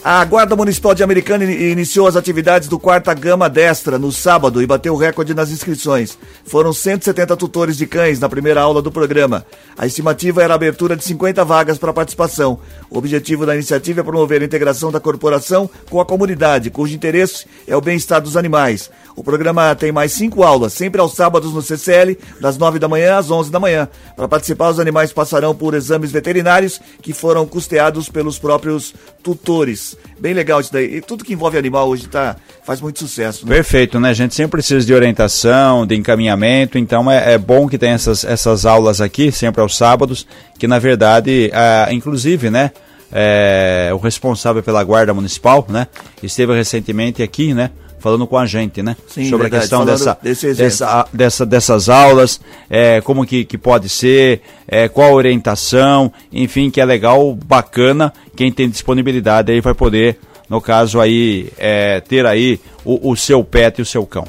A 0.05 0.25
Guarda 0.25 0.53
Municipal 0.53 0.93
de 0.93 1.01
Americana 1.01 1.45
iniciou 1.45 2.07
as 2.07 2.17
atividades 2.17 2.67
do 2.67 2.77
Quarta 2.77 3.13
Gama 3.13 3.49
Destra 3.49 3.97
no 3.97 4.11
sábado 4.11 4.61
e 4.61 4.67
bateu 4.67 4.97
recorde 4.97 5.33
nas 5.33 5.49
inscrições. 5.49 6.17
Foram 6.43 6.73
170 6.73 7.37
tutores 7.37 7.77
de 7.77 7.87
cães 7.87 8.19
na 8.19 8.27
primeira 8.27 8.59
aula 8.59 8.81
do 8.81 8.91
programa. 8.91 9.45
A 9.77 9.87
estimativa 9.87 10.43
era 10.43 10.53
a 10.53 10.55
abertura 10.55 10.97
de 10.97 11.05
50 11.05 11.45
vagas 11.45 11.77
para 11.77 11.93
participação. 11.93 12.59
O 12.89 12.97
objetivo 12.97 13.45
da 13.45 13.55
iniciativa 13.55 14.01
é 14.01 14.03
promover 14.03 14.41
a 14.41 14.45
integração 14.45 14.91
da 14.91 14.99
corporação 14.99 15.69
com 15.89 16.01
a 16.01 16.05
comunidade, 16.05 16.69
cujo 16.69 16.93
interesse 16.93 17.45
é 17.65 17.73
o 17.73 17.79
bem-estar 17.79 18.19
dos 18.19 18.35
animais. 18.35 18.91
O 19.15 19.23
programa 19.23 19.75
tem 19.75 19.91
mais 19.91 20.11
cinco 20.11 20.43
aulas, 20.43 20.73
sempre 20.73 20.99
aos 20.99 21.13
sábados 21.13 21.53
no 21.53 21.61
CCL, 21.61 22.17
das 22.39 22.57
9 22.57 22.79
da 22.79 22.87
manhã 22.87 23.17
às 23.17 23.29
11 23.29 23.51
da 23.51 23.59
manhã. 23.59 23.87
Para 24.15 24.27
participar, 24.27 24.69
os 24.69 24.79
animais 24.79 25.13
passarão 25.13 25.53
por 25.53 25.75
exames 25.75 26.11
veterinários 26.11 26.81
que 27.01 27.13
foram 27.13 27.45
custeados 27.45 28.09
pelos 28.09 28.39
próprios 28.39 28.93
tutores. 29.21 29.95
Bem 30.19 30.33
legal 30.33 30.59
isso 30.59 30.73
daí. 30.73 30.95
E 30.95 31.01
tudo 31.01 31.23
que 31.23 31.33
envolve 31.33 31.57
animal 31.57 31.87
hoje 31.89 32.07
tá, 32.07 32.35
faz 32.63 32.81
muito 32.81 32.99
sucesso. 32.99 33.45
Né? 33.45 33.53
Perfeito, 33.53 33.99
né? 33.99 34.09
A 34.09 34.13
gente 34.13 34.33
sempre 34.33 34.51
precisa 34.51 34.85
de 34.85 34.93
orientação, 34.93 35.85
de 35.85 35.95
encaminhamento, 35.95 36.77
então 36.77 37.09
é, 37.09 37.33
é 37.33 37.37
bom 37.37 37.67
que 37.67 37.77
tenha 37.77 37.93
essas, 37.93 38.23
essas 38.23 38.65
aulas 38.65 38.99
aqui, 38.99 39.31
sempre 39.31 39.61
aos 39.61 39.77
sábados, 39.77 40.25
que 40.57 40.67
na 40.67 40.79
verdade, 40.79 41.51
inclusive, 41.91 42.49
né? 42.49 42.71
É, 43.15 43.91
o 43.93 43.97
responsável 43.97 44.63
pela 44.63 44.83
guarda 44.83 45.13
municipal, 45.13 45.63
né? 45.69 45.85
Esteve 46.23 46.55
recentemente 46.55 47.21
aqui, 47.21 47.53
né? 47.53 47.69
Falando 48.03 48.27
com 48.27 48.37
a 48.37 48.45
gente, 48.45 48.83
né? 48.83 48.97
Sim, 49.07 49.29
Sobre 49.29 49.49
verdade, 49.49 49.55
a 49.55 49.59
questão 49.61 49.85
dessa, 49.85 50.17
dessa, 50.21 51.07
dessa, 51.13 51.45
dessas 51.45 51.87
aulas, 51.87 52.37
é, 52.69 52.99
como 52.99 53.25
que, 53.25 53.45
que 53.45 53.57
pode 53.57 53.87
ser, 53.87 54.41
é, 54.67 54.89
qual 54.89 55.11
a 55.11 55.13
orientação, 55.13 56.11
enfim, 56.29 56.69
que 56.69 56.81
é 56.81 56.85
legal, 56.85 57.33
bacana, 57.33 58.11
quem 58.35 58.51
tem 58.51 58.69
disponibilidade 58.69 59.53
aí 59.53 59.61
vai 59.61 59.73
poder, 59.73 60.19
no 60.49 60.59
caso 60.59 60.99
aí, 60.99 61.47
é, 61.57 62.01
ter 62.01 62.25
aí 62.25 62.59
o, 62.83 63.11
o 63.11 63.15
seu 63.15 63.41
pet 63.41 63.79
e 63.79 63.81
o 63.81 63.85
seu 63.85 64.05
cão. 64.05 64.27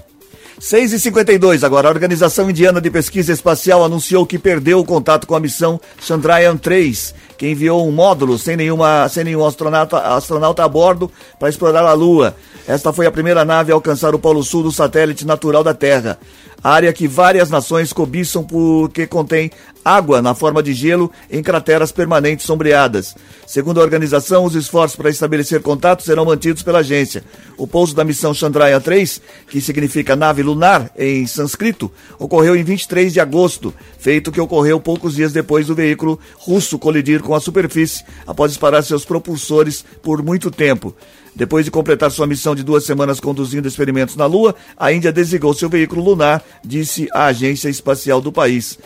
6h52 0.60 1.64
agora, 1.64 1.88
a 1.88 1.90
Organização 1.90 2.48
Indiana 2.48 2.80
de 2.80 2.90
Pesquisa 2.90 3.32
Espacial 3.32 3.84
anunciou 3.84 4.24
que 4.24 4.38
perdeu 4.38 4.78
o 4.78 4.84
contato 4.84 5.26
com 5.26 5.34
a 5.34 5.40
missão 5.40 5.80
Chandrayaan 6.00 6.56
3, 6.56 7.12
que 7.36 7.48
enviou 7.48 7.86
um 7.86 7.90
módulo 7.90 8.38
sem, 8.38 8.56
nenhuma, 8.56 9.08
sem 9.08 9.24
nenhum 9.24 9.44
astronauta, 9.44 9.98
astronauta 9.98 10.64
a 10.64 10.68
bordo 10.68 11.10
para 11.40 11.48
explorar 11.48 11.82
a 11.82 11.92
Lua. 11.92 12.36
Esta 12.66 12.94
foi 12.94 13.06
a 13.06 13.12
primeira 13.12 13.44
nave 13.44 13.70
a 13.70 13.74
alcançar 13.74 14.14
o 14.14 14.18
Polo 14.18 14.42
Sul 14.42 14.62
do 14.62 14.72
satélite 14.72 15.26
natural 15.26 15.62
da 15.62 15.74
Terra, 15.74 16.18
área 16.62 16.90
que 16.94 17.06
várias 17.06 17.50
nações 17.50 17.92
cobiçam 17.92 18.42
porque 18.42 19.06
contém 19.06 19.50
água 19.84 20.22
na 20.22 20.34
forma 20.34 20.62
de 20.62 20.72
gelo 20.72 21.12
em 21.30 21.42
crateras 21.42 21.92
permanentes 21.92 22.46
sombreadas. 22.46 23.14
Segundo 23.46 23.78
a 23.78 23.82
organização, 23.82 24.46
os 24.46 24.54
esforços 24.54 24.96
para 24.96 25.10
estabelecer 25.10 25.60
contato 25.60 26.02
serão 26.02 26.24
mantidos 26.24 26.62
pela 26.62 26.78
agência. 26.78 27.22
O 27.58 27.66
pouso 27.66 27.94
da 27.94 28.02
missão 28.02 28.32
Chandrayaan 28.32 28.80
3, 28.80 29.20
que 29.46 29.60
significa 29.60 30.16
nave 30.16 30.42
lunar 30.42 30.90
em 30.96 31.26
sânscrito, 31.26 31.92
ocorreu 32.18 32.56
em 32.56 32.64
23 32.64 33.12
de 33.12 33.20
agosto, 33.20 33.74
feito 33.98 34.32
que 34.32 34.40
ocorreu 34.40 34.80
poucos 34.80 35.16
dias 35.16 35.34
depois 35.34 35.66
do 35.66 35.74
veículo 35.74 36.18
russo 36.38 36.78
colidir 36.78 37.20
com 37.22 37.34
a 37.34 37.40
superfície 37.40 38.04
após 38.26 38.52
disparar 38.52 38.82
seus 38.82 39.04
propulsores 39.04 39.84
por 40.02 40.22
muito 40.22 40.50
tempo. 40.50 40.96
Depois 41.36 41.64
de 41.64 41.70
completar 41.70 42.10
sua 42.10 42.26
missão 42.26 42.54
de 42.54 42.62
duas 42.62 42.84
semanas 42.84 43.18
conduzindo 43.18 43.66
experimentos 43.66 44.14
na 44.16 44.26
Lua, 44.26 44.54
a 44.76 44.92
Índia 44.92 45.12
desligou 45.12 45.52
seu 45.52 45.68
veículo 45.68 46.02
lunar, 46.04 46.42
disse 46.64 47.08
a 47.12 47.26
agência 47.26 47.68
espacial 47.68 48.20
do 48.20 48.30
país. 48.30 48.78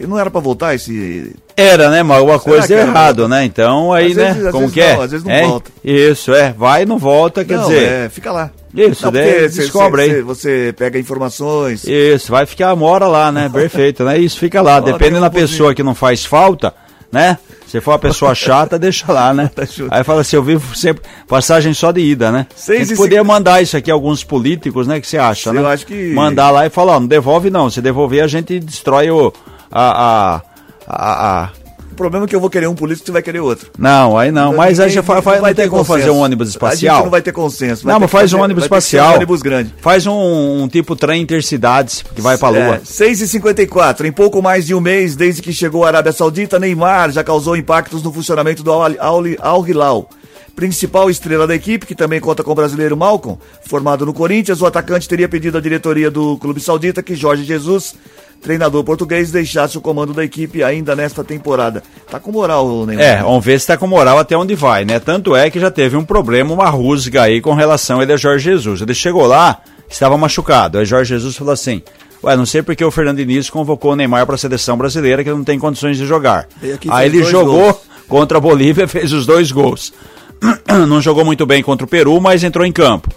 Não 0.00 0.18
era 0.18 0.28
pra 0.28 0.40
voltar 0.40 0.74
esse. 0.74 1.32
Era, 1.56 1.88
né? 1.88 2.02
Mas 2.02 2.18
alguma 2.18 2.38
coisa 2.40 2.66
deu 2.66 2.78
era? 2.78 2.88
errado, 2.88 3.28
né? 3.28 3.44
Então 3.44 3.92
aí, 3.92 4.10
Às 4.10 4.16
né? 4.16 4.24
vezes- 4.32 4.46
às 4.46 4.50
Como 4.50 4.60
vezes 4.62 4.74
que 4.74 4.80
é? 4.80 4.96
não, 4.96 5.02
às 5.02 5.10
vezes 5.12 5.24
não 5.24 5.32
É? 5.32 5.46
volta. 5.46 5.70
Isso, 5.84 6.34
é. 6.34 6.52
Vai 6.52 6.82
e 6.82 6.86
não 6.86 6.98
volta, 6.98 7.44
quer 7.44 7.56
não, 7.56 7.68
dizer. 7.68 7.82
é, 7.88 8.08
fica 8.08 8.32
lá. 8.32 8.50
Isso, 8.74 9.04
Não, 9.04 9.12
daí 9.12 9.48
cê- 9.50 9.60
descobre 9.62 10.02
cê- 10.04 10.10
aí. 10.10 10.16
cê- 10.16 10.22
Você 10.22 10.74
pega 10.76 10.98
informações. 10.98 11.84
Isso, 11.86 12.32
vai 12.32 12.44
ficar, 12.44 12.74
mora 12.74 13.06
lá, 13.06 13.30
né? 13.30 13.48
Perfeito, 13.54 14.02
né? 14.02 14.18
Isso 14.18 14.36
fica 14.36 14.60
lá. 14.60 14.80
Mora 14.80 14.92
Depende 14.92 15.14
em 15.14 15.18
um 15.18 15.20
da 15.20 15.30
pessoa 15.30 15.72
que 15.72 15.82
não 15.84 15.94
faz 15.94 16.24
falta, 16.26 16.74
né? 17.14 17.38
Se 17.66 17.80
for 17.80 17.92
uma 17.92 17.98
pessoa 17.98 18.34
chata, 18.36 18.78
deixa 18.78 19.10
lá, 19.10 19.32
né? 19.32 19.50
Eu- 19.78 19.88
Aí 19.90 20.04
fala 20.04 20.20
assim, 20.20 20.36
eu 20.36 20.42
vivo 20.42 20.76
sempre 20.76 21.02
passagem 21.26 21.72
só 21.72 21.90
de 21.92 22.00
ida, 22.00 22.30
né? 22.30 22.46
Seis 22.54 22.90
e 22.90 22.96
poderia 22.96 23.20
cinco- 23.20 23.32
mandar 23.32 23.62
isso 23.62 23.76
aqui 23.76 23.90
a 23.90 23.94
alguns 23.94 24.22
políticos, 24.22 24.86
né? 24.86 25.00
Que 25.00 25.06
você 25.06 25.16
acha, 25.16 25.50
Eu 25.50 25.54
né? 25.54 25.66
acho 25.72 25.86
que- 25.86 26.12
Mandar 26.12 26.50
lá 26.50 26.66
e 26.66 26.70
falar, 26.70 26.96
ó, 26.96 27.00
não 27.00 27.06
devolve 27.06 27.48
não. 27.50 27.70
Se 27.70 27.80
devolver, 27.80 28.22
a 28.22 28.26
gente 28.28 28.58
destrói 28.60 29.10
o... 29.10 29.32
a... 29.72 30.34
a, 30.36 30.42
a, 30.86 31.42
a- 31.44 31.50
O 31.94 31.96
problema 31.96 32.26
é 32.26 32.28
que 32.28 32.34
eu 32.34 32.40
vou 32.40 32.50
querer 32.50 32.66
um 32.66 32.74
político 32.74 33.04
e 33.04 33.06
você 33.06 33.12
vai 33.12 33.22
querer 33.22 33.38
outro. 33.38 33.70
Não, 33.78 34.18
aí 34.18 34.32
não. 34.32 34.52
Mas 34.56 34.80
aí 34.80 34.90
já 34.90 35.00
não 35.00 35.06
vai 35.22 35.36
não 35.38 35.44
tem 35.44 35.54
ter 35.54 35.68
como 35.70 35.84
fazer 35.84 36.10
um 36.10 36.18
ônibus 36.18 36.48
A 36.48 36.50
espacial. 36.50 36.96
gente 36.96 37.04
não 37.04 37.10
vai 37.10 37.22
ter 37.22 37.32
consenso. 37.32 37.84
vai 37.84 37.92
Não, 37.92 38.00
mas 38.00 38.10
faz 38.10 38.32
um 38.32 38.36
fazer- 38.38 38.44
ônibus 38.44 38.66
vai 38.66 38.78
que 38.78 38.84
ser 38.84 38.96
espacial. 38.96 39.12
Um 39.12 39.16
ônibus 39.16 39.42
grande. 39.42 39.74
Faz 39.80 40.06
um, 40.06 40.62
um 40.64 40.68
tipo 40.68 40.96
trem 40.96 41.22
intercidades 41.22 42.04
que 42.14 42.20
vai 42.20 42.36
pra 42.36 42.48
lua. 42.48 42.58
É, 42.76 42.80
6h54, 42.80 44.04
em 44.06 44.12
pouco 44.12 44.42
mais 44.42 44.66
de 44.66 44.74
um 44.74 44.80
mês 44.80 45.14
desde 45.16 45.40
que 45.40 45.52
chegou 45.52 45.84
à 45.84 45.88
Arábia 45.88 46.12
Saudita, 46.12 46.58
Neymar 46.58 47.10
já 47.12 47.22
causou 47.22 47.56
impactos 47.56 48.02
no 48.02 48.12
funcionamento 48.12 48.62
do 48.62 48.72
Al- 48.72 48.82
Al- 48.98 49.22
Al 49.40 49.68
Hilal. 49.68 50.08
Principal 50.56 51.10
estrela 51.10 51.46
da 51.48 51.54
equipe, 51.54 51.84
que 51.84 51.96
também 51.96 52.20
conta 52.20 52.44
com 52.44 52.52
o 52.52 52.54
brasileiro 52.54 52.96
Malcom, 52.96 53.38
formado 53.68 54.06
no 54.06 54.14
Corinthians, 54.14 54.62
o 54.62 54.66
atacante 54.66 55.08
teria 55.08 55.28
pedido 55.28 55.58
à 55.58 55.60
diretoria 55.60 56.10
do 56.12 56.36
clube 56.38 56.60
saudita 56.60 57.02
que 57.02 57.16
Jorge 57.16 57.42
Jesus, 57.42 57.94
treinador 58.42 58.84
português, 58.84 59.30
deixasse 59.30 59.76
o 59.78 59.80
comando 59.80 60.12
da 60.12 60.24
equipe 60.24 60.62
ainda 60.62 60.94
nesta 60.94 61.24
temporada. 61.24 61.82
Tá 62.10 62.20
com 62.20 62.30
moral 62.30 62.66
o 62.66 62.86
Neymar. 62.86 63.04
É, 63.04 63.22
vamos 63.22 63.44
ver 63.44 63.60
se 63.60 63.66
tá 63.66 63.76
com 63.76 63.86
moral 63.86 64.18
até 64.18 64.36
onde 64.36 64.54
vai, 64.54 64.84
né? 64.84 64.98
Tanto 64.98 65.34
é 65.34 65.50
que 65.50 65.58
já 65.58 65.70
teve 65.70 65.96
um 65.96 66.04
problema, 66.04 66.52
uma 66.52 66.68
rusga 66.68 67.22
aí 67.22 67.40
com 67.40 67.54
relação 67.54 68.00
a 68.00 68.02
ele 68.02 68.12
a 68.12 68.16
Jorge 68.16 68.44
Jesus. 68.44 68.80
Ele 68.82 68.94
chegou 68.94 69.26
lá, 69.26 69.60
estava 69.88 70.16
machucado. 70.16 70.78
Aí 70.78 70.84
Jorge 70.84 71.14
Jesus 71.14 71.36
falou 71.36 71.52
assim: 71.52 71.82
Ué, 72.22 72.36
não 72.36 72.46
sei 72.46 72.62
porque 72.62 72.84
o 72.84 72.90
Fernando 72.90 73.18
Diniz 73.18 73.50
convocou 73.50 73.92
o 73.92 73.96
Neymar 73.96 74.24
para 74.24 74.34
a 74.34 74.38
seleção 74.38 74.78
brasileira 74.78 75.22
que 75.22 75.30
não 75.30 75.44
tem 75.44 75.58
condições 75.58 75.98
de 75.98 76.06
jogar. 76.06 76.48
Aí 76.88 77.06
ele 77.06 77.22
jogou 77.22 77.72
gols. 77.72 77.76
contra 78.08 78.38
a 78.38 78.40
Bolívia, 78.40 78.86
fez 78.88 79.12
os 79.12 79.26
dois 79.26 79.52
gols. 79.52 79.92
não 80.88 81.00
jogou 81.00 81.24
muito 81.24 81.44
bem 81.44 81.62
contra 81.62 81.84
o 81.84 81.88
Peru, 81.88 82.18
mas 82.20 82.42
entrou 82.42 82.64
em 82.64 82.72
campo. 82.72 83.10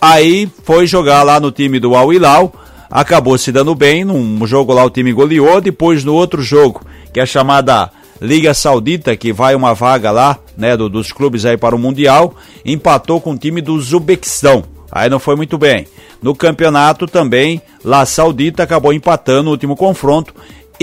Aí 0.00 0.48
foi 0.64 0.86
jogar 0.86 1.22
lá 1.22 1.40
no 1.40 1.50
time 1.50 1.78
do 1.78 1.94
Al 1.94 2.12
Hilal, 2.12 2.52
acabou 2.92 3.36
se 3.38 3.50
dando 3.50 3.74
bem, 3.74 4.04
num 4.04 4.46
jogo 4.46 4.72
lá 4.72 4.84
o 4.84 4.90
time 4.90 5.12
goleou, 5.12 5.60
depois 5.60 6.04
no 6.04 6.14
outro 6.14 6.42
jogo, 6.42 6.82
que 7.12 7.18
é 7.18 7.26
chamada 7.26 7.90
Liga 8.20 8.54
Saudita, 8.54 9.16
que 9.16 9.32
vai 9.32 9.54
uma 9.54 9.74
vaga 9.74 10.10
lá, 10.10 10.38
né, 10.56 10.76
do- 10.76 10.88
dos 10.88 11.10
clubes 11.10 11.44
aí 11.44 11.56
para 11.56 11.74
o 11.74 11.78
Mundial, 11.78 12.34
empatou 12.64 13.20
com 13.20 13.32
o 13.32 13.38
time 13.38 13.60
do 13.60 13.74
Uzbequistão. 13.74 14.62
Aí 14.92 15.08
não 15.08 15.18
foi 15.18 15.34
muito 15.34 15.56
bem. 15.56 15.86
No 16.22 16.34
campeonato 16.36 17.06
também, 17.06 17.60
lá 17.82 18.04
Saudita 18.04 18.62
acabou 18.62 18.92
empatando 18.92 19.48
o 19.48 19.52
último 19.52 19.74
confronto 19.74 20.34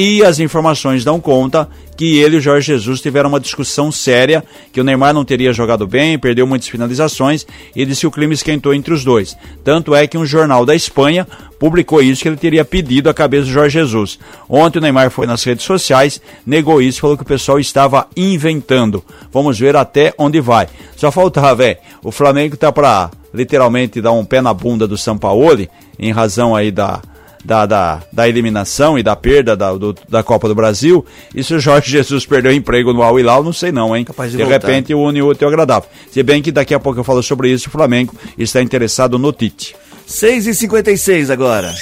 e 0.02 0.24
as 0.24 0.40
informações 0.40 1.04
dão 1.04 1.20
conta 1.20 1.68
que 1.98 2.20
ele 2.20 2.38
e 2.38 2.40
o 2.40 2.42
Jorge 2.42 2.68
Jesus 2.68 3.02
tiveram 3.02 3.28
uma 3.28 3.40
discussão 3.40 3.92
séria, 3.92 4.42
que 4.72 4.80
o 4.80 4.84
Neymar 4.86 5.14
não 5.14 5.26
teria 5.26 5.52
jogado 5.52 5.86
bem, 5.86 6.18
perdeu 6.18 6.48
muitas 6.48 6.70
finalizações, 6.70 7.46
e 7.76 7.86
disse 7.86 8.00
que 8.00 8.08
o 8.08 8.12
clima 8.12 8.34
esquentou 8.34 8.74
entre 8.74 8.94
os 8.94 9.04
dois. 9.04 9.36
Tanto 9.62 9.94
é 9.94 10.08
que 10.08 10.18
um 10.18 10.26
jornal 10.26 10.66
da 10.66 10.74
Espanha 10.74 11.28
publicou 11.60 12.02
isso, 12.02 12.22
que 12.22 12.30
ele 12.30 12.38
teria 12.38 12.64
pedido 12.64 13.10
a 13.10 13.14
cabeça 13.14 13.48
do 13.48 13.52
Jorge 13.52 13.78
Jesus. 13.78 14.18
Ontem 14.48 14.80
o 14.80 14.82
Neymar 14.82 15.12
foi 15.12 15.28
nas 15.28 15.44
redes 15.44 15.66
sociais, 15.66 16.22
negou 16.46 16.82
isso, 16.82 17.02
falou 17.02 17.18
que 17.18 17.24
o 17.24 17.26
pessoal 17.26 17.60
estava 17.60 18.08
inventando. 18.16 19.04
Vamos 19.34 19.60
ver 19.60 19.76
até 19.76 20.14
onde 20.18 20.40
vai. 20.40 20.70
Só 20.96 21.12
faltava, 21.12 21.54
velho, 21.56 21.78
o 22.02 22.10
Flamengo 22.10 22.56
tá 22.56 22.72
pra 22.72 23.12
literalmente 23.34 24.00
dar 24.00 24.14
um 24.14 24.24
pé 24.24 24.40
na 24.40 24.54
bunda 24.54 24.88
do 24.88 24.98
Sampaoli, 24.98 25.70
em 26.00 26.14
razão 26.14 26.56
aí 26.56 26.72
da 26.72 27.02
da, 27.50 27.66
da, 27.66 28.04
da 28.14 28.30
eliminação 28.30 28.96
e 29.00 29.02
da 29.02 29.16
perda 29.16 29.58
da, 29.58 29.74
do- 29.74 29.96
da 30.08 30.22
Copa 30.22 30.48
do 30.48 30.54
Brasil. 30.54 31.04
E 31.34 31.44
se 31.44 31.52
o 31.56 31.60
Jorge 31.60 31.90
Jesus 31.90 32.24
perdeu 32.24 32.52
emprego 32.54 32.94
no 32.94 33.02
Al 33.02 33.20
Hilal, 33.20 33.44
não 33.44 33.52
sei 33.52 33.72
não, 33.72 33.98
hein? 33.98 34.06
Capaz 34.06 34.30
de 34.30 34.38
de 34.38 34.44
voltar. 34.44 34.68
repente 34.68 34.94
o 34.94 35.00
une 35.02 35.20
o 35.24 35.32
ao 35.32 35.48
agradável. 35.48 35.90
Se 36.12 36.22
bem 36.22 36.44
que 36.44 36.52
daqui 36.52 36.76
a 36.76 36.80
pouco 36.80 37.00
eu 37.00 37.04
falo 37.04 37.24
sobre 37.24 37.50
isso, 37.52 37.68
o 37.68 37.72
Flamengo 37.72 38.14
está 38.38 38.62
interessado 38.62 39.18
no 39.18 39.34
Tite. 39.34 39.76
6h56 40.08 41.32
agora. 41.32 41.74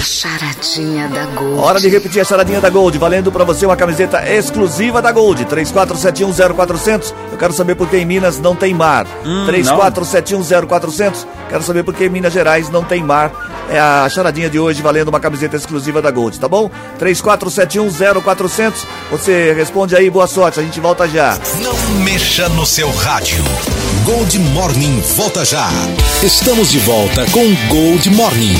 Charadinha 0.00 1.08
da 1.08 1.24
Gold. 1.26 1.60
Hora 1.60 1.80
de 1.80 1.88
repetir 1.88 2.20
a 2.20 2.24
charadinha 2.24 2.60
da 2.60 2.70
Gold, 2.70 2.96
valendo 2.98 3.30
pra 3.30 3.44
você 3.44 3.66
uma 3.66 3.76
camiseta 3.76 4.22
exclusiva 4.28 5.02
da 5.02 5.12
Gold. 5.12 5.44
34710400. 5.44 7.12
Eu 7.32 7.38
quero 7.38 7.52
saber 7.52 7.74
por 7.74 7.88
que 7.88 7.96
em 7.96 8.06
Minas 8.06 8.38
não 8.38 8.54
tem 8.54 8.74
mar. 8.74 9.06
34710400. 9.24 11.26
Quero 11.48 11.62
saber 11.62 11.82
por 11.82 11.94
que 11.94 12.04
em 12.04 12.08
Minas 12.08 12.32
Gerais 12.32 12.70
não 12.70 12.84
tem 12.84 13.02
mar. 13.02 13.32
É 13.70 13.78
a 13.78 14.08
charadinha 14.08 14.48
de 14.48 14.58
hoje 14.58 14.82
valendo 14.82 15.08
uma 15.08 15.20
camiseta 15.20 15.56
exclusiva 15.56 16.00
da 16.00 16.10
Gold, 16.10 16.38
tá 16.38 16.48
bom? 16.48 16.70
34710400. 16.98 18.72
Você 19.10 19.52
responde 19.52 19.94
aí, 19.94 20.08
boa 20.08 20.26
sorte. 20.26 20.60
A 20.60 20.62
gente 20.62 20.80
volta 20.80 21.06
já. 21.08 21.38
Não 21.60 21.74
mexa 22.02 22.48
no 22.50 22.64
seu 22.64 22.90
rádio. 22.90 23.44
Gold 24.04 24.38
Morning 24.38 25.00
volta 25.16 25.44
já. 25.44 25.68
Estamos 26.22 26.70
de 26.70 26.78
volta 26.78 27.26
com 27.30 27.44
Gold 27.68 28.08
Morning. 28.10 28.56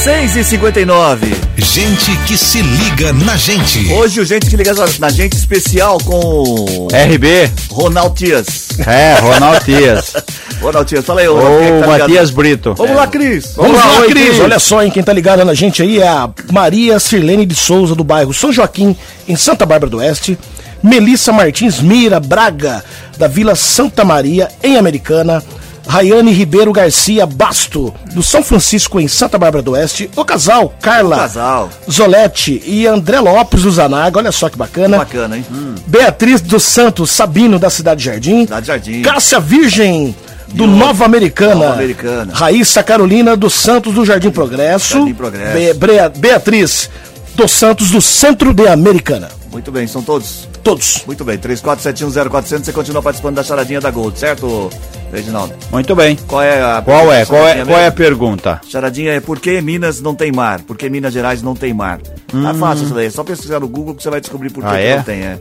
6h59. 0.00 1.26
Gente 1.58 2.16
que 2.26 2.34
se 2.34 2.62
liga 2.62 3.12
na 3.12 3.36
gente. 3.36 3.92
Hoje 3.92 4.18
o 4.18 4.24
gente 4.24 4.48
que 4.48 4.56
liga 4.56 4.72
na 4.98 5.10
gente 5.10 5.36
especial 5.36 5.98
com 5.98 6.88
RB, 6.90 7.50
Ronald 7.70 8.14
Tias. 8.14 8.78
é, 8.86 9.18
Ronaldo 9.20 9.62
Dias. 9.62 10.14
Ronald 10.58 10.88
Tias, 10.88 11.04
fala 11.04 11.20
aí, 11.20 11.26
Ronald, 11.26 11.62
é 11.62 11.72
Ou 11.72 11.80
tá? 11.82 11.86
Matias 11.86 12.30
Brito. 12.30 12.74
Vamos 12.74 12.96
lá, 12.96 13.06
Cris. 13.08 13.52
Vamos 13.54 13.72
Vamos 13.78 13.94
lá, 13.94 14.00
lá. 14.00 14.06
Cris. 14.06 14.40
Olha 14.40 14.58
só, 14.58 14.82
hein, 14.82 14.90
quem 14.90 15.02
tá 15.02 15.12
ligado 15.12 15.44
na 15.44 15.52
gente 15.52 15.82
aí 15.82 15.98
é 15.98 16.08
a 16.08 16.30
Maria 16.50 16.98
Sirlene 16.98 17.44
de 17.44 17.54
Souza, 17.54 17.94
do 17.94 18.02
bairro 18.02 18.32
São 18.32 18.50
Joaquim, 18.50 18.96
em 19.28 19.36
Santa 19.36 19.66
Bárbara 19.66 19.90
do 19.90 19.98
Oeste. 19.98 20.38
Melissa 20.82 21.30
Martins 21.30 21.78
Mira 21.78 22.18
Braga, 22.18 22.82
da 23.18 23.28
Vila 23.28 23.54
Santa 23.54 24.02
Maria, 24.02 24.48
em 24.62 24.78
Americana. 24.78 25.44
Rayane 25.86 26.30
Ribeiro 26.32 26.72
Garcia 26.72 27.26
Basto, 27.26 27.92
do 28.14 28.22
São 28.22 28.42
Francisco, 28.42 29.00
em 29.00 29.08
Santa 29.08 29.38
Bárbara 29.38 29.62
do 29.62 29.72
Oeste. 29.72 30.10
O 30.16 30.24
casal, 30.24 30.72
Carla 30.80 31.16
O 31.16 31.20
casal. 31.20 31.70
Zolete 31.90 32.62
e 32.64 32.86
André 32.86 33.18
Lopes 33.20 33.62
do 33.62 33.70
Zanaga, 33.70 34.18
olha 34.18 34.32
só 34.32 34.48
que 34.48 34.56
bacana. 34.56 34.98
Bacana, 34.98 35.36
hein? 35.36 35.44
Beatriz 35.86 36.40
dos 36.40 36.62
Santos 36.62 37.10
Sabino, 37.10 37.58
da 37.58 37.70
Cidade 37.70 38.04
Jardim. 38.04 38.42
Cidade 38.42 38.66
Jardim. 38.66 39.02
Cássia 39.02 39.40
Virgem, 39.40 40.14
do 40.48 40.66
Nova 40.66 41.04
Americana. 41.04 41.54
Nova 41.54 41.72
Americana. 41.74 42.32
Raíssa 42.34 42.82
Carolina 42.82 43.36
dos 43.36 43.54
Santos, 43.54 43.94
do 43.94 44.04
Jardim 44.04 44.30
Progresso. 44.30 44.94
Jardim 44.98 45.14
Progresso. 45.14 45.52
Be- 45.54 45.74
Brea- 45.74 46.08
Beatriz 46.08 46.88
dos 47.34 47.50
Santos, 47.52 47.90
do 47.90 48.00
Centro 48.00 48.52
de 48.52 48.66
Americana. 48.68 49.28
Muito 49.50 49.72
bem, 49.72 49.86
são 49.86 50.02
todos. 50.02 50.48
Todos. 50.62 51.02
Muito 51.06 51.24
bem, 51.24 51.38
34710400, 51.38 52.64
você 52.64 52.72
continua 52.72 53.02
participando 53.02 53.36
da 53.36 53.42
charadinha 53.42 53.80
da 53.80 53.90
Gold, 53.90 54.18
certo, 54.18 54.68
Reginaldo? 55.12 55.54
Muito 55.72 55.94
bem. 55.96 56.16
Qual 56.26 56.40
é 56.42 56.62
a 56.62 56.82
Qual 56.82 57.12
é? 57.12 57.24
Qual 57.26 57.46
é, 57.48 57.64
qual 57.64 57.78
é 57.78 57.86
a 57.88 57.92
pergunta? 57.92 58.60
Charadinha 58.66 59.12
é 59.12 59.20
por 59.20 59.38
que 59.40 59.60
Minas 59.60 60.00
não 60.00 60.14
tem 60.14 60.30
mar? 60.30 60.60
Por 60.62 60.76
que 60.76 60.88
Minas 60.88 61.12
Gerais 61.12 61.42
não 61.42 61.54
tem 61.54 61.72
mar? 61.74 62.00
Tá 62.00 62.54
fácil 62.54 62.84
isso 62.84 62.94
daí, 62.94 63.06
é 63.06 63.10
só 63.10 63.24
pesquisar 63.24 63.58
no 63.60 63.68
Google 63.68 63.94
que 63.94 64.02
você 64.02 64.10
vai 64.10 64.20
descobrir 64.20 64.50
por 64.50 64.62
que, 64.62 64.68
Ah, 64.70 64.72
que 64.74 64.78
é? 64.82 64.96
não 64.96 65.02
tem, 65.02 65.20
é. 65.22 65.38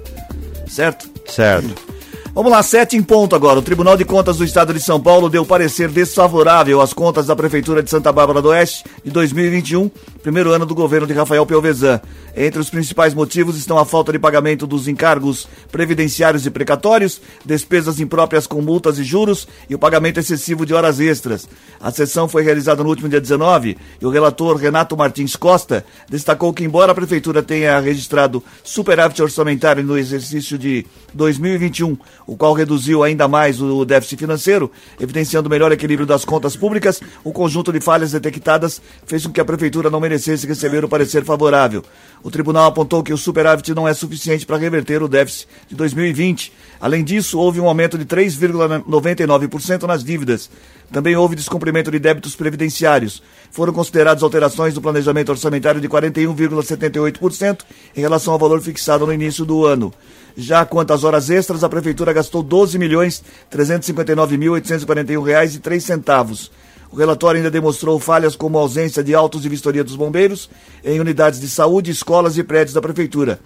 Certo? 0.68 1.10
Certo. 1.28 1.89
Vamos 2.32 2.52
lá, 2.52 2.62
sete 2.62 2.96
em 2.96 3.02
ponto 3.02 3.36
agora. 3.36 3.58
O 3.58 3.62
Tribunal 3.62 3.98
de 3.98 4.06
Contas 4.06 4.38
do 4.38 4.44
Estado 4.44 4.72
de 4.72 4.80
São 4.80 5.02
Paulo 5.02 5.30
deu 5.30 5.44
parecer 5.44 5.90
desfavorável 5.90 6.80
às 6.80 6.94
contas 6.94 7.26
da 7.26 7.36
Prefeitura 7.36 7.82
de 7.82 7.90
Santa 7.90 8.12
Bárbara 8.12 8.40
do 8.40 8.50
Oeste 8.50 8.84
de 9.04 9.10
2021, 9.10 9.90
primeiro 10.22 10.52
ano 10.52 10.64
do 10.64 10.76
governo 10.76 11.08
de 11.08 11.14
Rafael 11.14 11.44
Pelvezan. 11.46 12.00
Entre 12.38 12.62
os 12.62 12.70
principais 12.70 13.16
motivos 13.16 13.58
estão 13.58 13.80
a 13.80 13.84
falta 13.84 14.12
de 14.12 14.20
pagamento 14.20 14.68
dos 14.68 14.88
encargos 14.88 15.48
previdenciários 15.72 16.46
e 16.46 16.52
precatórios, 16.52 17.20
despesas 17.44 18.00
impróprias 18.00 18.46
com 18.46 18.62
multas 18.62 19.00
e 19.00 19.04
juros 19.04 19.48
e 19.68 19.74
o 19.74 19.80
pagamento 19.80 20.20
excessivo 20.20 20.68
de 20.68 20.74
horas 20.74 21.00
extras. 21.00 21.50
A 21.82 21.92
sessão 21.92 22.30
foi 22.30 22.44
realizada 22.44 22.84
no 22.84 22.90
último 22.90 23.10
dia 23.10 23.20
19 23.20 23.76
e 24.00 24.06
o 24.06 24.10
relator 24.10 24.56
Renato 24.56 24.96
Martins 24.96 25.36
Costa 25.36 25.84
destacou 26.08 26.54
que, 26.54 26.64
embora 26.64 26.92
a 26.92 26.96
Prefeitura 26.96 27.42
tenha 27.42 27.80
registrado 27.80 28.44
superávit 28.64 29.22
orçamentário 29.22 29.84
no 29.84 29.98
exercício 29.98 30.58
de 30.58 30.86
2021, 31.14 31.98
o 32.30 32.38
qual 32.38 32.54
reduziu 32.54 33.04
ainda 33.04 33.28
mais 33.28 33.60
o 33.60 33.84
déficit 33.84 34.20
financeiro, 34.20 34.72
evidenciando 35.00 35.48
o 35.48 35.50
melhor 35.50 35.72
equilíbrio 35.72 36.06
das 36.06 36.24
contas 36.24 36.56
públicas, 36.56 37.02
o 37.24 37.32
conjunto 37.32 37.74
de 37.74 37.80
falhas 37.80 38.12
detectadas 38.12 38.80
fez 39.04 39.26
com 39.26 39.34
que 39.34 39.42
a 39.42 39.46
Prefeitura 39.46 39.90
não 39.90 40.00
merecesse 40.00 40.46
receber 40.46 40.86
o 40.86 40.88
parecer 40.88 41.26
favorável. 41.26 41.84
O 42.22 42.30
tribunal 42.30 42.68
apontou 42.68 43.02
que 43.02 43.12
o 43.12 43.18
superávit 43.18 43.74
não 43.74 43.88
é 43.88 43.96
suficiente 43.96 44.46
para 44.46 44.58
reverter 44.58 45.02
o 45.02 45.08
déficit 45.08 45.48
de 45.70 45.76
2020. 45.76 46.54
Além 46.80 47.04
disso, 47.04 47.40
houve 47.40 47.60
um 47.60 47.68
aumento 47.68 47.98
de 47.98 48.06
3,99% 48.06 49.84
nas 49.84 50.04
dívidas. 50.04 50.52
Também 50.92 51.16
houve 51.16 51.36
descumprimento 51.36 51.92
de 51.92 52.00
débitos 52.00 52.36
previdenciários. 52.36 53.22
Foram 53.52 53.72
consideradas 53.72 54.24
alterações 54.24 54.74
do 54.74 54.82
planejamento 54.82 55.30
orçamentário 55.30 55.80
de 55.80 55.88
41,78% 55.88 57.60
em 57.96 58.02
relação 58.02 58.34
ao 58.34 58.40
valor 58.40 58.62
fixado 58.62 59.06
no 59.06 59.14
início 59.14 59.46
do 59.46 59.66
ano. 59.66 59.94
Já 60.36 60.66
quanto 60.66 60.94
às 60.94 61.04
horas 61.04 61.30
extras, 61.30 61.64
a 61.64 61.70
prefeitura 61.70 62.14
gastou 62.14 62.42
12 62.42 62.78
milhões 62.80 63.24
359.841 63.52 65.24
reais 65.24 65.56
e 65.56 65.80
centavos. 65.80 66.52
O 66.92 66.96
relatório 66.96 67.38
ainda 67.38 67.52
demonstrou 67.52 68.00
falhas 68.00 68.36
como 68.36 68.58
a 68.58 68.62
ausência 68.62 69.04
de 69.04 69.14
autos 69.14 69.44
de 69.44 69.50
vistoria 69.50 69.84
dos 69.84 69.96
bombeiros 69.96 70.50
em 70.84 71.00
unidades 71.00 71.40
de 71.40 71.48
saúde, 71.48 71.92
escolas 71.92 72.38
e 72.38 72.44
prédios 72.44 72.74
da 72.74 72.82
prefeitura. 72.82 73.40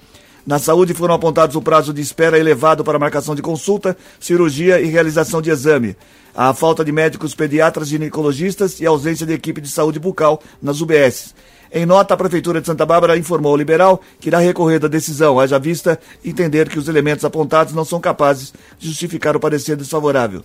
Na 0.45 0.59
saúde 0.59 0.93
foram 0.93 1.15
apontados 1.15 1.55
o 1.55 1.61
prazo 1.61 1.93
de 1.93 2.01
espera 2.01 2.37
elevado 2.37 2.83
para 2.83 2.99
marcação 2.99 3.33
de 3.33 3.41
consulta, 3.41 3.95
cirurgia 4.19 4.81
e 4.81 4.87
realização 4.87 5.41
de 5.41 5.49
exame, 5.49 5.95
a 6.35 6.53
falta 6.53 6.83
de 6.83 6.91
médicos 6.91 7.33
pediatras 7.33 7.87
ginecologistas 7.87 8.81
e 8.81 8.85
a 8.85 8.89
ausência 8.89 9.25
de 9.25 9.31
equipe 9.31 9.61
de 9.61 9.69
saúde 9.69 9.99
bucal 9.99 10.41
nas 10.61 10.81
UBS. 10.81 11.33
Em 11.71 11.85
nota, 11.85 12.13
a 12.13 12.17
Prefeitura 12.17 12.59
de 12.59 12.67
Santa 12.67 12.85
Bárbara 12.85 13.17
informou 13.17 13.53
ao 13.53 13.57
liberal 13.57 14.01
que 14.19 14.27
irá 14.27 14.39
recorrer 14.39 14.79
da 14.79 14.89
decisão, 14.89 15.39
haja 15.39 15.57
vista 15.57 15.97
entender 16.23 16.67
que 16.67 16.77
os 16.77 16.89
elementos 16.89 17.23
apontados 17.23 17.73
não 17.73 17.85
são 17.85 18.01
capazes 18.01 18.53
de 18.77 18.89
justificar 18.89 19.37
o 19.37 19.39
parecer 19.39 19.77
desfavorável. 19.77 20.43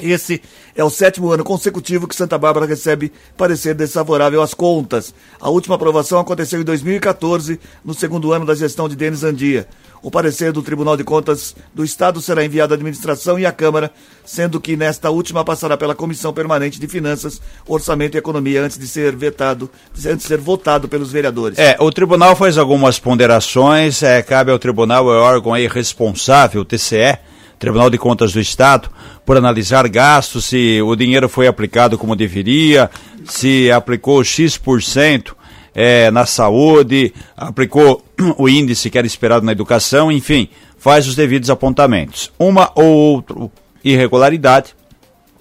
Esse 0.00 0.42
é 0.74 0.82
o 0.82 0.90
sétimo 0.90 1.30
ano 1.30 1.44
consecutivo 1.44 2.08
que 2.08 2.16
Santa 2.16 2.36
Bárbara 2.36 2.66
recebe 2.66 3.12
parecer 3.36 3.74
desfavorável 3.74 4.42
às 4.42 4.54
contas. 4.54 5.14
A 5.40 5.48
última 5.48 5.76
aprovação 5.76 6.18
aconteceu 6.18 6.60
em 6.60 6.64
2014, 6.64 7.60
no 7.84 7.94
segundo 7.94 8.32
ano 8.32 8.44
da 8.44 8.54
gestão 8.54 8.88
de 8.88 8.96
Denis 8.96 9.22
Andia. 9.22 9.68
O 10.04 10.10
parecer 10.10 10.52
do 10.52 10.62
Tribunal 10.62 10.98
de 10.98 11.04
Contas 11.04 11.56
do 11.72 11.82
Estado 11.82 12.20
será 12.20 12.44
enviado 12.44 12.74
à 12.74 12.76
administração 12.76 13.38
e 13.38 13.46
à 13.46 13.52
Câmara, 13.52 13.90
sendo 14.22 14.60
que 14.60 14.76
nesta 14.76 15.08
última 15.08 15.42
passará 15.42 15.78
pela 15.78 15.94
Comissão 15.94 16.30
Permanente 16.30 16.78
de 16.78 16.86
Finanças, 16.86 17.40
Orçamento 17.66 18.14
e 18.14 18.18
Economia 18.18 18.62
antes 18.62 18.78
de 18.78 18.86
ser 18.86 19.16
vetado, 19.16 19.70
antes 19.96 20.18
de 20.18 20.22
ser 20.24 20.36
votado 20.36 20.88
pelos 20.88 21.10
vereadores. 21.10 21.58
É, 21.58 21.78
o 21.80 21.90
tribunal 21.90 22.36
faz 22.36 22.58
algumas 22.58 22.98
ponderações, 22.98 24.02
é, 24.02 24.20
cabe 24.22 24.50
ao 24.50 24.58
tribunal, 24.58 25.10
é 25.10 25.16
órgão 25.16 25.54
aí 25.54 25.66
responsável, 25.66 26.60
o 26.60 26.64
TCE, 26.66 27.18
Tribunal 27.58 27.90
de 27.90 27.98
Contas 27.98 28.32
do 28.32 28.40
Estado, 28.40 28.90
por 29.24 29.36
analisar 29.36 29.88
gastos, 29.88 30.46
se 30.46 30.80
o 30.82 30.94
dinheiro 30.94 31.28
foi 31.28 31.46
aplicado 31.46 31.96
como 31.96 32.16
deveria, 32.16 32.90
se 33.24 33.70
aplicou 33.70 34.22
X% 34.22 35.34
é, 35.74 36.10
na 36.10 36.26
saúde, 36.26 37.12
aplicou 37.36 38.04
o 38.38 38.48
índice 38.48 38.90
que 38.90 38.98
era 38.98 39.06
esperado 39.06 39.44
na 39.44 39.52
educação, 39.52 40.12
enfim, 40.12 40.48
faz 40.78 41.06
os 41.06 41.14
devidos 41.14 41.50
apontamentos. 41.50 42.30
Uma 42.38 42.70
ou 42.74 42.84
outra 42.84 43.50
irregularidade 43.82 44.74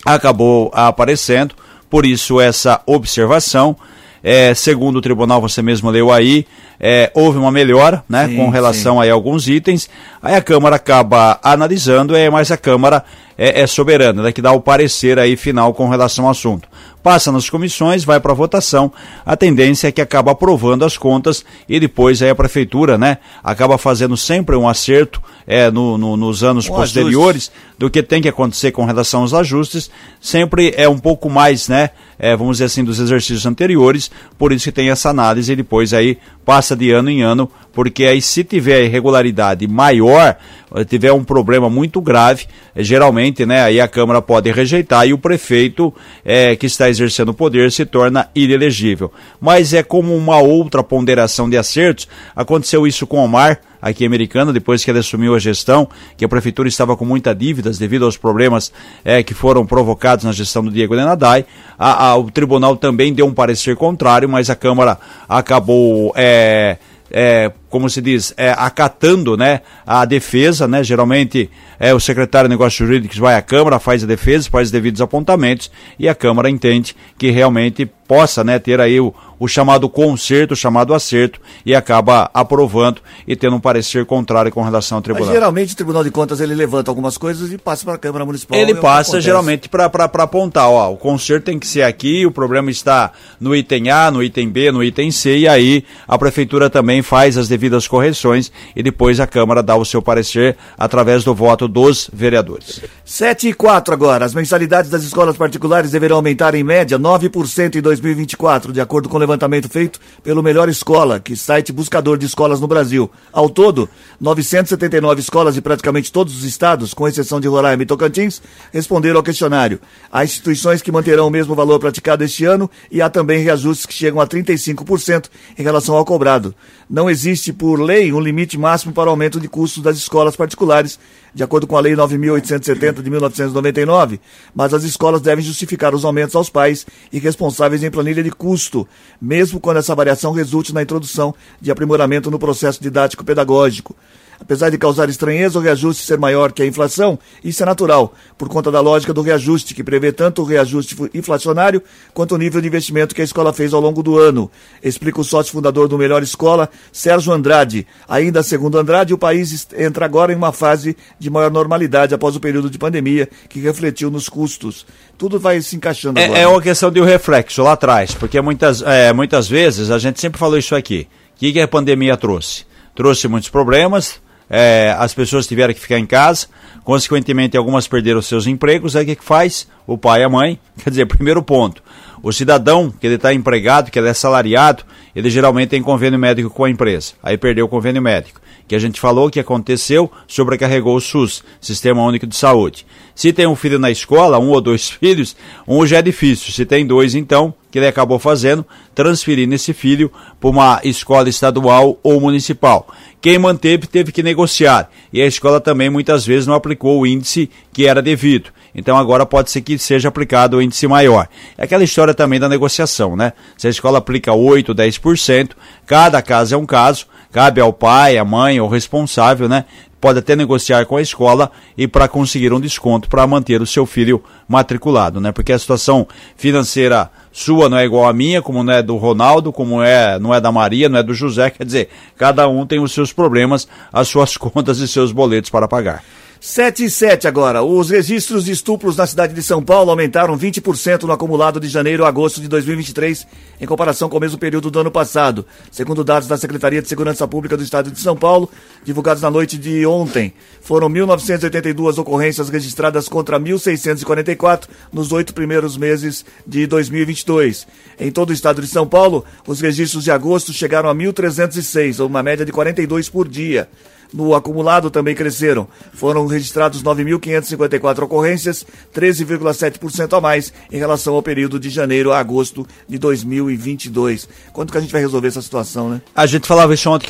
acabou 0.06 0.72
aparecendo, 0.74 1.56
por 1.90 2.06
isso 2.06 2.42
essa 2.42 2.82
observação. 2.86 3.76
É, 4.24 4.54
segundo 4.54 4.96
o 4.96 5.02
tribunal, 5.02 5.42
você 5.42 5.62
mesmo 5.62 5.90
leu 5.90 6.10
aí, 6.10 6.46
é, 6.80 7.12
houve 7.14 7.38
uma 7.38 7.52
melhora 7.52 8.04
né, 8.08 8.28
sim, 8.28 8.38
com 8.38 8.50
relação 8.50 9.02
sim. 9.02 9.10
a 9.10 9.14
alguns 9.14 9.50
itens. 9.50 9.90
Aí 10.22 10.34
a 10.34 10.42
Câmara 10.42 10.78
acaba 10.78 11.40
analisando, 11.44 12.16
é, 12.16 12.30
mas 12.30 12.50
a 12.50 12.56
Câmara 12.56 13.04
é, 13.38 13.62
é 13.62 13.68
soberana, 13.68 14.24
né, 14.24 14.32
que 14.32 14.42
dá 14.42 14.52
o 14.52 14.62
parecer 14.62 15.20
aí 15.20 15.36
final 15.36 15.74
com 15.74 15.90
relação 15.90 16.26
ao 16.26 16.32
assunto. 16.32 16.68
Passa 17.02 17.32
nas 17.34 17.50
comissões, 17.50 18.06
vai 18.06 18.20
para 18.20 18.34
votação. 18.34 18.92
A 19.26 19.36
tendência 19.36 19.90
é 19.90 19.92
que 19.92 20.00
acaba 20.00 20.32
aprovando 20.32 20.86
as 20.86 20.98
contas 20.98 21.44
e 21.68 21.78
depois 21.78 22.22
aí 22.22 22.30
a 22.30 22.36
prefeitura, 22.36 22.98
né, 22.98 23.18
acaba 23.44 23.78
fazendo 23.78 24.16
sempre 24.16 24.56
um 24.56 24.68
acerto 24.68 25.22
é, 25.46 25.70
no, 25.70 25.98
no 25.98 26.16
nos 26.16 26.44
anos 26.44 26.70
um 26.70 26.74
posteriores 26.74 27.50
ajuste. 27.50 27.76
do 27.78 27.90
que 27.90 28.02
tem 28.02 28.22
que 28.22 28.30
acontecer 28.30 28.72
com 28.72 28.86
relação 28.86 29.22
aos 29.22 29.34
ajustes. 29.34 29.92
Sempre 30.22 30.74
é 30.78 30.88
um 30.88 30.98
pouco 30.98 31.30
mais, 31.30 31.68
né, 31.68 31.90
é, 32.18 32.36
vamos 32.38 32.58
dizer 32.58 32.66
assim, 32.66 32.84
dos 32.84 33.00
exercícios 33.00 33.46
anteriores. 33.46 34.10
Por 34.38 34.54
isso 34.54 34.64
que 34.64 34.72
tem 34.72 34.90
essa 34.90 35.10
análise 35.10 35.52
e 35.52 35.58
depois 35.58 35.94
aí 35.94 36.18
passa 36.46 36.76
de 36.76 36.92
ano 36.92 37.10
em 37.10 37.22
ano, 37.22 37.50
porque 37.74 38.06
aí 38.06 38.22
se 38.22 38.44
tiver 38.44 38.84
irregularidade 38.84 39.68
maior, 39.68 40.38
eh, 40.76 40.86
tiver 40.86 41.12
um 41.12 41.24
problema 41.24 41.70
muito 41.70 42.00
grave, 42.00 42.46
eh, 42.76 42.84
geralmente, 42.84 43.46
né, 43.46 43.62
aí 43.62 43.82
a 43.82 43.88
Câmara 43.88 44.22
pode 44.22 44.52
rejeitar 44.52 45.08
e 45.08 45.14
o 45.14 45.18
prefeito 45.18 45.94
é, 46.24 46.56
que 46.56 46.68
está 46.68 46.88
exercendo 46.88 47.30
o 47.30 47.34
poder 47.34 47.72
se 47.72 47.86
torna 47.86 48.30
inelegível. 48.36 49.12
Mas 49.42 49.74
é 49.74 49.82
como 49.82 50.16
uma 50.16 50.38
outra 50.40 50.84
ponderação 50.84 51.50
de 51.50 51.58
acertos, 51.58 52.08
aconteceu 52.36 52.86
isso 52.86 53.08
com 53.08 53.18
o 53.18 53.24
Omar, 53.24 53.60
aqui 53.82 54.06
americana, 54.06 54.54
depois 54.54 54.86
que 54.86 54.90
ele 54.90 55.00
assumiu 55.00 55.36
a 55.36 55.40
gestão, 55.40 55.90
que 56.16 56.24
a 56.24 56.30
prefeitura 56.30 56.70
estava 56.70 56.96
com 56.96 57.04
muitas 57.04 57.38
dívidas 57.38 57.78
devido 57.78 58.06
aos 58.06 58.16
problemas 58.16 58.72
é, 59.04 59.22
que 59.24 59.34
foram 59.34 59.66
provocados 59.66 60.24
na 60.24 60.32
gestão 60.32 60.64
do 60.64 60.72
Diego 60.72 60.94
Lenadai. 60.94 61.46
A, 61.78 62.10
a, 62.10 62.16
o 62.16 62.32
tribunal 62.32 62.78
também 62.78 63.14
deu 63.14 63.26
um 63.26 63.34
parecer 63.34 63.76
contrário, 63.76 64.30
mas 64.30 64.50
a 64.50 64.56
Câmara 64.56 64.98
acabou. 65.28 66.14
É, 66.16 66.78
é, 67.12 67.52
como 67.74 67.90
se 67.90 68.04
diz, 68.04 68.36
é, 68.38 68.52
acatando 68.56 69.36
né, 69.36 69.62
a 69.84 70.06
defesa, 70.06 70.68
né? 70.68 70.84
Geralmente 70.84 71.50
é 71.80 71.92
o 71.92 72.00
secretário 72.00 72.48
de 72.48 72.54
Negócios 72.54 72.88
Jurídicos 72.88 73.18
vai 73.18 73.34
à 73.34 73.42
Câmara, 73.42 73.80
faz 73.80 74.04
a 74.04 74.06
defesa, 74.06 74.48
faz 74.48 74.68
os 74.68 74.72
devidos 74.72 75.02
apontamentos 75.02 75.72
e 75.98 76.08
a 76.08 76.14
Câmara 76.14 76.52
entende 76.52 76.96
que 77.18 77.32
realmente 77.32 77.90
possa 78.08 78.44
né, 78.44 78.60
ter 78.60 78.80
aí 78.80 79.00
o, 79.00 79.12
o 79.40 79.48
chamado 79.48 79.90
conserto, 79.90 80.52
o 80.52 80.56
chamado 80.56 80.94
acerto, 80.94 81.40
e 81.66 81.74
acaba 81.74 82.30
aprovando 82.34 83.02
e 83.28 83.36
tendo 83.36 83.56
um 83.56 83.60
parecer 83.60 84.06
contrário 84.06 84.52
com 84.52 84.62
relação 84.62 84.98
ao 84.98 85.02
tribunal. 85.02 85.28
Mas, 85.28 85.36
geralmente 85.36 85.74
o 85.74 85.76
Tribunal 85.76 86.04
de 86.04 86.12
Contas 86.12 86.40
ele 86.40 86.54
levanta 86.54 86.92
algumas 86.92 87.18
coisas 87.18 87.52
e 87.52 87.58
passa 87.58 87.84
para 87.86 87.96
a 87.96 87.98
Câmara 87.98 88.24
Municipal. 88.24 88.58
Ele 88.58 88.76
passa 88.76 89.20
geralmente 89.20 89.68
para 89.68 89.86
apontar, 89.86 90.70
ó, 90.70 90.92
o 90.92 90.98
conserto 90.98 91.46
tem 91.46 91.58
que 91.58 91.66
ser 91.66 91.82
aqui, 91.82 92.26
o 92.26 92.32
problema 92.32 92.70
está 92.70 93.12
no 93.40 93.56
item 93.56 93.90
A, 93.90 94.12
no 94.12 94.22
item 94.22 94.48
B, 94.48 94.72
no 94.72 94.84
item 94.84 95.10
C, 95.10 95.40
e 95.40 95.48
aí 95.48 95.84
a 96.08 96.18
Prefeitura 96.18 96.70
também 96.70 97.02
faz 97.02 97.38
as 97.38 97.48
devidas 97.48 97.63
correções 97.88 98.52
e 98.76 98.82
depois 98.82 99.20
a 99.20 99.28
Câmara 99.28 99.62
dá 99.62 99.76
o 99.76 99.86
seu 99.86 100.02
parecer 100.02 100.58
através 100.78 101.24
do 101.24 101.34
voto 101.34 101.68
dos 101.68 102.10
vereadores. 102.12 102.82
7 103.06 103.50
e 103.50 103.54
4 103.54 103.94
agora. 103.94 104.26
As 104.26 104.34
mensalidades 104.34 104.90
das 104.90 105.04
escolas 105.04 105.38
particulares 105.38 105.92
deverão 105.92 106.18
aumentar 106.18 106.56
em 106.56 106.64
média 106.64 106.98
9% 106.98 107.76
em 107.76 107.82
2024, 107.82 108.72
de 108.72 108.82
acordo 108.82 109.10
com 109.10 109.18
o 109.18 109.20
levantamento 109.20 109.70
feito 109.70 110.00
pelo 110.24 110.44
Melhor 110.44 110.70
Escola, 110.70 111.20
que 111.20 111.36
site 111.36 111.72
buscador 111.72 112.18
de 112.18 112.26
escolas 112.26 112.60
no 112.60 112.68
Brasil. 112.68 113.10
Ao 113.32 113.50
todo, 113.50 113.90
979 114.20 115.22
escolas 115.22 115.56
de 115.56 115.62
praticamente 115.62 116.12
todos 116.12 116.36
os 116.36 116.44
estados, 116.44 116.94
com 116.94 117.08
exceção 117.08 117.40
de 117.40 117.48
Roraima 117.48 117.84
e 117.84 117.86
Tocantins, 117.86 118.42
responderam 118.72 119.18
ao 119.18 119.24
questionário. 119.24 119.80
Há 120.12 120.24
instituições 120.24 120.82
que 120.82 120.92
manterão 120.92 121.28
o 121.28 121.32
mesmo 121.32 121.56
valor 121.56 121.80
praticado 121.80 122.24
este 122.24 122.46
ano 122.46 122.70
e 122.92 123.02
há 123.02 123.10
também 123.10 123.44
reajustes 123.44 123.86
que 123.86 123.94
chegam 123.94 124.20
a 124.20 124.28
35% 124.28 125.26
em 125.58 125.64
relação 125.64 125.96
ao 125.96 126.06
cobrado. 126.06 126.54
Não 126.90 127.10
existe, 127.10 127.54
por 127.54 127.80
lei, 127.80 128.12
um 128.12 128.20
limite 128.20 128.58
máximo 128.58 128.94
para 128.94 129.08
o 129.08 129.12
aumento 129.12 129.40
de 129.40 129.48
custos 129.48 129.82
das 129.82 129.98
escolas 129.98 130.36
particulares, 130.36 131.00
de 131.34 131.44
acordo 131.44 131.66
com 131.66 131.78
a 131.78 131.80
Lei 131.80 131.96
9.870 131.96 133.02
de 133.02 133.10
1999, 133.10 134.20
mas 134.54 134.74
as 134.74 134.84
escolas 134.84 135.22
devem 135.22 135.44
justificar 135.44 135.96
os 135.96 136.06
aumentos 136.06 136.36
aos 136.36 136.50
pais 136.50 136.86
e 137.12 137.20
responsáveis 137.20 137.84
em 137.84 137.90
planilha 137.90 138.22
de 138.22 138.32
custo, 138.32 138.88
mesmo 139.22 139.60
quando 139.60 139.78
essa 139.78 139.96
variação 139.96 140.32
resulte 140.34 140.74
na 140.74 140.82
introdução 140.82 141.34
de 141.60 141.72
aprimoramento 141.72 142.30
no 142.30 142.38
processo 142.38 142.82
didático-pedagógico. 142.82 143.96
Apesar 144.40 144.70
de 144.70 144.78
causar 144.78 145.10
estranheza 145.10 145.58
o 145.58 145.62
reajuste 145.62 146.06
ser 146.06 146.18
maior 146.18 146.52
que 146.52 146.62
a 146.62 146.66
inflação, 146.66 147.18
isso 147.44 147.64
é 147.64 147.66
natural, 147.66 148.14
por 148.38 148.50
conta 148.50 148.72
da 148.72 148.82
lógica 148.82 149.14
do 149.14 149.22
reajuste, 149.22 149.74
que 149.74 149.84
prevê 149.84 150.12
tanto 150.12 150.42
o 150.42 150.46
reajuste 150.46 150.96
inflacionário 151.14 151.82
quanto 152.14 152.36
o 152.36 152.38
nível 152.38 152.62
de 152.62 152.68
investimento 152.68 153.16
que 153.16 153.22
a 153.22 153.24
escola 153.24 153.54
fez 153.54 153.74
ao 153.74 153.82
longo 153.82 154.04
do 154.04 154.18
ano. 154.18 154.50
Explica 154.84 155.22
o 155.22 155.24
sócio 155.24 155.52
fundador 155.52 155.88
do 155.88 155.98
Melhor 155.98 156.24
Escola, 156.24 156.70
Sérgio 156.92 157.34
Andrade. 157.34 157.88
Ainda 158.08 158.44
segundo 158.44 158.78
Andrade, 158.78 159.14
o 159.14 159.18
país 159.18 159.68
entra 159.78 160.06
agora 160.06 160.34
em 160.34 160.36
uma 160.36 160.52
fase 160.52 160.96
de 161.20 161.30
maior 161.30 161.52
normalidade 161.52 162.14
após 162.14 162.36
o 162.36 162.40
período 162.40 162.70
de 162.70 162.78
pandemia, 162.78 163.30
que 163.50 163.60
refletiu 163.60 164.12
nos 164.12 164.28
custos. 164.30 164.86
Tudo 165.18 165.40
vai 165.40 165.62
se 165.62 165.76
encaixando 165.76 166.20
é, 166.20 166.26
agora. 166.26 166.40
É 166.40 166.48
uma 166.48 166.62
questão 166.62 166.92
de 166.92 167.00
um 167.00 167.06
reflexo 167.06 167.64
lá 167.64 167.74
atrás, 167.74 168.14
porque 168.14 168.40
muitas, 168.42 168.82
é, 168.82 169.14
muitas 169.14 169.48
vezes 169.48 169.90
a 169.90 169.98
gente 169.98 170.20
sempre 170.20 170.40
falou 170.40 170.58
isso 170.58 170.76
aqui. 170.76 171.08
O 171.36 171.40
que, 171.40 171.54
que 171.54 171.60
a 171.60 171.68
pandemia 171.68 172.16
trouxe? 172.18 172.66
Trouxe 172.96 173.28
muitos 173.28 173.50
problemas, 173.50 174.22
é, 174.56 174.96
as 175.00 175.16
pessoas 175.16 175.48
tiveram 175.48 175.74
que 175.74 175.80
ficar 175.80 175.98
em 175.98 176.06
casa, 176.06 176.46
consequentemente 176.84 177.58
algumas 177.58 177.88
perderam 177.88 178.22
seus 178.22 178.46
empregos, 178.46 178.96
aí 178.96 179.02
o 179.02 179.08
que, 179.08 179.16
que 179.16 179.24
faz? 179.24 179.68
O 179.88 179.98
pai 179.98 180.22
e 180.22 180.24
a 180.24 180.30
mãe, 180.30 180.60
quer 180.84 180.92
dizer, 180.92 181.08
primeiro 181.08 181.42
ponto, 181.42 181.82
o 182.22 182.32
cidadão 182.32 182.92
que 182.92 183.08
ele 183.08 183.16
está 183.16 183.34
empregado, 183.34 183.90
que 183.90 183.98
ele 183.98 184.10
é 184.10 184.14
salariado, 184.14 184.84
ele 185.16 185.28
geralmente 185.32 185.70
tem 185.70 185.82
convênio 185.82 186.20
médico 186.20 186.52
com 186.52 186.66
a 186.66 186.70
empresa, 186.70 187.14
aí 187.24 187.36
perdeu 187.36 187.66
o 187.66 187.68
convênio 187.70 188.00
médico, 188.00 188.40
que 188.68 188.76
a 188.76 188.80
gente 188.80 189.00
falou 189.00 189.28
que 189.28 189.40
aconteceu, 189.40 190.12
sobrecarregou 190.28 190.98
o 190.98 191.02
SUS, 191.02 191.44
Sistema 191.60 192.04
Único 192.04 192.28
de 192.28 192.36
Saúde. 192.36 192.86
Se 193.16 193.34
tem 193.34 193.48
um 193.48 193.56
filho 193.56 193.80
na 193.80 193.90
escola, 193.90 194.38
um 194.38 194.50
ou 194.50 194.62
dois 194.62 194.88
filhos, 194.88 195.36
um 195.68 195.84
já 195.84 195.98
é 195.98 196.02
difícil, 196.04 196.54
se 196.54 196.64
tem 196.64 196.86
dois 196.86 197.16
então, 197.16 197.56
que 197.74 197.80
ele 197.80 197.88
acabou 197.88 198.20
fazendo, 198.20 198.64
transferindo 198.94 199.56
esse 199.56 199.74
filho 199.74 200.12
para 200.40 200.48
uma 200.48 200.80
escola 200.84 201.28
estadual 201.28 201.98
ou 202.04 202.22
municipal. 202.22 202.88
Quem 203.20 203.40
manteve 203.40 203.88
teve 203.88 204.12
que 204.12 204.22
negociar 204.22 204.92
e 205.12 205.20
a 205.20 205.26
escola 205.26 205.60
também 205.60 205.90
muitas 205.90 206.24
vezes 206.24 206.46
não 206.46 206.54
aplicou 206.54 207.00
o 207.00 207.08
índice 207.08 207.50
que 207.72 207.88
era 207.88 208.00
devido. 208.00 208.52
Então 208.76 208.96
agora 208.96 209.26
pode 209.26 209.50
ser 209.50 209.62
que 209.62 209.76
seja 209.80 210.10
aplicado 210.10 210.58
o 210.58 210.62
índice 210.62 210.88
maior. 210.88 211.28
É 211.58 211.64
aquela 211.64 211.84
história 211.84 212.14
também 212.14 212.40
da 212.40 212.48
negociação, 212.48 213.16
né? 213.16 213.34
Se 213.58 213.66
a 213.66 213.72
escola 213.72 213.98
aplica 213.98 214.32
8, 214.32 214.76
10%, 214.76 215.54
cada 215.88 216.22
caso 216.22 216.54
é 216.54 216.58
um 216.60 216.68
caso, 216.68 217.08
cabe 217.34 217.60
ao 217.60 217.74
pai, 217.74 218.18
à 218.18 218.24
mãe, 218.24 218.60
ao 218.60 218.70
responsável, 218.70 219.50
né? 219.50 219.66
Pode 220.00 220.20
até 220.20 220.36
negociar 220.36 220.86
com 220.86 220.98
a 220.98 221.02
escola 221.02 221.52
e 221.78 221.88
para 221.88 222.08
conseguir 222.08 222.54
um 222.54 222.60
desconto 222.60 223.10
para 223.10 223.26
manter 223.26 223.62
o 223.62 223.66
seu 223.66 223.86
filho 223.86 224.24
matriculado, 224.48 225.20
né? 225.20 225.32
Porque 225.32 225.52
a 225.52 225.58
situação 225.58 226.08
financeira 226.38 227.10
sua 227.32 227.68
não 227.68 227.78
é 227.78 227.86
igual 227.86 228.08
à 228.08 228.14
minha, 228.14 228.42
como 228.42 228.64
não 228.64 228.72
é 228.72 228.84
do 228.84 228.96
Ronaldo, 228.98 229.52
como 229.52 229.82
é, 229.82 230.20
não 230.20 230.34
é 230.34 230.40
da 230.40 230.52
Maria, 230.52 230.88
não 230.88 231.00
é 231.00 231.04
do 231.04 231.14
José, 231.14 231.50
quer 231.50 231.66
dizer, 231.66 231.90
cada 232.18 232.48
um 232.48 232.68
tem 232.68 232.80
os 232.80 232.92
seus 232.92 233.12
problemas, 233.12 233.68
as 233.92 234.08
suas 234.08 234.38
contas 234.38 234.78
e 234.78 234.88
seus 234.88 235.12
boletos 235.12 235.50
para 235.50 235.68
pagar. 235.68 236.04
7 236.46 236.84
e 236.84 236.90
7 236.90 237.26
agora. 237.26 237.64
Os 237.64 237.90
registros 237.90 238.44
de 238.44 238.52
estupros 238.52 238.98
na 238.98 239.08
cidade 239.08 239.34
de 239.34 239.42
São 239.42 239.64
Paulo 239.64 239.92
aumentaram 239.92 240.38
20% 240.38 241.04
no 241.04 241.14
acumulado 241.14 241.58
de 241.58 241.70
janeiro 241.70 242.04
a 242.04 242.10
agosto 242.10 242.42
de 242.42 242.50
2023, 242.50 243.26
em 243.62 243.66
comparação 243.66 244.10
com 244.10 244.18
o 244.18 244.20
mesmo 244.20 244.38
período 244.38 244.70
do 244.70 244.78
ano 244.78 244.92
passado. 244.92 245.46
Segundo 245.72 246.04
dados 246.04 246.28
da 246.28 246.36
Secretaria 246.36 246.82
de 246.82 246.90
Segurança 246.90 247.26
Pública 247.26 247.56
do 247.56 247.64
Estado 247.64 247.90
de 247.90 247.98
São 247.98 248.18
Paulo, 248.18 248.50
divulgados 248.84 249.24
na 249.24 249.32
noite 249.32 249.58
de 249.58 249.86
ontem, 249.86 250.34
foram 250.60 250.90
1.982 250.90 251.98
ocorrências 251.98 252.50
registradas 252.50 253.08
contra 253.08 253.40
1.644 253.40 254.68
nos 254.92 255.14
oito 255.14 255.34
primeiros 255.34 255.78
meses 255.78 256.26
de 256.46 256.68
2022. 256.68 257.66
Em 257.98 258.12
todo 258.12 258.32
o 258.32 258.34
estado 258.34 258.62
de 258.62 258.68
São 258.68 258.86
Paulo, 258.86 259.24
os 259.48 259.62
registros 259.62 260.04
de 260.04 260.12
agosto 260.12 260.52
chegaram 260.52 260.90
a 260.90 260.94
1.306, 260.94 262.06
uma 262.06 262.22
média 262.22 262.46
de 262.46 262.52
42 262.52 263.08
por 263.08 263.30
dia. 263.30 263.70
No 264.14 264.36
acumulado 264.36 264.90
também 264.90 265.16
cresceram. 265.16 265.68
Foram 265.94 266.28
registrados 266.28 266.84
9.554 266.84 268.04
ocorrências, 268.04 268.66
13,7% 268.96 270.18
a 270.18 270.22
mais 270.22 270.54
em 270.72 270.78
relação 270.78 271.16
ao 271.16 271.24
período 271.24 271.60
de 271.60 271.70
janeiro 271.70 272.12
a 272.12 272.20
agosto 272.20 272.68
de 272.88 272.98
2022. 272.98 274.30
Quando 274.52 274.72
que 274.72 274.78
a 274.78 274.82
gente 274.82 274.92
vai 274.92 275.02
resolver 275.02 275.30
essa 275.30 275.42
situação, 275.42 275.90
né? 275.90 276.02
A 276.16 276.26
gente 276.26 276.48
falava 276.48 276.74
isso 276.74 276.90
ontem 276.90 277.08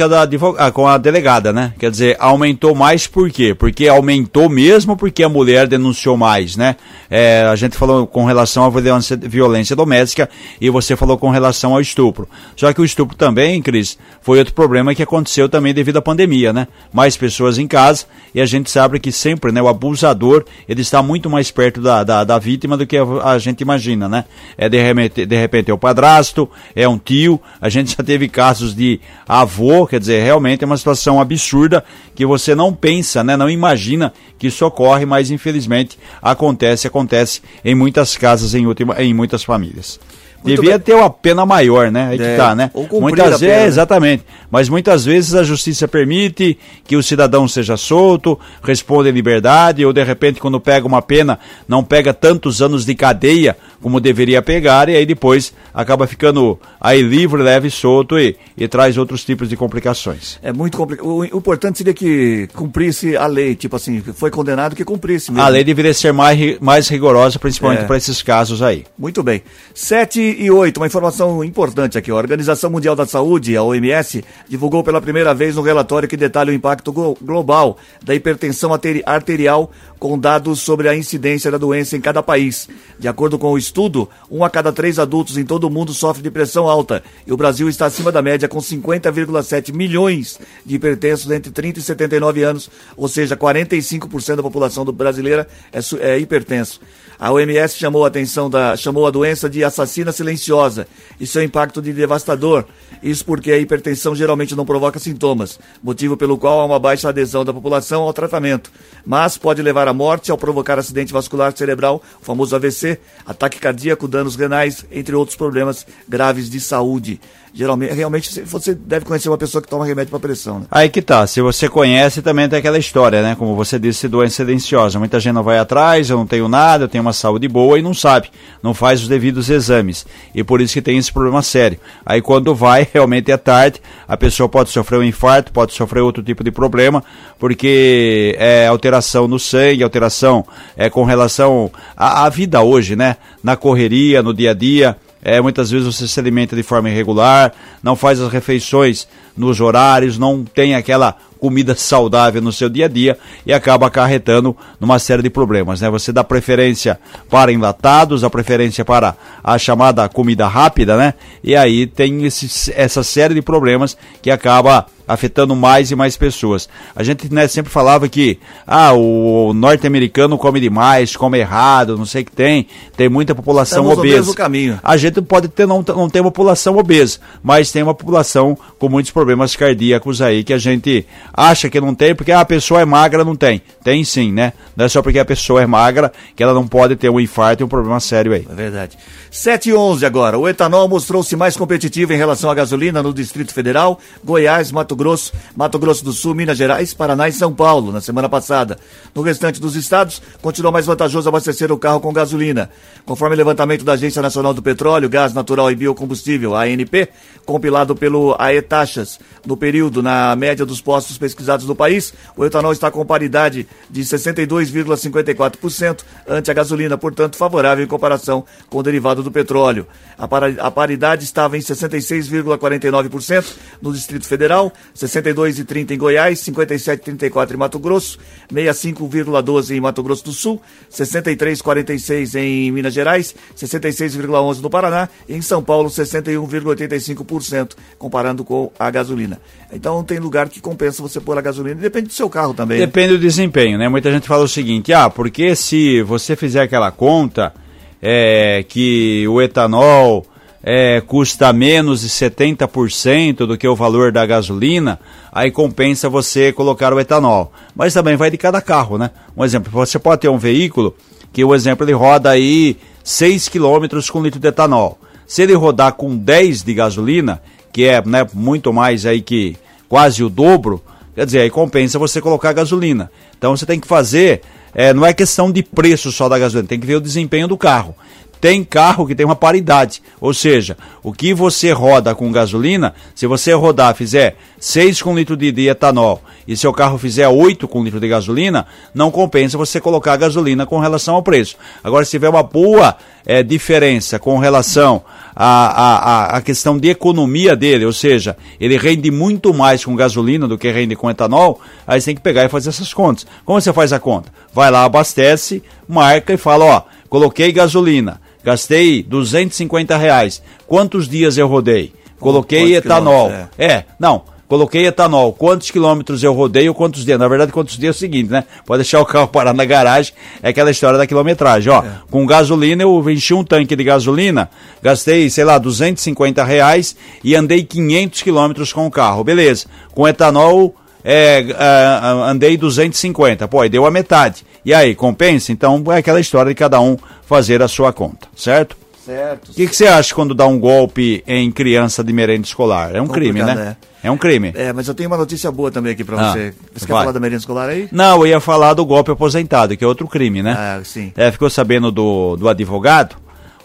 ah, 0.58 0.72
com 0.72 0.88
a 0.88 0.98
delegada, 0.98 1.52
né? 1.52 1.74
Quer 1.78 1.92
dizer, 1.92 2.16
aumentou 2.20 2.74
mais 2.74 3.06
por 3.06 3.30
quê? 3.30 3.54
Porque 3.54 3.88
aumentou 3.88 4.48
mesmo 4.50 4.96
porque 4.96 5.24
a 5.24 5.30
mulher 5.30 5.68
denunciou 5.68 6.16
mais, 6.16 6.56
né? 6.56 6.76
É, 7.10 7.44
a 7.44 7.56
gente 7.56 7.78
falou 7.78 8.08
com 8.08 8.26
relação 8.26 8.64
à 8.64 8.70
violência, 8.70 9.18
violência 9.18 9.76
doméstica 9.76 10.30
e 10.60 10.70
você 10.70 10.96
falou 10.96 11.18
com 11.18 11.30
relação 11.30 11.74
ao 11.74 11.82
estupro. 11.82 12.28
Só 12.56 12.72
que 12.72 12.82
o 12.82 12.86
estupro 12.86 13.16
também, 13.16 13.62
Cris, 13.62 13.98
foi 14.22 14.40
outro 14.40 14.54
problema 14.54 14.96
que 14.96 15.04
aconteceu 15.04 15.50
também 15.50 15.74
devido 15.74 15.98
à 15.98 16.02
pandemia, 16.02 16.54
né? 16.54 16.68
Mais 16.94 17.18
pessoas 17.18 17.58
em 17.58 17.68
casa 17.68 18.06
e 18.34 18.40
a 18.40 18.46
gente 18.46 18.70
sabe 18.70 19.00
que 19.00 19.12
sempre 19.12 19.52
né, 19.52 19.62
o 19.62 19.68
abusador 19.68 20.46
ele 20.70 20.82
está 20.82 21.02
muito 21.02 21.30
mais 21.30 21.52
perto 21.52 21.82
da, 21.82 22.04
da, 22.04 22.24
da 22.24 22.40
vítima 22.40 22.78
do 22.78 22.86
que 22.86 22.98
a, 22.98 23.04
a, 23.04 23.40
gente 23.40 23.62
imagina, 23.62 24.08
né? 24.08 24.26
É 24.58 24.70
de 24.70 24.82
repente, 24.82 25.26
de 25.26 25.36
repente 25.36 25.72
é 25.72 25.74
o 25.74 25.78
padrasto, 25.78 26.50
é 26.76 26.88
um 26.88 26.98
tio, 26.98 27.42
a 27.60 27.70
gente 27.70 27.96
já 27.98 28.04
teve 28.04 28.30
casos 28.30 28.76
de 28.76 29.00
avô, 29.28 29.88
quer 29.88 30.00
dizer, 30.00 30.24
realmente 30.24 30.64
é 30.64 30.68
uma 30.68 30.78
situação 30.78 31.20
absurda 31.20 31.84
que 32.16 32.26
você 32.26 32.54
não 32.54 32.74
pensa, 32.74 33.24
né, 33.24 33.36
não 33.36 33.50
imagina 33.50 34.14
que 34.38 34.48
isso 34.48 34.66
ocorre, 34.66 35.06
mas 35.06 35.32
infelizmente 35.32 35.98
acontece, 36.22 36.88
acontece 36.88 37.42
em 37.66 37.74
muitas 37.74 38.16
casas, 38.16 38.54
em, 38.54 38.66
última, 38.66 39.02
em 39.02 39.14
muitas 39.14 39.44
famílias. 39.44 40.00
Muito 40.44 40.62
Devia 40.62 40.78
bem. 40.78 40.86
ter 40.86 40.94
uma 40.94 41.10
pena 41.10 41.46
maior, 41.46 41.90
né? 41.90 42.10
Aí 42.10 42.22
é, 42.22 42.32
que 42.32 42.38
tá, 42.38 42.54
né? 42.54 42.70
muitas 42.92 43.40
vezes, 43.40 43.56
é, 43.56 43.66
exatamente. 43.66 44.24
Mas 44.52 44.68
muitas 44.68 45.06
vezes 45.06 45.34
a 45.34 45.44
justiça 45.44 45.88
permite 45.88 46.58
que 46.84 46.98
o 46.98 47.04
cidadão 47.04 47.48
seja 47.48 47.78
solto, 47.78 48.38
responda 48.62 49.10
em 49.10 49.14
liberdade, 49.14 49.86
ou 49.86 49.94
de 49.94 50.04
repente, 50.04 50.40
quando 50.40 50.60
pega 50.60 50.86
uma 50.86 51.02
pena, 51.02 51.40
não 51.68 51.84
pega 51.84 52.14
tantos 52.14 52.62
anos 52.62 52.86
de 52.86 52.94
cadeia 52.94 53.56
como 53.82 54.00
deveria 54.00 54.42
pegar, 54.42 54.90
e 54.90 54.96
aí 54.96 55.06
depois 55.06 55.54
acaba 55.74 56.06
ficando 56.08 56.60
aí 56.80 57.02
livre, 57.02 57.42
leve, 57.42 57.70
solto 57.70 58.20
e, 58.20 58.36
e 58.58 58.68
traz 58.68 58.98
outros 58.98 59.24
tipos 59.24 59.48
de 59.48 59.56
complicações. 59.56 60.40
É 60.42 60.52
muito 60.52 60.78
complicado. 60.78 61.08
O 61.08 61.24
importante 61.24 61.78
seria 61.78 61.94
que 61.94 62.48
cumprisse 62.54 63.16
a 63.16 63.28
lei, 63.28 63.56
tipo 63.56 63.76
assim, 63.76 64.02
foi 64.02 64.30
condenado 64.30 64.76
que 64.76 64.84
cumprisse 64.84 65.32
mesmo. 65.32 65.44
A 65.44 65.48
lei 65.48 65.64
deveria 65.64 65.94
ser 65.94 66.12
mais, 66.12 66.60
mais 66.60 66.88
rigorosa, 66.88 67.40
principalmente 67.40 67.84
é. 67.84 67.86
para 67.86 67.98
esses 67.98 68.22
casos 68.22 68.62
aí. 68.62 68.86
Muito 68.98 69.24
bem. 69.24 69.42
Sete 69.74 70.33
e 70.38 70.52
8, 70.52 70.78
uma 70.78 70.88
informação 70.88 71.44
importante 71.44 71.98
aqui. 71.98 72.12
A 72.12 72.16
Organização 72.16 72.70
Mundial 72.70 72.96
da 72.96 73.06
Saúde, 73.06 73.56
a 73.56 73.64
OMS, 73.64 74.24
divulgou 74.48 74.84
pela 74.84 75.02
primeira 75.02 75.34
vez 75.34 75.58
um 75.58 75.62
relatório 75.62 76.08
que 76.08 76.18
detalha 76.18 76.52
o 76.52 76.54
impacto 76.54 76.92
global 77.22 77.78
da 78.04 78.14
hipertensão 78.14 78.72
arterial 79.06 79.72
com 80.00 80.20
dados 80.20 80.60
sobre 80.60 80.90
a 80.90 80.96
incidência 80.96 81.50
da 81.50 81.58
doença 81.58 81.96
em 81.96 82.02
cada 82.02 82.22
país. 82.22 82.68
De 83.00 83.08
acordo 83.08 83.40
com 83.40 83.52
o 83.54 83.58
estudo, 83.58 84.10
um 84.30 84.44
a 84.44 84.50
cada 84.50 84.72
três 84.74 85.00
adultos 85.00 85.38
em 85.38 85.46
todo 85.46 85.64
o 85.64 85.70
mundo 85.70 85.94
sofre 85.94 86.22
de 86.22 86.30
pressão 86.30 86.68
alta 86.68 87.02
e 87.26 87.32
o 87.32 87.38
Brasil 87.38 87.70
está 87.70 87.86
acima 87.86 88.12
da 88.12 88.22
média 88.22 88.50
com 88.50 88.60
50,7 88.60 89.74
milhões 89.74 90.40
de 90.66 90.76
hipertensos 90.76 91.32
entre 91.32 91.52
30 91.52 91.80
e 91.80 91.82
79 91.82 92.44
anos, 92.44 92.70
ou 92.98 93.08
seja, 93.08 93.38
45% 93.38 94.36
da 94.36 94.44
população 94.44 94.84
brasileira 94.86 95.48
é, 95.72 95.80
é 96.00 96.20
hipertenso. 96.20 96.82
A 97.18 97.32
OMS 97.32 97.78
chamou 97.78 98.04
a 98.04 98.10
atenção 98.10 98.50
da, 98.50 98.76
chamou 98.76 99.08
a 99.08 99.12
doença 99.12 99.50
de 99.50 99.64
assassina 99.64 100.12
silenciosa. 100.24 100.88
E 101.20 101.28
seu 101.28 101.44
impacto 101.44 101.82
de 101.82 101.94
devastador. 101.94 102.66
Isso 103.02 103.26
porque 103.26 103.52
a 103.52 103.58
hipertensão 103.60 104.16
geralmente 104.16 104.56
não 104.56 104.66
provoca 104.66 104.98
sintomas, 104.98 105.60
motivo 105.84 106.16
pelo 106.16 106.38
qual 106.38 106.62
há 106.62 106.66
uma 106.66 106.80
baixa 106.80 107.10
adesão 107.10 107.44
da 107.44 107.54
população 107.54 108.04
ao 108.04 108.14
tratamento, 108.14 108.72
mas 109.06 109.38
pode 109.38 109.62
levar 109.62 109.90
à 109.90 109.94
morte 109.94 110.32
ao 110.32 110.38
provocar 110.38 110.80
acidente 110.80 111.12
vascular 111.12 111.56
cerebral, 111.56 112.02
o 112.22 112.26
famoso 112.26 112.56
AVC, 112.56 112.98
ataque 113.26 113.60
cardíaco, 113.60 114.08
danos 114.08 114.38
renais, 114.38 114.86
entre 114.90 115.16
outros 115.16 115.36
problemas 115.36 115.86
graves 116.08 116.50
de 116.50 116.62
saúde 116.62 117.20
geralmente, 117.54 117.94
realmente 117.94 118.42
você 118.42 118.74
deve 118.74 119.06
conhecer 119.06 119.30
uma 119.30 119.38
pessoa 119.38 119.62
que 119.62 119.68
toma 119.68 119.86
remédio 119.86 120.10
para 120.10 120.20
pressão. 120.20 120.60
Né? 120.60 120.66
Aí 120.72 120.90
que 120.90 121.02
tá, 121.02 121.26
se 121.28 121.40
você 121.40 121.70
conhece 121.70 122.22
também 122.22 122.50
tem 122.50 122.58
aquela 122.58 122.80
história, 122.80 123.22
né? 123.22 123.36
Como 123.36 123.56
você 123.56 123.78
disse, 123.78 124.08
doença 124.08 124.38
silenciosa. 124.38 124.98
Muita 124.98 125.20
gente 125.20 125.34
não 125.34 125.44
vai 125.44 125.60
atrás, 125.60 126.10
eu 126.10 126.18
não 126.18 126.26
tenho 126.26 126.48
nada, 126.48 126.86
eu 126.86 126.88
tenho 126.88 127.04
uma 127.04 127.14
saúde 127.14 127.48
boa 127.48 127.78
e 127.78 127.82
não 127.82 127.94
sabe, 127.94 128.32
não 128.62 128.74
faz 128.74 129.02
os 129.04 129.08
devidos 129.08 129.50
exames. 129.50 130.06
E 130.34 130.44
por 130.44 130.62
isso 130.62 130.74
que 130.74 130.82
tem 130.82 130.98
esse 130.98 131.14
problema 131.14 131.44
sério. 131.44 131.80
Aí 132.04 132.22
quando 132.22 132.56
vai, 132.56 132.88
realmente 132.92 133.32
é 133.32 133.38
tarde, 133.38 133.80
a 134.08 134.18
pessoa 134.18 134.50
pode 134.50 134.72
sofrer 134.72 135.00
um 135.00 135.04
infarto, 135.04 135.52
pode 135.52 135.74
sofrer 135.74 136.02
outro 136.02 136.24
tipo 136.24 136.44
de 136.44 136.52
problema, 136.52 137.04
porque 137.38 138.36
é 138.40 138.66
alteração 138.66 139.28
no 139.28 139.38
sangue, 139.38 139.84
alteração 139.84 140.46
é 140.76 140.90
com 140.90 141.04
relação 141.04 141.72
à, 141.96 142.26
à 142.26 142.30
vida 142.30 142.62
hoje, 142.62 142.96
né? 142.96 143.18
Na 143.44 143.56
correria, 143.56 144.24
no 144.24 144.34
dia 144.34 144.52
a 144.52 144.54
dia 144.54 144.98
é, 145.24 145.40
muitas 145.40 145.72
vezes 145.72 145.88
você 145.88 146.08
se 146.08 146.20
alimenta 146.20 146.56
de 146.56 146.64
forma 146.64 146.90
irregular, 146.90 147.54
não 147.82 147.96
faz 147.96 148.20
as 148.20 148.32
refeições 148.32 149.08
nos 149.36 149.62
horários, 149.62 150.18
não 150.18 150.44
tem 150.44 150.76
aquela 150.76 151.16
comida 151.40 151.76
saudável 151.76 152.42
no 152.42 152.52
seu 152.52 152.70
dia 152.70 152.86
a 152.86 152.88
dia 152.88 153.18
e 153.46 153.52
acaba 153.52 153.88
acarretando 153.88 154.56
numa 154.80 154.98
série 155.00 155.22
de 155.22 155.30
problemas, 155.30 155.82
né? 155.82 155.90
Você 155.90 156.12
dá 156.12 156.24
preferência 156.24 157.00
para 157.30 157.52
enlatados, 157.52 158.24
a 158.24 158.30
preferência 158.30 158.86
para 158.86 159.16
a 159.44 159.58
chamada 159.58 160.08
comida 160.08 160.48
rápida, 160.48 160.96
né? 160.96 161.14
E 161.44 161.56
aí 161.56 161.86
tem 161.86 162.24
esse, 162.26 162.72
essa 162.76 163.04
série 163.04 163.34
de 163.34 163.42
problemas 163.42 163.98
que 164.22 164.32
acaba 164.32 164.86
afetando 165.08 165.56
mais 165.56 165.92
e 165.92 165.96
mais 165.96 166.16
pessoas. 166.18 166.70
A 166.96 167.04
gente 167.04 167.32
né, 167.34 167.48
sempre 167.48 167.72
falava 167.72 168.08
que 168.08 168.40
ah, 168.66 168.94
o 168.94 169.54
norte-americano 169.54 170.38
come 170.38 170.60
demais, 170.60 171.16
come 171.16 171.40
errado, 171.40 171.98
não 171.98 172.06
sei 172.06 172.22
o 172.22 172.26
que 172.26 172.32
tem, 172.32 172.68
tem 172.96 173.10
muita 173.10 173.36
população 173.36 173.84
Estamos 173.84 174.00
obesa. 174.00 174.28
No 174.28 174.34
caminho. 174.34 174.80
A 174.84 174.98
gente 174.98 175.22
pode 175.22 175.48
ter 175.48 175.68
não, 175.68 175.84
não 175.88 176.10
ter 176.10 176.22
uma 176.22 176.32
população 176.32 176.78
obesa, 176.78 177.20
mas 177.42 177.72
tem 177.72 177.84
uma 177.84 177.94
população 177.94 178.58
com 178.80 178.90
muitos 178.90 179.12
problemas 179.12 179.56
cardíacos 179.56 180.22
aí 180.22 180.44
que 180.44 180.54
a 180.54 180.58
gente 180.58 181.06
acha 181.34 181.70
que 181.70 181.80
não 181.80 181.94
tem, 181.94 182.16
porque 182.16 182.32
ah, 182.32 182.42
a 182.42 182.46
pessoa 182.46 182.82
é 182.82 182.86
magra, 182.86 183.24
não 183.24 183.36
tem. 183.36 183.62
Tem 183.84 184.04
sim, 184.04 184.32
né? 184.32 184.54
Não 184.76 184.86
é 184.86 184.90
só 184.90 185.02
porque 185.02 185.20
a 185.20 185.26
pessoa 185.26 185.62
é 185.62 185.66
magra 185.66 186.12
que 186.36 186.42
ela 186.42 186.54
não 186.54 186.68
pode 186.68 186.96
ter 186.96 187.10
um 187.10 187.20
infarto 187.20 187.64
e 187.64 187.66
um 187.66 187.68
problema 187.70 188.00
sério 188.00 188.34
aí. 188.34 188.48
É 188.50 188.54
verdade. 188.54 188.98
7 189.30 189.70
e 189.70 189.74
11 189.74 190.06
agora. 190.06 190.38
O 190.38 190.48
etanol 190.48 190.88
mostrou-se 190.88 191.36
mais 191.36 191.58
competitivo 191.58 192.14
em 192.14 192.18
relação 192.18 192.50
à 192.50 192.54
gasolina 192.54 193.02
no 193.02 193.14
Distrito 193.14 193.54
Federal, 193.54 194.00
Goiás, 194.24 194.72
Mato 194.72 194.93
Mato 194.94 194.96
Grosso, 194.96 195.34
Mato 195.56 195.80
Grosso 195.80 196.06
do 196.06 196.14
Sul, 196.14 196.36
Minas 196.36 196.56
Gerais, 196.58 196.94
Paraná 196.94 197.28
e 197.28 197.32
São 197.32 197.52
Paulo 197.52 197.92
na 197.92 198.00
semana 198.00 198.30
passada. 198.30 198.78
No 199.14 199.22
restante 199.24 199.60
dos 199.60 199.76
estados, 199.76 200.22
continua 200.42 200.72
mais 200.72 200.86
vantajoso 200.86 201.28
abastecer 201.28 201.72
o 201.72 201.80
carro 201.80 202.00
com 202.00 202.14
gasolina. 202.14 202.70
Conforme 203.06 203.36
o 203.36 203.38
levantamento 203.38 203.84
da 203.84 203.94
Agência 203.94 204.22
Nacional 204.22 204.54
do 204.54 204.62
Petróleo, 204.62 205.10
Gás 205.10 205.34
Natural 205.34 205.72
e 205.72 205.76
Biocombustível, 205.76 206.56
ANP, 206.56 207.10
compilado 207.46 207.96
pelo 207.96 208.36
AE 208.40 208.62
Taxas, 208.62 209.20
no 209.46 209.58
período, 209.58 210.02
na 210.04 210.36
média 210.36 210.66
dos 210.66 210.80
postos 210.80 211.18
pesquisados 211.18 211.66
no 211.66 211.76
país, 211.76 212.14
o 212.38 212.46
etanol 212.46 212.72
está 212.72 212.90
com 212.92 213.04
paridade 213.06 213.68
de 213.90 214.04
62,54% 214.04 216.02
ante 216.28 216.52
a 216.52 216.54
gasolina, 216.54 216.98
portanto 216.98 217.36
favorável 217.36 217.84
em 217.84 217.88
comparação 217.88 218.46
com 218.70 218.78
o 218.78 218.84
derivado 218.84 219.24
do 219.24 219.32
petróleo. 219.32 219.88
A 220.18 220.72
paridade 220.72 221.24
estava 221.24 221.58
em 221.58 221.62
66,49% 221.62 223.46
no 223.82 223.92
Distrito 223.92 224.28
Federal, 224.28 224.72
62,30% 224.96 225.92
em 225.92 225.98
Goiás, 225.98 226.40
57,34% 226.40 227.54
em 227.54 227.58
Mato 227.58 227.80
Grosso, 227.80 228.20
65,12% 228.52 229.76
em 229.76 229.82
Mato 229.82 230.04
Grosso 230.04 230.26
do 230.26 230.32
Sul, 230.32 230.62
63,46% 230.92 232.36
em 232.36 232.72
Minas 232.72 232.94
Gerais, 232.94 233.36
66,11% 233.58 234.62
no 234.62 234.70
Paraná 234.70 235.10
e 235.28 235.36
em 235.36 235.42
São 235.42 235.64
Paulo 235.64 235.90
61,85%, 235.90 237.72
comparando 237.98 238.44
com 238.44 238.72
a 238.78 238.90
gasolina. 238.92 239.40
Então 239.72 240.04
tem 240.04 240.20
lugar 240.20 240.50
que 240.50 240.62
compensa 240.62 241.02
você 241.02 241.20
pôr 241.20 241.38
a 241.38 241.42
gasolina, 241.42 241.80
depende 241.80 242.08
do 242.08 242.14
seu 242.14 242.30
carro 242.30 242.54
também. 242.54 242.80
Depende 242.80 243.14
do 243.14 243.20
desempenho, 243.20 243.78
né? 243.78 243.90
Muita 243.90 244.12
gente 244.12 244.28
fala 244.28 244.44
o 244.44 244.48
seguinte, 244.48 244.94
ah, 244.94 245.10
porque 245.10 245.56
se 245.56 246.02
você 246.04 246.36
fizer 246.36 246.62
aquela 246.62 246.92
conta 246.92 247.54
é, 248.02 248.64
que 248.68 249.26
o 249.28 249.42
etanol 249.42 250.26
é, 250.64 251.02
custa 251.02 251.52
menos 251.52 252.02
de 252.02 252.10
70% 252.10 253.46
do 253.46 253.58
que 253.58 253.68
o 253.68 253.76
valor 253.76 254.14
da 254.14 254.26
gasolina, 254.26 254.98
aí 255.30 255.52
compensa 255.52 256.08
você 256.08 256.54
colocar 256.54 256.94
o 256.94 257.00
etanol. 257.00 257.52
Mas 257.76 257.94
também 257.94 258.16
vai 258.16 258.32
de 258.32 258.38
cada 258.38 258.62
carro, 258.62 258.98
né? 258.98 259.12
Um 259.36 259.44
exemplo, 259.44 259.70
você 259.70 260.00
pode 260.00 260.22
ter 260.22 260.30
um 260.30 260.38
veículo 260.38 260.96
que 261.34 261.44
o 261.44 261.54
exemplo 261.54 261.86
ele 261.86 261.94
roda 261.94 262.30
aí 262.30 262.78
6 263.04 263.50
km 263.50 263.88
com 264.10 264.24
litro 264.24 264.40
de 264.40 264.48
etanol. 264.48 264.98
Se 265.28 265.42
ele 265.42 265.54
rodar 265.54 265.94
com 265.94 266.16
10 266.16 266.64
de 266.64 266.74
gasolina, 266.74 267.42
que 267.72 267.84
é 267.86 268.02
né, 268.06 268.26
muito 268.34 268.72
mais 268.72 269.06
aí 269.06 269.22
que 269.22 269.58
quase 269.90 270.24
o 270.24 270.30
dobro, 270.30 270.82
quer 271.14 271.26
dizer, 271.26 271.40
aí 271.42 271.50
compensa 271.50 272.00
você 272.00 272.22
colocar 272.22 272.54
gasolina. 272.54 273.12
Então 273.38 273.56
você 273.58 273.66
tem 273.66 273.80
que 273.80 273.88
fazer, 273.88 274.42
é, 274.74 274.94
não 274.94 275.06
é 275.06 275.14
questão 275.14 275.52
de 275.52 275.62
preço 275.62 276.12
só 276.12 276.30
da 276.30 276.40
gasolina, 276.40 276.70
tem 276.70 276.80
que 276.80 276.88
ver 276.88 276.96
o 276.96 277.02
desempenho 277.02 277.48
do 277.48 277.58
carro. 277.58 277.96
Tem 278.44 278.62
carro 278.62 279.08
que 279.08 279.16
tem 279.16 279.26
uma 279.26 279.38
paridade, 279.38 280.02
ou 280.20 280.34
seja, 280.34 280.76
o 281.02 281.14
que 281.14 281.34
você 281.34 281.72
roda 281.72 282.14
com 282.14 282.30
gasolina, 282.30 282.94
se 283.16 283.26
você 283.26 283.54
rodar, 283.54 283.96
fizer 283.96 284.36
6 284.60 285.02
com 285.02 285.16
litro 285.16 285.38
de, 285.38 285.50
de 285.50 285.70
etanol 285.70 286.22
e 286.46 286.58
seu 286.58 286.74
carro 286.74 286.98
fizer 286.98 287.26
8 287.26 287.66
com 287.70 287.82
litro 287.82 288.02
de 288.02 288.08
gasolina, 288.10 288.68
não 288.94 289.10
compensa 289.10 289.58
você 289.58 289.80
colocar 289.80 290.18
gasolina 290.18 290.66
com 290.66 290.78
relação 290.78 291.16
ao 291.16 291.24
preço. 291.24 291.56
Agora, 291.82 292.04
se 292.04 292.12
tiver 292.12 292.28
uma 292.28 292.44
boa 292.44 292.98
é, 293.26 293.42
diferença 293.42 294.20
com 294.20 294.38
relação 294.38 295.02
à, 295.34 296.36
à, 296.36 296.42
questão 296.42 296.78
de 296.78 296.90
economia 296.90 297.56
dele, 297.56 297.86
ou 297.86 297.94
seja, 297.94 298.36
ele 298.60 298.76
rende 298.76 299.10
muito 299.10 299.54
mais 299.54 299.86
com 299.86 299.96
gasolina 299.96 300.50
do 300.50 300.58
que 300.58 300.70
rende 300.70 300.98
com 300.98 301.10
etanol, 301.10 301.62
aí 301.88 302.02
você 302.02 302.08
tem 302.08 302.16
que 302.16 302.22
pegar 302.22 302.44
e 302.44 302.50
fazer 302.50 302.68
essas 302.68 302.94
contas. 302.94 303.26
Como 303.46 303.62
você 303.62 303.72
faz 303.72 303.94
a 303.94 304.02
conta? 304.02 304.34
Vai 304.54 304.70
lá, 304.70 304.84
abastece, 304.84 305.64
marca 305.88 306.34
e 306.34 306.38
fala, 306.38 306.66
ó, 306.66 306.82
coloquei 307.08 307.50
gasolina 307.54 308.22
Gastei 308.44 309.04
250 309.04 309.96
reais. 309.98 310.42
Quantos 310.68 311.08
dias 311.08 311.38
eu 311.38 311.48
rodei? 311.48 311.94
Coloquei 312.20 312.76
etanol. 312.76 313.32
É? 313.58 313.66
é, 313.66 313.86
não. 314.00 314.24
Coloquei 314.48 314.86
etanol. 314.86 315.34
Quantos 315.34 315.72
quilômetros 315.72 316.22
eu 316.24 316.32
rodei 316.32 316.70
ou 316.70 316.76
quantos 316.76 317.04
dias? 317.04 317.18
Na 317.18 317.28
verdade, 317.28 317.52
quantos 317.52 317.76
dias 317.76 317.96
é 317.96 317.98
o 317.98 318.00
seguinte, 318.00 318.30
né? 318.30 318.44
Pode 318.66 318.84
deixar 318.84 319.02
o 319.02 319.06
carro 319.06 319.28
parar 319.30 319.54
na 319.54 319.66
garagem. 319.66 320.14
É 320.44 320.50
aquela 320.50 320.70
história 320.70 320.98
da 320.98 321.08
quilometragem. 321.08 321.72
Ó, 321.72 321.80
é. 321.80 321.92
com 322.12 322.26
gasolina, 322.26 322.84
eu 322.84 323.10
enchi 323.10 323.34
um 323.34 323.44
tanque 323.44 323.76
de 323.76 323.84
gasolina, 323.84 324.50
gastei, 324.82 325.30
sei 325.30 325.44
lá, 325.44 325.58
250 325.58 326.44
reais 326.44 326.96
e 327.24 327.36
andei 327.36 327.64
500 327.64 328.22
quilômetros 328.22 328.72
com 328.72 328.86
o 328.86 328.92
carro. 328.92 329.24
Beleza. 329.24 329.66
Com 329.92 330.08
etanol, 330.08 330.76
é, 331.04 331.46
é, 331.50 332.30
andei 332.30 332.58
250. 332.58 333.48
Pô, 333.48 333.62
aí 333.62 333.70
deu 333.70 333.86
a 333.86 333.92
metade. 333.92 334.46
E 334.66 334.74
aí, 334.74 334.96
compensa? 334.96 335.52
Então 335.52 335.84
é 335.92 335.98
aquela 335.98 336.20
história 336.20 336.50
de 336.50 336.56
cada 336.56 336.80
um 336.80 336.98
fazer 337.26 337.62
a 337.62 337.68
sua 337.68 337.92
conta, 337.92 338.28
certo? 338.36 338.78
Certo. 339.06 339.50
O 339.50 339.54
que, 339.54 339.68
que, 339.68 339.76
você 339.76 339.86
acha 339.86 340.16
quando 340.16 340.34
dá 340.34 340.48
um 340.48 340.58
golpe 340.58 341.22
em 341.28 341.52
criança 341.52 342.02
de 342.02 342.14
merenda 342.14 342.46
escolar? 342.46 342.96
É 342.96 343.02
um 343.02 343.08
crime, 343.08 343.44
né? 343.44 343.76
É. 344.02 344.08
é. 344.08 344.12
um 344.12 344.18
crime. 344.18 344.54
É, 344.56 344.72
mas 344.72 344.88
eu 344.88 344.94
tenho 344.94 345.10
uma 345.10 345.18
notícia 345.18 345.52
boa 345.52 345.70
também 345.70 345.92
aqui 345.92 346.06
pra 346.06 346.18
ah, 346.18 346.32
você. 346.32 346.54
Você 346.74 346.86
vai. 346.86 346.88
quer 346.88 347.02
falar 347.02 347.12
da 347.12 347.20
merenda 347.20 347.40
escolar 347.40 347.68
aí? 347.68 347.90
Não, 347.92 348.22
eu 348.22 348.28
ia 348.28 348.40
falar 348.40 348.74
do 348.74 348.86
golpe 348.86 349.12
aposentado, 349.12 349.76
que 349.76 349.84
é 349.84 349.88
outro 349.88 350.08
crime, 350.08 350.42
né? 350.42 350.56
Ah, 350.58 350.82
sim. 350.86 351.12
É, 351.18 351.30
ficou 351.32 351.50
sabendo 351.50 351.92
do, 351.92 352.38
do 352.38 352.48
advogado? 352.48 353.18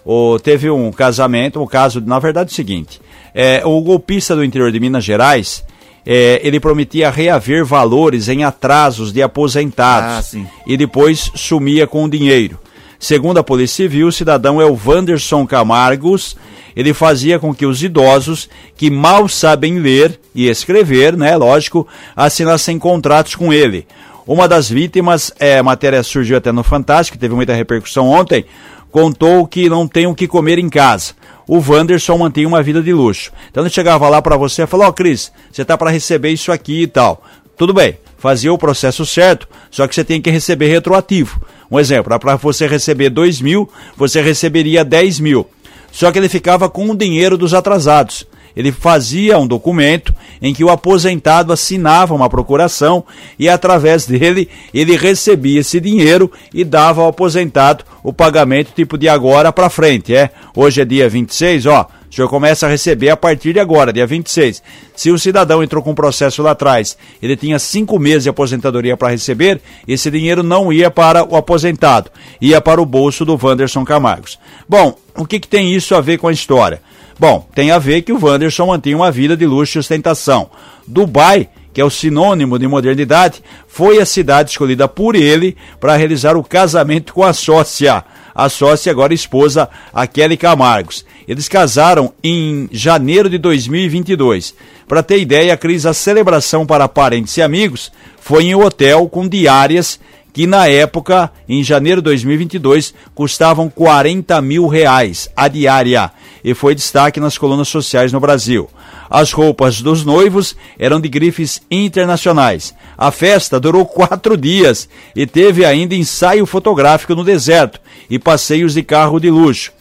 Ou 0.05 0.41
teve 0.41 0.71
um 0.71 0.91
casamento, 0.91 1.63
um 1.63 1.67
caso, 1.67 2.01
na 2.01 2.19
verdade, 2.19 2.51
é 2.51 2.53
o 2.53 2.57
seguinte: 2.57 3.01
é, 3.33 3.63
o 3.65 3.81
golpista 3.81 4.35
do 4.35 4.43
interior 4.43 4.73
de 4.73 4.81
Minas 4.81 5.05
Gerais 5.05 5.63
é, 6.11 6.41
ele 6.43 6.59
prometia 6.59 7.11
reaver 7.11 7.67
valores 7.67 8.31
em 8.31 8.43
atrasos 8.43 9.13
de 9.13 9.21
aposentados 9.21 10.35
ah, 10.35 10.39
e 10.67 10.75
depois 10.75 11.31
sumia 11.35 11.87
com 11.87 12.03
o 12.03 12.09
dinheiro. 12.09 12.59
Segundo 12.99 13.37
a 13.37 13.45
Polícia 13.45 13.85
Civil, 13.85 14.09
o 14.09 14.13
cidadão 14.13 14.59
é 14.59 14.65
o 14.65 14.79
Wanderson 14.87 15.47
Camargos. 15.47 16.35
Ele 16.75 16.95
fazia 16.95 17.39
com 17.39 17.55
que 17.55 17.67
os 17.67 17.83
idosos 17.83 18.49
que 18.75 18.91
mal 18.91 19.29
sabem 19.29 19.81
ler 19.81 20.19
e 20.35 20.49
escrever, 20.49 21.15
né, 21.15 21.37
lógico, 21.37 21.87
assinassem 22.17 22.79
contratos 22.79 23.35
com 23.35 23.53
ele. 23.53 23.87
Uma 24.27 24.49
das 24.49 24.69
vítimas, 24.69 25.31
é, 25.39 25.59
a 25.59 25.63
matéria 25.63 26.03
surgiu 26.03 26.39
até 26.39 26.51
no 26.53 26.63
Fantástico, 26.63 27.19
teve 27.19 27.35
muita 27.35 27.55
repercussão 27.55 28.09
ontem, 28.09 28.47
contou 28.91 29.47
que 29.47 29.69
não 29.69 29.87
tem 29.87 30.07
o 30.07 30.15
que 30.15 30.27
comer 30.27 30.59
em 30.59 30.69
casa 30.69 31.15
o 31.49 31.65
Wanderson 31.67 32.19
mantinha 32.19 32.47
uma 32.47 32.63
vida 32.63 32.83
de 32.83 32.93
luxo. 32.93 33.33
Então 33.51 33.63
ele 33.63 33.71
chegava 33.71 34.07
lá 34.09 34.21
para 34.21 34.37
você 34.37 34.63
e 34.63 34.67
falou: 34.67 34.87
Ó, 34.87 34.91
oh, 34.91 34.93
Cris, 34.93 35.33
você 35.51 35.65
tá 35.65 35.79
para 35.79 35.91
receber 35.91 36.31
isso 36.31 36.53
aqui 36.53 36.83
e 36.83 36.87
tal. 36.87 37.25
Tudo 37.57 37.73
bem, 37.73 37.97
fazia 38.19 38.53
o 38.53 38.59
processo 38.59 39.05
certo, 39.07 39.49
só 39.71 39.89
que 39.89 39.95
você 39.95 40.05
tem 40.05 40.21
que 40.21 40.31
receber 40.31 40.69
retroativo. 40.69 41.41
Um 41.71 41.81
exemplo, 41.81 42.17
para 42.21 42.37
você 42.37 42.69
receber 42.69 43.11
2 43.11 43.41
mil, 43.41 43.69
você 43.97 44.21
receberia 44.21 44.85
10 44.85 45.21
mil. 45.21 45.49
Só 45.91 46.13
que 46.13 46.19
ele 46.19 46.29
ficava 46.29 46.69
com 46.69 46.91
o 46.91 46.97
dinheiro 46.97 47.37
dos 47.37 47.55
atrasados 47.55 48.27
ele 48.59 48.73
fazia 48.73 49.39
um 49.39 49.47
documento 49.47 50.13
em 50.43 50.53
que 50.53 50.65
o 50.65 50.69
aposentado 50.69 51.53
assinava 51.53 52.13
uma 52.13 52.29
procuração 52.29 53.05
e 53.39 53.49
através 53.49 54.05
dele 54.05 54.49
ele 54.75 54.97
recebia 54.97 55.61
esse 55.61 55.79
dinheiro 55.79 56.29
e 56.53 56.65
dava 56.65 57.03
ao 57.03 57.09
aposentado 57.09 57.85
o 58.03 58.13
pagamento 58.13 58.73
tipo 58.75 58.99
de 58.99 59.09
agora 59.09 59.53
para 59.53 59.71
frente, 59.71 60.13
é? 60.13 60.31
Hoje 60.57 60.81
é 60.81 60.85
dia 60.85 61.09
26, 61.09 61.67
ó, 61.67 61.87
o 62.11 62.13
senhor 62.13 62.29
começa 62.29 62.67
a 62.67 62.69
receber 62.69 63.11
a 63.11 63.17
partir 63.17 63.53
de 63.53 63.61
agora, 63.61 63.93
dia 63.93 64.07
26. 64.09 64.61
Se 64.97 65.13
o 65.13 65.19
cidadão 65.19 65.63
entrou 65.63 65.81
com 65.81 65.93
um 65.93 65.95
processo 65.95 66.43
lá 66.43 66.51
atrás, 66.51 66.99
ele 67.23 67.37
tinha 67.37 67.61
cinco 67.61 67.97
meses 67.97 68.25
de 68.25 68.29
aposentadoria 68.29 68.97
para 68.97 69.11
receber, 69.11 69.61
esse 69.87 70.11
dinheiro 70.11 70.43
não 70.43 70.73
ia 70.73 70.91
para 70.91 71.23
o 71.23 71.37
aposentado, 71.37 72.11
ia 72.41 72.61
para 72.61 72.83
o 72.83 72.87
bolso 72.87 73.25
do 73.25 73.39
Wanderson 73.41 73.85
Camargos. 73.85 74.37
Bom, 74.69 74.97
o 75.17 75.25
que, 75.25 75.39
que 75.39 75.47
tem 75.47 75.73
isso 75.73 75.95
a 75.95 76.01
ver 76.01 76.19
com 76.19 76.27
a 76.27 76.33
história? 76.33 76.83
Bom, 77.19 77.49
tem 77.53 77.73
a 77.73 77.79
ver 77.79 78.03
que 78.03 78.13
o 78.13 78.25
Wanderson 78.25 78.67
mantinha 78.67 78.97
uma 78.97 79.11
vida 79.11 79.37
de 79.37 79.45
luxo 79.45 79.77
e 79.77 79.81
ostentação. 79.81 80.49
Dubai, 80.87 81.49
que 81.75 81.81
é 81.81 81.85
o 81.85 81.91
sinônimo 81.91 82.59
de 82.59 82.69
modernidade, 82.69 83.43
foi 83.67 83.99
a 83.99 84.07
cidade 84.07 84.51
escolhida 84.51 84.87
por 84.87 85.17
ele 85.17 85.57
para 85.81 85.97
realizar 85.97 86.37
o 86.37 86.45
casamento 86.45 87.13
com 87.13 87.25
a 87.25 87.33
sócia. 87.33 88.05
A 88.33 88.49
sócia 88.49 88.93
agora 88.93 89.13
esposa, 89.13 89.69
a 89.93 90.07
Kelly 90.07 90.37
Camargos. 90.37 91.05
Eles 91.27 91.49
casaram 91.49 92.13
em 92.23 92.69
janeiro 92.71 93.29
de 93.29 93.37
2022. 93.37 94.55
Para 94.87 95.03
ter 95.03 95.19
ideia, 95.19 95.57
Cris, 95.57 95.87
a 95.87 95.93
celebração 95.93 96.65
para 96.65 96.89
parentes 96.89 97.37
e 97.37 97.43
amigos 97.43 97.91
foi 98.21 98.45
em 98.45 98.55
um 98.55 98.65
hotel 98.65 99.09
com 99.09 99.27
diárias 99.27 99.99
que 100.33 100.47
na 100.47 100.69
época, 100.69 101.33
em 101.49 101.65
janeiro 101.65 102.01
de 102.01 102.05
2022, 102.05 102.95
custavam 103.13 103.69
40 103.69 104.41
mil 104.41 104.69
reais 104.69 105.29
a 105.35 105.49
diária 105.49 106.13
e 106.43 106.55
foi 106.55 106.75
destaque 106.75 107.21
nas 107.21 107.37
colunas 107.37 107.69
sociais 107.69 108.13
no 108.13 108.21
Brasil. 108.21 108.69
As 109.11 109.33
roupas 109.33 109.81
dos 109.81 110.05
noivos 110.05 110.57
eram 110.79 111.01
de 111.01 111.09
grifes 111.09 111.61
internacionais. 111.71 112.75
A 112.97 113.11
festa 113.11 113.59
durou 113.59 113.85
quatro 113.87 114.37
dias 114.37 114.89
e 115.15 115.27
teve 115.27 115.65
ainda 115.65 115.95
ensaio 115.95 116.47
fotográfico 116.47 117.15
no 117.15 117.25
deserto 117.25 117.81
e 118.09 118.19
passeios 118.19 118.75
de 118.75 118.83
carro 118.83 119.19
de 119.19 119.31
luxo. 119.31 119.73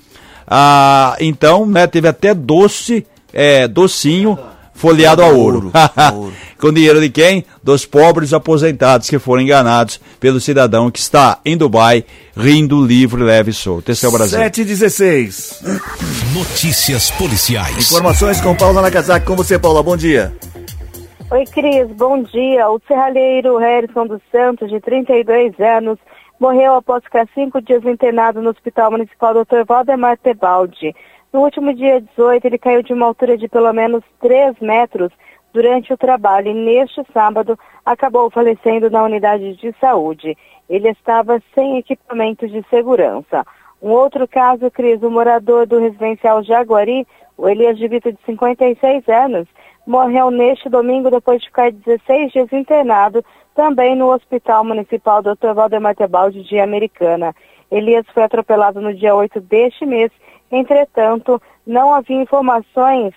Ah, 0.48 1.16
então, 1.20 1.66
né, 1.66 1.88
teve 1.88 2.08
até 2.08 2.34
doce, 2.34 3.06
é, 3.34 3.68
docinho 3.68 4.38
folheado 4.78 5.22
a 5.22 5.28
ouro. 5.28 5.72
ouro. 6.14 6.34
Com 6.58 6.72
dinheiro 6.72 7.02
de 7.02 7.10
quem? 7.10 7.44
Dos 7.62 7.86
pobres 7.86 8.34
aposentados 8.34 9.10
que 9.10 9.20
foram 9.20 9.42
enganados 9.42 10.00
pelo 10.20 10.40
cidadão 10.40 10.90
que 10.90 11.00
está 11.00 11.40
em 11.44 11.58
Dubai, 11.58 12.06
rindo 12.36 12.84
livre, 12.84 13.22
leve 13.22 13.52
e 13.52 13.54
solto. 13.54 13.92
Esse 13.92 14.06
é 14.06 14.10
o 14.10 14.12
Brasil. 14.12 14.40
7 14.40 14.64
16 14.64 15.64
Notícias 16.34 17.12
policiais. 17.12 17.92
Informações 17.92 18.40
com 18.40 18.56
Paula 18.56 18.82
Nakazaki. 18.82 19.26
Com 19.26 19.36
você, 19.36 19.60
Paula. 19.60 19.84
Bom 19.84 19.98
dia. 19.98 20.34
Oi, 21.30 21.44
Cris, 21.46 21.88
bom 21.96 22.24
dia. 22.24 22.70
O 22.70 22.80
serralheiro 22.88 23.58
Harrison 23.58 24.08
dos 24.08 24.22
Santos, 24.32 24.70
de 24.70 24.80
32 24.80 25.60
anos, 25.60 26.00
morreu 26.40 26.76
após 26.76 27.04
ficar 27.04 27.28
cinco 27.36 27.62
dias 27.62 27.84
internado 27.84 28.42
no 28.42 28.52
Hospital 28.52 28.92
Municipal 28.92 29.34
Dr. 29.34 29.66
Valdemar 29.68 30.18
Tebaldi. 30.18 30.96
No 31.32 31.42
último 31.42 31.74
dia 31.74 32.02
18, 32.02 32.46
ele 32.46 32.58
caiu 32.58 32.82
de 32.82 32.94
uma 32.94 33.06
altura 33.06 33.38
de 33.38 33.48
pelo 33.48 33.72
menos 33.74 34.04
3 34.20 34.60
metros 34.60 35.12
durante 35.54 35.92
o 35.92 35.98
trabalho 35.98 36.50
e 36.50 36.54
neste 36.54 37.04
sábado 37.12 37.58
acabou 37.86 38.30
falecendo 38.30 38.90
na 38.90 39.04
unidade 39.04 39.56
de 39.56 39.74
saúde. 39.80 40.38
Ele 40.70 40.90
estava 40.90 41.42
sem 41.54 41.78
equipamentos 41.78 42.52
de 42.52 42.64
segurança. 42.70 43.46
Um 43.82 43.90
outro 43.92 44.28
caso, 44.28 44.72
Cris, 44.72 45.02
o 45.04 45.10
morador 45.10 45.68
do 45.68 45.80
residencial 45.80 46.44
Jaguari, 46.44 47.06
o 47.38 47.48
Elias 47.48 47.78
de 47.78 47.88
Vito, 47.88 48.12
de 48.12 48.20
56 48.26 49.08
anos, 49.08 49.48
morreu 49.86 50.32
neste 50.32 50.68
domingo 50.70 51.10
depois 51.12 51.42
de 51.42 51.48
ficar 51.48 51.72
16 51.72 52.32
dias 52.32 52.52
internado, 52.52 53.24
também 53.56 53.96
no 53.96 54.12
Hospital 54.12 54.64
Municipal 54.64 55.22
Dr. 55.22 55.54
Valdemar 55.54 55.96
Tebaldi 55.96 56.44
de 56.44 56.60
Americana. 56.60 57.36
Elias 57.72 58.06
foi 58.14 58.24
atropelado 58.24 58.82
no 58.82 58.94
dia 58.94 59.16
8 59.16 59.40
deste 59.42 59.86
mês, 59.86 60.12
entretanto, 60.52 61.42
não 61.66 61.94
havia 61.94 62.22
informações 62.22 63.14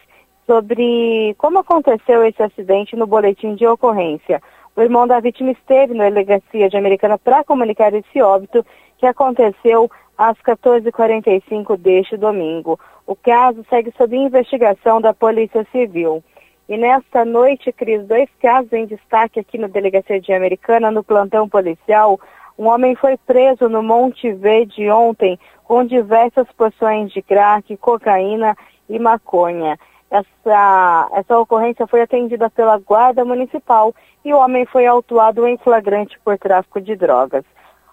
sobre 0.47 1.35
como 1.39 1.59
aconteceu 1.59 2.25
esse 2.25 2.43
acidente 2.43 2.97
no 2.97 3.07
boletim 3.07 3.55
de 3.55 3.67
ocorrência. 3.67 4.43
O 4.75 4.83
irmão 4.83 5.07
da 5.07 5.21
vítima 5.21 5.53
esteve 5.53 5.95
na 5.95 6.05
delegacia 6.05 6.69
de 6.69 6.77
Americana 6.77 7.19
para 7.19 7.45
comunicar 7.45 7.93
esse 7.95 8.21
óbito 8.21 8.65
que 8.99 9.07
aconteceu 9.07 9.91
às 10.17 10.37
14h45 10.39 11.77
deste 11.77 12.17
domingo. 12.17 12.79
O 13.07 13.17
caso 13.17 13.65
segue 13.69 13.93
sob 13.97 14.17
investigação 14.17 15.01
da 15.01 15.15
Polícia 15.15 15.67
Civil. 15.73 16.23
E 16.69 16.77
nesta 16.77 17.25
noite, 17.25 17.73
Cris, 17.73 18.07
dois 18.07 18.29
casos 18.41 18.73
em 18.73 18.87
destaque 18.87 19.41
aqui 19.41 19.59
na 19.59 19.67
Delegacia 19.67 20.21
de 20.21 20.33
Americana, 20.33 20.91
no 20.91 21.03
plantão 21.03 21.49
policial. 21.49 22.21
Um 22.61 22.69
homem 22.69 22.95
foi 22.95 23.17
preso 23.17 23.71
no 23.71 23.83
Monte 23.83 24.31
Verde 24.35 24.91
ontem 24.91 25.39
com 25.65 25.83
diversas 25.83 26.47
porções 26.53 27.11
de 27.11 27.23
crack, 27.23 27.75
cocaína 27.79 28.55
e 28.87 28.99
maconha. 28.99 29.79
Essa, 30.11 31.09
essa 31.15 31.39
ocorrência 31.39 31.87
foi 31.87 32.03
atendida 32.03 32.51
pela 32.51 32.77
Guarda 32.77 33.25
Municipal 33.25 33.95
e 34.23 34.35
o 34.35 34.37
homem 34.37 34.67
foi 34.67 34.85
autuado 34.87 35.47
em 35.47 35.57
flagrante 35.57 36.21
por 36.23 36.37
tráfico 36.37 36.83
de 36.83 36.95
drogas. 36.97 37.47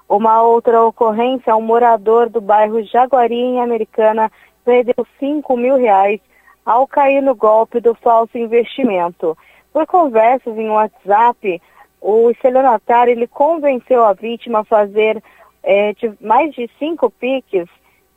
Uma 0.10 0.42
outra 0.42 0.84
ocorrência, 0.84 1.56
um 1.56 1.62
morador 1.62 2.30
do 2.30 2.42
bairro 2.42 2.84
Jaguari, 2.84 3.40
em 3.40 3.62
Americana, 3.62 4.30
perdeu 4.66 5.08
5 5.18 5.56
mil 5.56 5.78
reais 5.78 6.20
ao 6.66 6.86
cair 6.86 7.22
no 7.22 7.34
golpe 7.34 7.80
do 7.80 7.96
falso 7.96 8.38
investimento. 8.38 9.38
Por 9.72 9.88
conversas 9.88 10.58
em 10.58 10.70
WhatsApp, 10.70 11.62
o 12.02 12.30
estelionatário 12.30 13.12
ele 13.12 13.28
convenceu 13.28 14.04
a 14.06 14.14
vítima 14.14 14.60
a 14.60 14.64
fazer 14.64 15.22
é, 15.64 15.94
de 15.94 16.14
mais 16.22 16.54
de 16.54 16.70
cinco 16.80 17.10
piques, 17.10 17.68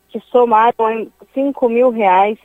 que 0.08 0.20
somaram 0.30 1.08
5 1.32 1.68
mil 1.68 1.90
reais, 1.90 2.38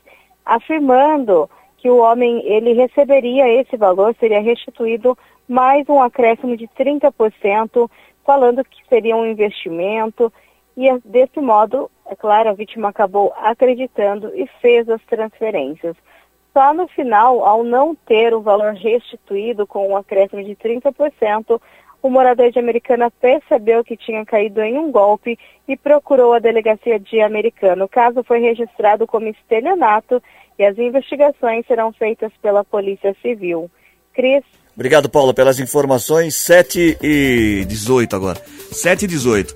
afirmando 0.45 1.49
que 1.77 1.89
o 1.89 1.97
homem 1.97 2.41
ele 2.45 2.73
receberia 2.73 3.47
esse 3.47 3.75
valor, 3.75 4.15
seria 4.19 4.39
restituído 4.39 5.17
mais 5.47 5.87
um 5.89 6.01
acréscimo 6.01 6.55
de 6.55 6.67
30%, 6.67 7.89
falando 8.25 8.63
que 8.63 8.81
seria 8.87 9.15
um 9.15 9.25
investimento. 9.25 10.31
E 10.77 10.85
desse 11.05 11.39
modo, 11.39 11.89
é 12.07 12.15
claro, 12.15 12.49
a 12.49 12.53
vítima 12.53 12.89
acabou 12.89 13.33
acreditando 13.37 14.31
e 14.35 14.47
fez 14.61 14.89
as 14.89 15.01
transferências. 15.03 15.95
Só 16.57 16.73
no 16.73 16.87
final, 16.87 17.43
ao 17.43 17.65
não 17.65 17.93
ter 17.93 18.33
o 18.33 18.39
valor 18.39 18.75
restituído 18.75 19.67
com 19.67 19.89
um 19.89 19.97
acréscimo 19.97 20.41
de 20.41 20.55
30%, 20.55 21.59
o 22.01 22.09
morador 22.09 22.49
de 22.49 22.57
Americana 22.57 23.11
percebeu 23.11 23.83
que 23.83 23.97
tinha 23.97 24.25
caído 24.25 24.61
em 24.61 24.77
um 24.77 24.89
golpe 24.89 25.37
e 25.67 25.75
procurou 25.75 26.33
a 26.33 26.39
delegacia 26.39 26.97
de 26.97 27.19
Americana. 27.19 27.83
O 27.83 27.89
caso 27.89 28.23
foi 28.23 28.39
registrado 28.39 29.05
como 29.05 29.27
estelionato 29.27 30.23
e 30.57 30.63
as 30.63 30.77
investigações 30.77 31.67
serão 31.67 31.91
feitas 31.91 32.31
pela 32.41 32.63
Polícia 32.63 33.13
Civil. 33.21 33.69
Cris. 34.13 34.45
Obrigado, 34.73 35.09
Paulo, 35.09 35.33
pelas 35.33 35.59
informações. 35.59 36.35
7 36.35 36.99
e 37.01 37.65
18 37.67 38.15
agora. 38.15 38.39
7 38.71 39.03
e 39.03 39.07
18. 39.09 39.55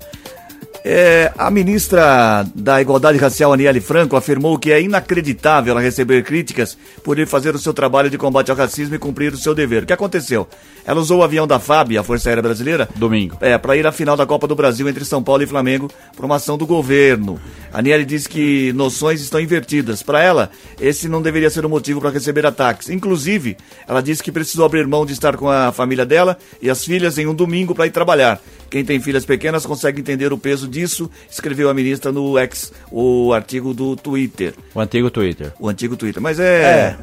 É, 0.83 1.31
a 1.37 1.51
ministra 1.51 2.45
da 2.55 2.81
Igualdade 2.81 3.17
Racial, 3.17 3.51
Aniele 3.51 3.81
Franco, 3.81 4.15
afirmou 4.15 4.57
que 4.57 4.71
é 4.71 4.81
inacreditável 4.81 5.71
ela 5.71 5.81
receber 5.81 6.23
críticas 6.23 6.77
por 7.03 7.19
ir 7.19 7.27
fazer 7.27 7.53
o 7.53 7.59
seu 7.59 7.73
trabalho 7.73 8.09
de 8.09 8.17
combate 8.17 8.49
ao 8.49 8.57
racismo 8.57 8.95
e 8.95 8.99
cumprir 8.99 9.33
o 9.33 9.37
seu 9.37 9.53
dever. 9.53 9.83
O 9.83 9.85
que 9.85 9.93
aconteceu? 9.93 10.47
Ela 10.85 10.99
usou 10.99 11.19
o 11.19 11.23
avião 11.23 11.45
da 11.45 11.59
FAB, 11.59 11.97
a 11.97 12.03
Força 12.03 12.29
Aérea 12.29 12.41
Brasileira, 12.41 12.87
domingo, 12.95 13.37
é, 13.41 13.57
para 13.57 13.75
ir 13.75 13.85
à 13.85 13.91
final 13.91 14.15
da 14.15 14.25
Copa 14.25 14.47
do 14.47 14.55
Brasil 14.55 14.87
entre 14.87 15.03
São 15.03 15.21
Paulo 15.21 15.43
e 15.43 15.47
Flamengo 15.47 15.89
por 16.15 16.25
uma 16.25 16.37
ação 16.37 16.57
do 16.57 16.65
governo. 16.65 17.39
Aniele 17.73 18.05
disse 18.05 18.27
que 18.27 18.73
noções 18.73 19.21
estão 19.21 19.39
invertidas. 19.39 20.01
Para 20.01 20.23
ela, 20.23 20.49
esse 20.79 21.07
não 21.07 21.21
deveria 21.21 21.49
ser 21.49 21.65
o 21.65 21.69
motivo 21.69 21.99
para 21.99 22.09
receber 22.09 22.45
ataques. 22.45 22.89
Inclusive, 22.89 23.57
ela 23.87 24.01
disse 24.01 24.23
que 24.23 24.31
precisou 24.31 24.65
abrir 24.65 24.87
mão 24.87 25.05
de 25.05 25.13
estar 25.13 25.35
com 25.35 25.49
a 25.49 25.71
família 25.71 26.05
dela 26.05 26.37
e 26.61 26.69
as 26.69 26.83
filhas 26.83 27.17
em 27.17 27.27
um 27.27 27.35
domingo 27.35 27.75
para 27.75 27.85
ir 27.85 27.91
trabalhar. 27.91 28.41
Quem 28.69 28.85
tem 28.85 28.99
filhas 28.99 29.25
pequenas 29.25 29.65
consegue 29.65 29.99
entender 29.99 30.31
o 30.31 30.37
peso 30.37 30.67
disso, 30.67 31.09
escreveu 31.29 31.69
a 31.69 31.73
ministra 31.73 32.11
no 32.11 32.37
ex, 32.37 32.71
o 32.91 33.33
artigo 33.33 33.73
do 33.73 33.95
Twitter. 33.95 34.53
O 34.73 34.79
antigo 34.79 35.09
Twitter. 35.09 35.51
O 35.59 35.67
antigo 35.67 35.97
Twitter. 35.97 36.21
Mas 36.21 36.39
é. 36.39 36.63
é. 36.63 36.97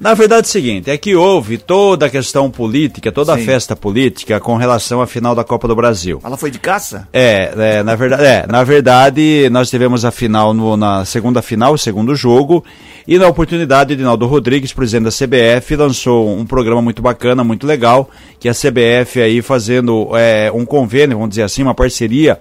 Na 0.00 0.14
verdade 0.14 0.46
é 0.46 0.48
o 0.48 0.50
seguinte, 0.50 0.90
é 0.90 0.96
que 0.96 1.14
houve 1.14 1.58
toda 1.58 2.06
a 2.06 2.08
questão 2.08 2.50
política, 2.50 3.12
toda 3.12 3.34
Sim. 3.34 3.42
a 3.42 3.44
festa 3.44 3.76
política 3.76 4.40
com 4.40 4.56
relação 4.56 5.02
à 5.02 5.06
final 5.06 5.34
da 5.34 5.44
Copa 5.44 5.68
do 5.68 5.76
Brasil. 5.76 6.18
Ela 6.24 6.38
foi 6.38 6.50
de 6.50 6.58
caça? 6.58 7.06
É, 7.12 7.52
é 7.54 7.82
na 7.82 7.94
verdade, 7.94 8.24
é, 8.24 8.46
na 8.46 8.64
verdade 8.64 9.50
nós 9.50 9.68
tivemos 9.68 10.02
a 10.06 10.10
final 10.10 10.54
no, 10.54 10.74
na 10.74 11.04
segunda 11.04 11.42
final, 11.42 11.74
o 11.74 11.78
segundo 11.78 12.16
jogo, 12.16 12.64
e 13.06 13.18
na 13.18 13.28
oportunidade, 13.28 13.92
Edinaldo 13.92 14.26
Rodrigues, 14.26 14.72
presidente 14.72 15.04
da 15.04 15.10
CBF, 15.10 15.76
lançou 15.76 16.34
um 16.34 16.46
programa 16.46 16.80
muito 16.80 17.02
bacana, 17.02 17.44
muito 17.44 17.66
legal, 17.66 18.08
que 18.38 18.48
a 18.48 18.54
CBF 18.54 19.20
aí 19.20 19.42
fazendo 19.42 20.16
é, 20.16 20.50
um 20.50 20.64
convênio, 20.64 21.18
vamos 21.18 21.30
dizer 21.30 21.42
assim, 21.42 21.62
uma 21.62 21.74
parceria 21.74 22.40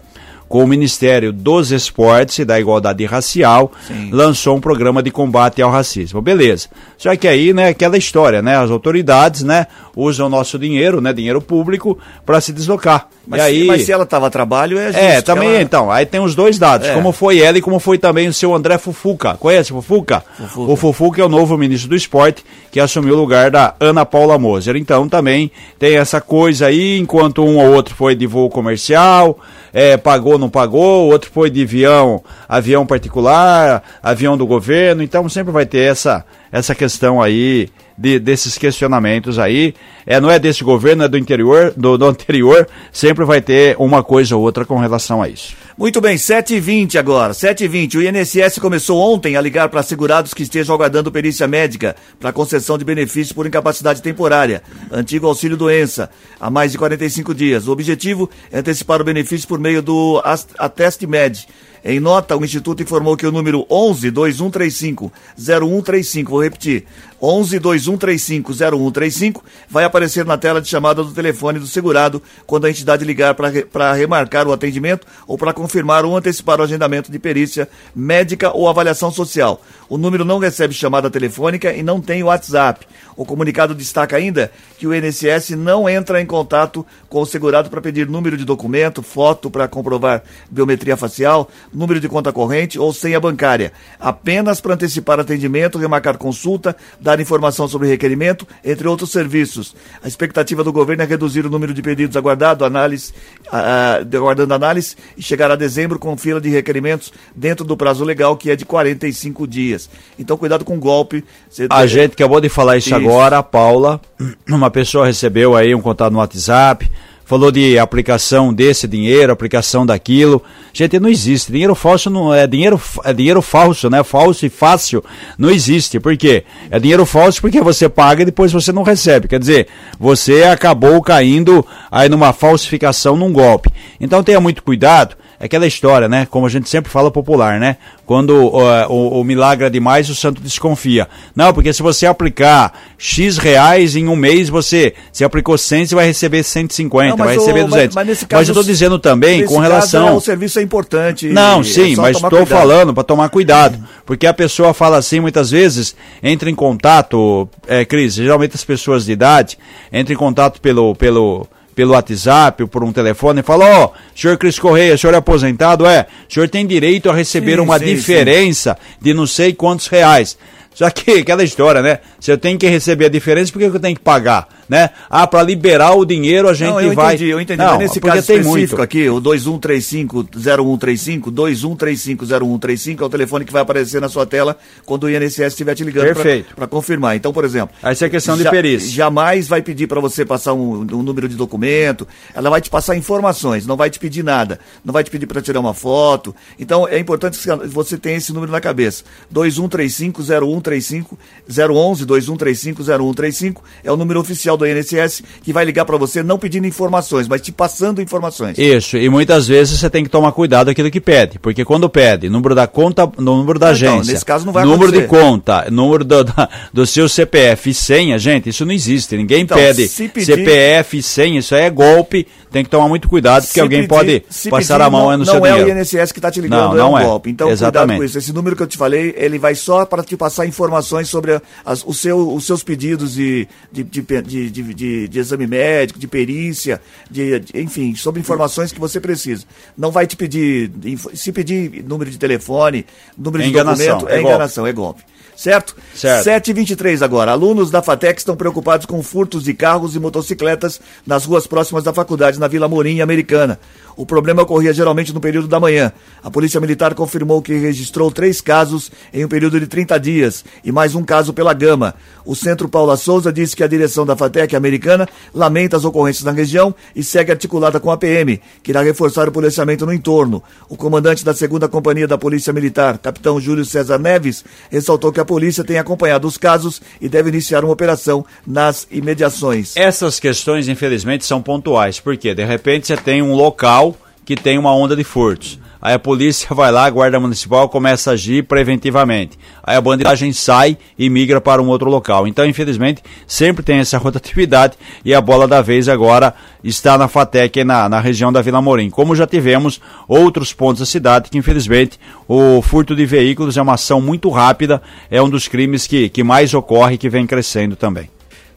com 0.50 0.64
o 0.64 0.68
Ministério 0.68 1.32
dos 1.32 1.72
Esportes 1.72 2.40
e 2.40 2.46
da 2.46 2.60
Igualdade 2.60 3.06
Racial, 3.06 3.72
Sim. 3.88 4.10
lançou 4.12 4.58
um 4.58 4.60
programa 4.60 5.04
de 5.04 5.12
combate 5.12 5.62
ao 5.62 5.70
racismo. 5.70 6.22
Beleza. 6.22 6.68
Só 6.98 7.16
que 7.16 7.28
aí, 7.28 7.54
né, 7.54 7.70
aquela 7.70 7.98
história, 7.98 8.42
né, 8.42 8.58
as 8.58 8.72
autoridades, 8.72 9.44
né, 9.44 9.68
usam 9.96 10.26
o 10.26 10.30
nosso 10.30 10.58
dinheiro, 10.58 11.00
né, 11.00 11.14
dinheiro 11.14 11.40
público, 11.40 11.98
para 12.26 12.42
se 12.42 12.52
deslocar. 12.52 13.08
Mas, 13.28 13.42
e 13.42 13.44
aí, 13.44 13.64
mas 13.66 13.84
se 13.84 13.92
ela 13.92 14.06
estava 14.06 14.26
a 14.26 14.30
trabalho, 14.32 14.80
é 14.80 14.88
justo 14.88 15.00
É, 15.00 15.22
também, 15.22 15.50
ela... 15.50 15.62
então, 15.62 15.92
aí 15.92 16.04
tem 16.04 16.20
os 16.20 16.34
dois 16.34 16.58
dados, 16.58 16.88
é. 16.88 16.96
como 16.96 17.12
foi 17.12 17.40
ela 17.40 17.60
e 17.60 17.62
como 17.62 17.80
foi 17.80 18.00
também 18.00 18.28
o 18.28 18.34
seu 18.34 18.56
André 18.56 18.80
Fufuca. 18.80 19.36
Conhece 19.36 19.72
o 19.72 19.76
Fufuca? 19.76 20.24
Fufuca? 20.36 20.72
O 20.72 20.76
Fufuca 20.76 21.22
é 21.22 21.26
o 21.26 21.30
novo 21.30 21.56
ministro 21.56 21.92
do 21.92 21.96
esporte, 21.96 22.44
que 22.72 22.80
assumiu 22.80 23.14
o 23.14 23.18
lugar 23.18 23.52
da 23.52 23.76
Ana 23.80 24.04
Paula 24.04 24.40
Moser. 24.40 24.76
Então, 24.76 25.08
também 25.08 25.52
tem 25.78 25.96
essa 25.96 26.20
coisa 26.20 26.66
aí, 26.66 26.98
enquanto 26.98 27.44
um 27.44 27.58
ou 27.58 27.72
outro 27.72 27.94
foi 27.94 28.16
de 28.16 28.26
voo 28.26 28.50
comercial, 28.50 29.38
é, 29.72 29.96
pagou, 29.96 30.39
não 30.40 30.50
pagou, 30.50 31.12
outro 31.12 31.30
foi 31.30 31.50
de 31.50 31.62
avião, 31.62 32.24
avião 32.48 32.86
particular, 32.86 33.84
avião 34.02 34.38
do 34.38 34.48
governo, 34.48 35.04
então 35.04 35.30
sempre 35.30 35.52
vai 35.52 35.66
ter 35.66 35.92
essa, 35.92 36.26
essa 36.52 36.74
questão 36.74 37.22
aí 37.22 37.70
de, 38.00 38.18
desses 38.18 38.58
questionamentos 38.58 39.38
aí. 39.38 39.74
É, 40.06 40.22
não 40.22 40.32
é 40.32 40.40
desse 40.40 40.64
governo, 40.64 41.04
é 41.04 41.08
do 41.08 41.18
interior, 41.18 41.74
do, 41.76 41.98
do 41.98 42.06
anterior, 42.06 42.68
sempre 42.92 43.26
vai 43.26 43.42
ter 43.42 43.76
uma 43.78 44.02
coisa 44.02 44.38
ou 44.38 44.42
outra 44.42 44.64
com 44.64 44.78
relação 44.78 45.22
a 45.22 45.28
isso. 45.28 45.54
Muito 45.78 46.00
bem, 46.02 46.16
7h20 46.16 46.96
agora, 46.96 47.34
7h20. 47.34 47.96
O 47.96 48.02
INSS 48.02 48.60
começou 48.60 49.00
ontem 49.00 49.36
a 49.36 49.42
ligar 49.42 49.70
para 49.70 49.84
segurados 49.84 50.34
que 50.34 50.44
estejam 50.44 50.74
aguardando 50.74 51.12
perícia 51.12 51.48
médica 51.48 51.96
para 52.20 52.34
concessão 52.34 52.78
de 52.78 52.86
benefício 52.86 53.36
por 53.36 53.46
incapacidade 53.46 54.02
temporária, 54.02 54.64
antigo 54.92 55.28
auxílio 55.28 55.58
doença, 55.58 56.10
há 56.40 56.50
mais 56.50 56.72
de 56.72 56.78
45 56.78 57.34
dias. 57.34 57.68
O 57.68 57.72
objetivo 57.72 58.30
é 58.52 58.60
antecipar 58.60 59.02
o 59.02 59.06
benefício 59.06 59.48
por 59.48 59.60
meio 59.60 59.82
do 59.82 60.22
Ateste 60.58 61.06
Med 61.06 61.46
em 61.84 62.00
nota, 62.00 62.36
o 62.36 62.44
Instituto 62.44 62.84
informou 62.84 63.16
que 63.16 63.26
o 63.26 63.32
número 63.32 63.66
11 63.70 64.12
2135 64.12 65.12
0135, 65.38 66.30
vou 66.30 66.44
repetir, 66.44 66.86
11 67.22 67.60
2135 67.60 68.54
0135 68.54 69.44
vai 69.70 69.84
aparecer 69.84 70.26
na 70.26 70.38
tela 70.38 70.62
de 70.62 70.68
chamada 70.68 71.04
do 71.04 71.12
telefone 71.12 71.60
do 71.60 71.68
segurado 71.68 72.22
quando 72.46 72.66
a 72.66 72.70
entidade 72.70 73.06
ligar 73.06 73.36
para 73.36 73.94
remarcar 73.94 74.48
o 74.48 74.54
atendimento 74.54 75.06
ou 75.28 75.38
para 75.38 75.54
confirmar 75.54 76.06
ou 76.06 76.16
antecipar 76.16 76.60
o 76.60 76.64
agendamento 76.64 77.12
de 77.12 77.20
perícia 77.20 77.68
médica 77.96 78.56
ou 78.56 78.70
avaliação 78.70 79.12
social. 79.12 79.62
O 79.90 79.98
número 79.98 80.24
não 80.24 80.40
recebe 80.40 80.74
chamada 80.74 81.10
telefônica 81.10 81.74
e 81.74 81.82
não 81.82 82.00
tem 82.00 82.24
WhatsApp. 82.24 82.86
O 83.18 83.26
comunicado 83.26 83.76
destaca 83.76 84.16
ainda 84.16 84.52
que 84.78 84.88
o 84.88 84.94
INSS 84.94 85.50
não 85.50 85.90
entra 85.90 86.22
em 86.22 86.26
contato 86.26 86.86
com 87.10 87.22
o 87.22 87.26
segurado 87.26 87.70
para 87.70 87.82
pedir 87.82 88.08
número 88.08 88.38
de 88.38 88.46
documento, 88.46 89.02
foto 89.02 89.50
para 89.50 89.68
comprovar 89.68 90.24
biometria 90.50 90.96
facial, 90.96 91.50
número 91.74 92.00
de 92.00 92.08
conta 92.08 92.32
corrente 92.32 92.80
ou 92.80 92.94
senha 92.94 93.20
bancária, 93.20 93.74
apenas 94.00 94.62
para 94.62 94.76
antecipar 94.76 95.20
atendimento, 95.20 95.78
remarcar 95.78 96.18
consulta, 96.18 96.76
dar 97.00 97.09
informação 97.18 97.66
sobre 97.66 97.88
requerimento, 97.88 98.46
entre 98.62 98.86
outros 98.88 99.10
serviços. 99.10 99.74
A 100.04 100.08
expectativa 100.10 100.62
do 100.66 100.74
governo 100.74 101.04
é 101.04 101.06
reduzir 101.06 101.46
o 101.46 101.50
número 101.50 101.74
de 101.74 101.82
pedidos 101.82 102.18
aguardado, 102.18 102.66
análise, 102.66 103.14
aguardando 103.50 104.54
análise 104.54 104.98
e 105.16 105.24
chegar 105.24 105.50
a 105.50 105.56
dezembro 105.56 105.98
com 105.98 106.18
fila 106.18 106.42
de 106.42 106.50
requerimentos 106.50 107.14
dentro 107.34 107.64
do 107.64 107.78
prazo 107.78 108.04
legal, 108.04 108.36
que 108.36 108.52
é 108.52 108.56
de 108.58 108.66
45 108.66 109.48
dias. 109.48 109.90
Então, 110.18 110.36
cuidado 110.36 110.66
com 110.66 110.76
o 110.76 110.80
golpe. 110.80 111.24
Você 111.50 111.68
a 111.70 111.88
gente 111.88 112.12
acabou 112.12 112.42
de 112.42 112.50
falar 112.50 112.76
isso, 112.76 112.90
isso 112.90 112.96
agora, 112.96 113.42
Paula, 113.42 114.02
uma 114.48 114.70
pessoa 114.70 115.06
recebeu 115.06 115.56
aí 115.56 115.74
um 115.74 115.82
contato 115.82 116.12
no 116.12 116.20
WhatsApp, 116.20 116.90
falou 117.30 117.52
de 117.52 117.78
aplicação 117.78 118.52
desse 118.52 118.88
dinheiro, 118.88 119.32
aplicação 119.32 119.86
daquilo. 119.86 120.42
Gente, 120.74 121.00
não 121.00 121.08
existe. 121.08 121.52
Dinheiro 121.52 121.76
falso 121.76 122.10
não 122.10 122.34
é 122.34 122.48
dinheiro, 122.48 122.82
é 123.04 123.14
dinheiro 123.14 123.40
falso, 123.40 123.88
né? 123.88 124.04
Falso 124.04 124.48
e 124.48 124.50
fácil 124.50 125.04
não 125.38 125.48
existe. 125.52 126.00
Por 126.00 126.18
quê? 126.18 126.44
É 126.72 126.80
dinheiro 126.80 127.06
falso 127.06 127.40
porque 127.40 127.62
você 127.62 127.88
paga 127.88 128.24
e 128.24 128.26
depois 128.26 128.52
você 128.52 128.72
não 128.72 128.82
recebe. 128.82 129.28
Quer 129.28 129.38
dizer, 129.40 129.68
você 130.00 130.42
acabou 130.42 131.00
caindo 131.04 131.64
aí 131.92 132.10
numa 132.10 132.34
falsificação, 132.34 133.16
num 133.16 133.32
golpe. 133.32 133.70
Então 134.02 134.24
tenha 134.24 134.42
muito 134.42 134.64
cuidado 134.64 135.16
aquela 135.40 135.66
história, 135.66 136.10
né? 136.10 136.28
Como 136.30 136.46
a 136.46 136.50
gente 136.50 136.68
sempre 136.68 136.92
fala 136.92 137.10
popular, 137.10 137.60
né? 137.60 137.78
Quando 138.06 138.32
uh, 138.32 138.88
o, 138.90 139.22
o, 139.22 139.24
milagre 139.24 139.66
é 139.66 139.70
demais, 139.70 140.10
o 140.10 140.16
santo 140.16 140.42
desconfia. 140.42 141.08
Não, 141.36 141.54
porque 141.54 141.72
se 141.72 141.82
você 141.82 142.06
aplicar 142.06 142.74
X 142.98 143.38
reais 143.38 143.96
em 143.96 144.08
um 144.08 144.16
mês, 144.16 144.50
você 144.50 144.94
se 145.14 145.24
aplicou 145.24 145.58
100, 145.58 145.88
você 145.88 145.96
vai 145.96 146.06
receber 146.08 146.44
150, 146.44 147.10
não, 147.10 147.18
vai 147.18 147.36
receber 147.36 147.64
200. 147.64 147.96
Mas, 147.96 148.08
mas, 148.08 148.24
caso, 148.24 148.42
mas 148.42 148.50
eu 148.50 148.54
estou 148.54 148.64
dizendo 148.64 149.00
também 149.00 149.46
com 149.46 149.60
relação... 149.60 150.06
Caso, 150.06 150.16
é, 150.16 150.18
o 150.18 150.22
serviço 150.22 150.60
é 150.60 150.62
importante. 150.62 151.30
Não, 151.30 151.64
sim, 151.64 151.94
é 151.94 151.96
mas 151.96 152.18
estou 152.18 152.46
falando 152.46 152.94
para 152.94 153.04
tomar 153.04 153.30
cuidado. 153.30 153.80
Porque 154.06 154.28
a 154.28 154.34
pessoa 154.34 154.74
fala 154.74 154.98
assim, 154.98 155.20
muitas 155.20 155.52
vezes, 155.52 155.96
entra 156.22 156.50
em 156.50 156.56
contato, 156.56 157.48
é, 157.68 157.86
Cris, 157.86 158.16
geralmente 158.16 158.56
as 158.56 158.66
pessoas 158.66 159.06
de 159.06 159.14
idade, 159.14 159.58
entram 159.94 160.14
em 160.14 160.18
contato 160.18 160.60
pelo... 160.60 160.96
pelo 160.96 161.48
pelo 161.80 161.94
WhatsApp 161.94 162.62
ou 162.62 162.68
por 162.68 162.84
um 162.84 162.92
telefone 162.92 163.40
e 163.40 163.44
fala, 163.44 163.66
ó, 163.66 163.86
oh, 163.86 163.92
senhor 164.14 164.38
Cris 164.38 164.60
Correia, 164.60 164.98
senhor 164.98 165.14
é 165.14 165.18
aposentado? 165.18 165.86
É, 165.86 166.08
o 166.30 166.34
senhor 166.34 166.50
tem 166.50 166.68
direito 166.68 167.10
a 167.10 167.14
receber 167.14 167.56
sim, 167.56 167.62
uma 167.62 167.80
sim, 167.80 167.86
diferença 167.86 168.78
sim. 168.78 168.98
de 169.00 169.14
não 169.14 169.26
sei 169.26 169.54
quantos 169.54 169.88
reais. 169.88 170.38
Só 170.76 170.90
que 170.90 171.12
aquela 171.12 171.42
história, 171.42 171.82
né? 171.82 172.00
Se 172.20 172.34
eu 172.34 172.38
tenho 172.38 172.60
que 172.60 172.68
receber 172.68 173.06
a 173.06 173.10
diferença, 173.10 173.54
por 173.54 173.60
que 173.60 173.66
eu 173.66 173.80
tenho 173.80 173.96
que 173.96 174.02
pagar? 174.02 174.50
Né? 174.70 174.92
Ah, 175.10 175.26
para 175.26 175.42
liberar 175.42 175.96
o 175.96 176.06
dinheiro 176.06 176.48
a 176.48 176.54
gente 176.54 176.70
não, 176.70 176.80
eu 176.80 176.94
vai. 176.94 177.16
Entendi, 177.16 177.32
eu 177.32 177.42
entendi. 177.42 177.58
Não, 177.58 177.72
mas 177.72 177.80
nesse 177.80 178.00
caso 178.00 178.28
tem 178.28 178.38
específico 178.38 178.78
muito. 178.78 178.84
aqui, 178.84 179.10
o 179.10 179.20
2135-0135, 179.20 181.32
2135-0135 181.32 183.02
é 183.02 183.04
o 183.04 183.10
telefone 183.10 183.46
que 183.46 183.52
vai 183.52 183.64
aparecer 183.64 184.00
na 184.00 184.08
sua 184.08 184.28
tela 184.28 184.56
quando 184.86 185.06
o 185.06 185.10
INSS 185.10 185.40
estiver 185.40 185.74
te 185.74 185.84
ligando 185.84 186.16
para 186.56 186.68
confirmar. 186.68 187.16
Então, 187.16 187.34
por 187.34 187.44
exemplo. 187.44 187.76
Essa 187.82 188.06
é 188.06 188.10
questão 188.10 188.38
de 188.38 188.48
perícia. 188.48 188.92
Jamais 188.92 189.48
vai 189.48 189.64
pedir 189.64 189.88
para 189.88 190.00
você 190.00 190.24
passar 190.24 190.54
um, 190.54 190.82
um, 190.82 191.02
número 191.02 191.28
de 191.28 191.36
documento, 191.36 192.08
ela 192.36 192.52
vai 192.52 192.62
te 192.62 192.70
passar 192.70 192.96
informações, 192.96 193.66
não 193.66 193.76
vai 193.76 193.90
te 193.90 193.98
pedir 193.98 194.24
nada, 194.24 194.60
não 194.86 194.94
vai 194.94 195.04
te 195.04 195.10
pedir 195.10 195.26
para 195.26 195.42
tirar 195.42 195.60
uma 195.60 195.74
foto. 195.74 196.36
Então, 196.60 196.88
é 196.88 197.00
importante 197.00 197.40
que 197.40 197.68
você 197.68 197.98
tenha 197.98 198.18
esse 198.18 198.32
número 198.32 198.52
na 198.52 198.62
cabeça: 198.62 199.04
2135-0135, 199.34 201.18
011 201.50 202.06
2135 202.06 202.84
0135 202.84 203.64
é 203.84 203.92
o 203.92 203.98
número 203.98 204.20
oficial 204.20 204.59
do 204.60 204.68
INSS 204.68 205.24
que 205.42 205.52
vai 205.52 205.66
ligar 205.66 205.86
para 205.86 205.98
você 205.98 206.22
não 206.22 206.38
pedindo 206.38 206.68
informações, 206.68 207.28
mas 207.28 207.42
te 207.42 207.52
passando 207.52 208.02
informações. 208.02 208.58
Isso, 208.58 208.98
e 208.98 209.10
muitas 209.10 209.48
vezes 209.48 209.80
você 209.80 209.90
tem 209.90 210.04
que 210.04 210.10
tomar 210.10 210.32
cuidado 210.32 210.70
aquilo 210.70 210.92
que 210.92 211.02
pede, 211.02 211.40
porque 211.40 211.66
quando 211.66 211.90
pede 211.90 212.30
número 212.30 212.54
da 212.54 212.68
conta, 212.68 213.10
número 213.18 213.58
da 213.58 213.74
então, 213.74 213.96
agência, 213.96 214.14
nesse 214.14 214.26
caso 214.26 214.46
não 214.46 214.54
vai 214.54 214.64
número 214.64 214.90
acontecer. 214.90 215.02
de 215.02 215.08
conta, 215.08 215.68
número 215.72 216.04
do, 216.04 216.24
da, 216.24 216.50
do 216.72 216.86
seu 216.86 217.10
CPF 217.10 217.70
e 217.70 217.74
senha, 217.74 218.20
gente, 218.20 218.50
isso 218.50 218.66
não 218.66 218.74
existe. 218.74 219.18
Ninguém 219.18 219.42
então, 219.42 219.58
pede 219.58 219.88
pedir, 219.88 220.26
CPF 220.26 220.98
e 220.98 221.04
senha, 221.04 221.40
isso 221.40 221.56
aí 221.56 221.64
é 221.64 221.70
golpe, 221.70 222.28
tem 222.52 222.64
que 222.64 222.70
tomar 222.70 222.88
muito 222.88 223.08
cuidado, 223.08 223.46
porque 223.46 223.60
alguém 223.60 223.82
pedir, 223.82 223.90
pode 223.90 224.24
passar 224.50 224.76
pedir, 224.76 224.88
a 224.88 224.90
mão 224.90 225.12
não, 225.12 225.12
no 225.12 225.18
não 225.20 225.26
seu 225.26 225.36
é 225.36 225.40
dinheiro. 225.40 225.68
Não 225.68 225.74
é 225.74 225.78
o 225.78 225.82
INSS 225.82 226.12
que 226.12 226.20
está 226.20 226.32
te 226.32 226.42
ligando, 226.42 226.62
não, 226.62 226.74
não 226.76 226.80
é 226.80 226.86
um 226.86 226.98
é. 226.98 227.04
golpe. 227.04 227.30
Então, 227.30 227.50
Exatamente. 227.50 227.80
cuidado 227.80 227.98
com 228.00 228.04
isso. 228.06 228.18
Esse 228.18 228.34
número 228.34 228.56
que 228.56 228.64
eu 228.64 228.68
te 228.68 228.78
falei, 228.78 229.14
ele 229.18 229.38
vai 229.38 229.56
só 229.56 229.86
para 229.86 230.04
te 230.04 230.18
passar 230.18 230.46
informações 230.46 231.10
sobre 231.10 231.40
as, 231.66 231.84
o 231.86 231.94
seu, 231.94 232.34
os 232.34 232.46
seus 232.46 232.64
pedidos 232.64 233.14
de, 233.14 233.48
de, 233.72 233.84
de, 233.84 234.02
de, 234.02 234.49
de, 234.50 235.08
de 235.08 235.20
exame 235.20 235.48
médico, 235.48 236.00
de 236.00 236.08
perícia, 236.08 236.82
de, 237.10 237.40
de, 237.40 237.60
enfim, 237.60 237.96
sobre 237.96 238.20
informações 238.20 238.72
que 238.72 238.80
você 238.80 239.00
precisa. 239.00 239.46
Não 239.78 239.92
vai 239.92 240.08
te 240.08 240.16
pedir, 240.16 240.72
se 241.14 241.32
pedir 241.32 241.84
número 241.84 242.10
de 242.10 242.18
telefone, 242.18 242.86
número 243.18 243.44
é 243.44 243.48
de 243.48 243.54
documento, 243.54 244.08
é, 244.08 244.18
é 244.18 244.22
enganação, 244.22 244.66
é 244.66 244.74
golpe 244.74 245.04
certo? 245.40 245.74
Certo. 245.96 246.26
7h23 246.26 247.02
agora. 247.02 247.32
Alunos 247.32 247.72
da 247.72 247.82
FATEC 247.82 248.20
estão 248.20 248.36
preocupados 248.36 248.86
com 248.86 249.02
furtos 249.02 249.44
de 249.46 249.54
carros 249.54 249.96
e 249.96 250.00
motocicletas 250.00 250.82
nas 251.08 251.24
ruas 251.24 251.48
próximas 251.48 251.84
da 251.84 251.94
faculdade, 251.94 252.38
na 252.38 252.48
Vila 252.50 252.68
Morim, 252.68 253.00
Americana. 253.00 253.58
O 253.96 254.06
problema 254.06 254.42
ocorria 254.42 254.74
geralmente 254.74 255.14
no 255.14 255.22
período 255.22 255.48
da 255.48 255.60
manhã. 255.60 255.94
A 256.22 256.30
Polícia 256.30 256.60
Militar 256.60 256.94
confirmou 256.94 257.42
que 257.42 257.54
registrou 257.54 258.12
três 258.12 258.42
casos 258.42 258.92
em 259.14 259.24
um 259.24 259.30
período 259.30 259.60
de 259.60 259.68
30 259.68 259.98
dias 260.00 260.44
e 260.64 260.74
mais 260.74 260.94
um 260.94 261.04
caso 261.04 261.34
pela 261.34 261.54
Gama. 261.54 261.96
O 262.26 262.36
Centro 262.36 262.68
Paula 262.68 262.98
Souza 262.98 263.32
disse 263.32 263.56
que 263.56 263.64
a 263.64 263.68
direção 263.68 264.06
da 264.06 264.18
FATEC 264.18 264.39
americana 264.56 265.08
lamenta 265.34 265.78
as 265.78 265.86
ocorrências 265.86 266.24
na 266.24 266.32
região 266.32 266.74
e 266.96 267.04
segue 267.04 267.32
articulada 267.32 267.80
com 267.80 267.92
a 267.92 267.98
PM, 267.98 268.40
que 268.64 268.72
irá 268.72 268.82
reforçar 268.82 269.28
o 269.28 269.32
policiamento 269.32 269.86
no 269.86 269.94
entorno. 269.94 270.44
O 270.70 270.76
comandante 270.76 271.26
da 271.26 271.34
segunda 271.34 271.68
companhia 271.68 272.08
da 272.08 272.18
Polícia 272.18 272.54
Militar, 272.54 272.98
capitão 272.98 273.40
Júlio 273.40 273.66
César 273.66 273.98
Neves, 273.98 274.44
ressaltou 274.70 275.12
que 275.12 275.20
a 275.20 275.26
polícia 275.26 275.64
tem 275.64 275.78
acompanhado 275.78 276.28
os 276.28 276.38
casos 276.38 276.82
e 277.02 277.10
deve 277.10 277.30
iniciar 277.30 277.64
uma 277.64 277.74
operação 277.74 278.26
nas 278.46 278.88
imediações. 278.92 279.76
Essas 279.76 280.20
questões, 280.20 280.68
infelizmente, 280.68 281.26
são 281.26 281.42
pontuais, 281.42 282.00
porque 282.00 282.34
de 282.34 282.46
repente 282.46 282.88
você 282.88 282.98
tem 282.98 283.22
um 283.22 283.34
local 283.34 283.96
que 284.26 284.36
tem 284.36 284.58
uma 284.58 284.76
onda 284.76 284.96
de 284.96 285.04
furtos. 285.04 285.60
Aí 285.82 285.94
a 285.94 286.00
polícia 286.00 286.48
vai 286.54 286.72
lá, 286.72 286.86
a 286.86 286.90
guarda 286.90 287.20
municipal 287.20 287.70
começa 287.70 288.12
a 288.12 288.14
agir 288.14 288.44
preventivamente. 288.44 289.40
Aí 289.64 289.78
a 289.78 289.82
bandidagem 289.82 290.34
sai 290.34 290.78
e 290.98 291.10
migra 291.10 291.40
para 291.40 291.62
um 291.62 291.68
outro 291.68 291.90
local. 291.90 292.28
Então, 292.28 292.46
infelizmente, 292.46 293.02
sempre 293.26 293.64
tem 293.64 293.80
essa 293.80 293.98
rotatividade 294.00 294.78
e 295.06 295.14
a 295.14 295.22
bola 295.22 295.48
da 295.48 295.62
vez 295.62 295.88
agora 295.88 296.34
está 296.64 296.98
na 296.98 297.08
FATEC, 297.08 297.64
na, 297.64 297.88
na 297.88 298.00
região 298.00 298.32
da 298.32 298.42
Vila 298.42 298.62
Morim. 298.62 298.90
Como 298.90 299.16
já 299.16 299.26
tivemos 299.26 299.80
outros 300.08 300.52
pontos 300.52 300.80
da 300.80 300.86
cidade 300.86 301.30
que, 301.30 301.38
infelizmente, 301.38 302.00
o 302.28 302.62
furto 302.62 302.96
de 302.96 303.06
veículos 303.06 303.56
é 303.56 303.62
uma 303.62 303.76
ação 303.76 304.02
muito 304.02 304.30
rápida, 304.30 304.82
é 305.10 305.22
um 305.22 305.30
dos 305.30 305.48
crimes 305.48 305.88
que, 305.88 306.10
que 306.10 306.24
mais 306.24 306.54
ocorre 306.54 306.96
e 306.96 306.98
que 306.98 307.10
vem 307.10 307.26
crescendo 307.26 307.76
também. 307.76 308.10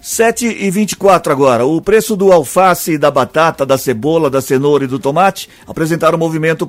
7 0.04 0.46
e 0.48 0.68
24 0.68 1.32
agora. 1.32 1.64
O 1.64 1.80
preço 1.80 2.16
do 2.16 2.32
alface, 2.32 2.98
da 2.98 3.08
batata, 3.08 3.64
da 3.64 3.78
cebola, 3.78 4.28
da 4.28 4.40
cenoura 4.40 4.82
e 4.82 4.88
do 4.88 4.98
tomate 4.98 5.48
apresentaram 5.64 6.16
um 6.16 6.18
movimento 6.18 6.68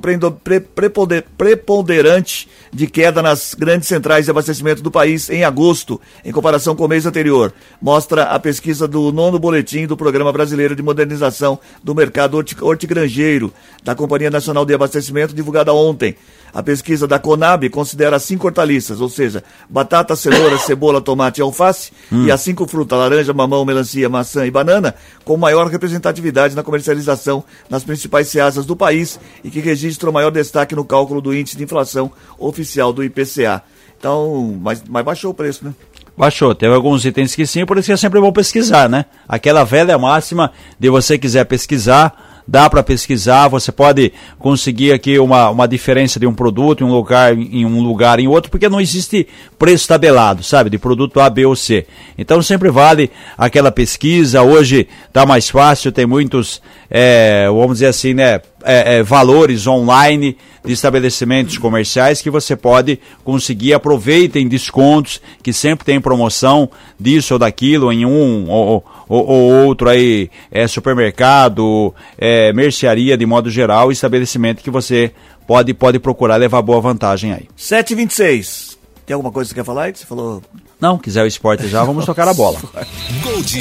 preponderante 1.44 2.48
de 2.72 2.86
queda 2.86 3.20
nas 3.20 3.52
grandes 3.52 3.88
centrais 3.88 4.26
de 4.26 4.30
abastecimento 4.30 4.84
do 4.84 4.90
país 4.90 5.28
em 5.28 5.42
agosto, 5.42 6.00
em 6.24 6.30
comparação 6.30 6.76
com 6.76 6.84
o 6.84 6.88
mês 6.88 7.06
anterior. 7.06 7.52
Mostra 7.82 8.22
a 8.22 8.38
pesquisa 8.38 8.86
do 8.86 9.10
nono 9.10 9.36
boletim 9.36 9.84
do 9.84 9.96
Programa 9.96 10.32
Brasileiro 10.32 10.76
de 10.76 10.82
Modernização 10.82 11.58
do 11.82 11.92
Mercado 11.92 12.36
Hortigranjeiro, 12.60 13.52
da 13.82 13.96
Companhia 13.96 14.30
Nacional 14.30 14.64
de 14.64 14.74
Abastecimento, 14.74 15.34
divulgada 15.34 15.74
ontem. 15.74 16.14
A 16.54 16.62
pesquisa 16.62 17.08
da 17.08 17.18
Conab 17.18 17.68
considera 17.68 18.16
cinco 18.20 18.46
hortaliças, 18.46 19.00
ou 19.00 19.08
seja, 19.08 19.42
batata, 19.68 20.14
cenoura, 20.14 20.56
cebola, 20.62 21.00
tomate 21.00 21.40
e 21.40 21.42
alface, 21.42 21.90
hum. 22.12 22.26
e 22.26 22.30
as 22.30 22.40
cinco 22.40 22.64
frutas, 22.68 22.96
laranja, 22.96 23.32
mamão, 23.32 23.64
melancia, 23.64 24.08
maçã 24.08 24.46
e 24.46 24.52
banana, 24.52 24.94
com 25.24 25.36
maior 25.36 25.66
representatividade 25.66 26.54
na 26.54 26.62
comercialização 26.62 27.42
nas 27.68 27.82
principais 27.82 28.28
ceasas 28.28 28.64
do 28.64 28.76
país 28.76 29.18
e 29.42 29.50
que 29.50 29.58
registram 29.58 30.12
maior 30.12 30.30
destaque 30.30 30.76
no 30.76 30.84
cálculo 30.84 31.20
do 31.20 31.34
índice 31.34 31.56
de 31.56 31.64
inflação 31.64 32.12
oficial 32.38 32.92
do 32.92 33.02
IPCA. 33.02 33.62
Então, 33.98 34.56
mas, 34.62 34.82
mas 34.88 35.04
baixou 35.04 35.32
o 35.32 35.34
preço, 35.34 35.64
né? 35.64 35.74
Baixou, 36.16 36.54
teve 36.54 36.72
alguns 36.72 37.04
itens 37.04 37.34
que 37.34 37.44
sim, 37.44 37.66
por 37.66 37.76
isso 37.76 37.86
que 37.86 37.92
é 37.92 37.96
sempre 37.96 38.20
bom 38.20 38.30
pesquisar, 38.30 38.88
né? 38.88 39.06
Aquela 39.28 39.64
velha 39.64 39.98
máxima 39.98 40.52
de 40.78 40.88
você 40.88 41.18
quiser 41.18 41.44
pesquisar, 41.44 42.33
dá 42.46 42.68
para 42.68 42.82
pesquisar, 42.82 43.48
você 43.48 43.72
pode 43.72 44.12
conseguir 44.38 44.92
aqui 44.92 45.18
uma, 45.18 45.50
uma 45.50 45.66
diferença 45.66 46.20
de 46.20 46.26
um 46.26 46.34
produto 46.34 46.82
em 46.82 46.86
um 46.86 46.92
lugar 46.92 47.36
em 47.36 47.64
um 47.64 47.82
lugar 47.82 48.18
em 48.20 48.28
outro, 48.28 48.50
porque 48.50 48.68
não 48.68 48.80
existe 48.80 49.26
preço 49.58 49.88
tabelado, 49.88 50.42
sabe, 50.42 50.70
de 50.70 50.78
produto 50.78 51.20
A, 51.20 51.30
B 51.30 51.46
ou 51.46 51.56
C. 51.56 51.86
Então 52.18 52.42
sempre 52.42 52.70
vale 52.70 53.10
aquela 53.36 53.72
pesquisa. 53.72 54.42
Hoje 54.42 54.86
está 55.06 55.24
mais 55.24 55.48
fácil, 55.48 55.92
tem 55.92 56.06
muitos, 56.06 56.60
é, 56.90 57.46
vamos 57.48 57.74
dizer 57.74 57.86
assim, 57.86 58.14
né, 58.14 58.40
é, 58.64 58.96
é, 58.96 59.02
valores 59.02 59.66
online 59.66 60.36
de 60.64 60.72
estabelecimentos 60.72 61.58
comerciais 61.58 62.22
que 62.22 62.30
você 62.30 62.56
pode 62.56 62.98
conseguir. 63.22 63.74
Aproveitem 63.74 64.48
descontos, 64.48 65.20
que 65.42 65.52
sempre 65.52 65.84
tem 65.84 66.00
promoção 66.00 66.68
disso 66.98 67.34
ou 67.34 67.38
daquilo 67.38 67.92
em 67.92 68.06
um 68.06 68.48
ou, 68.48 68.84
ou, 69.08 69.26
ou 69.26 69.66
outro 69.66 69.88
aí, 69.88 70.30
é, 70.50 70.66
supermercado, 70.66 71.94
é, 72.16 72.52
mercearia 72.52 73.16
de 73.16 73.26
modo 73.26 73.50
geral, 73.50 73.92
estabelecimento 73.92 74.62
que 74.62 74.70
você 74.70 75.12
pode, 75.46 75.74
pode 75.74 75.98
procurar 75.98 76.36
levar 76.36 76.62
boa 76.62 76.80
vantagem 76.80 77.32
aí. 77.32 77.46
726. 77.54 78.73
Tem 79.06 79.12
alguma 79.14 79.30
coisa 79.30 79.48
que 79.48 79.54
você 79.54 79.60
quer 79.60 79.66
falar 79.66 79.84
aí? 79.84 79.94
Você 79.94 80.06
falou. 80.06 80.42
Não, 80.80 80.98
quiser 80.98 81.22
o 81.22 81.26
esporte 81.26 81.68
já, 81.68 81.84
vamos 81.84 82.06
tocar 82.06 82.26
a 82.26 82.34
bola. 82.34 82.58
Gold 83.22 83.58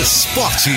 Esporte. 0.00 0.70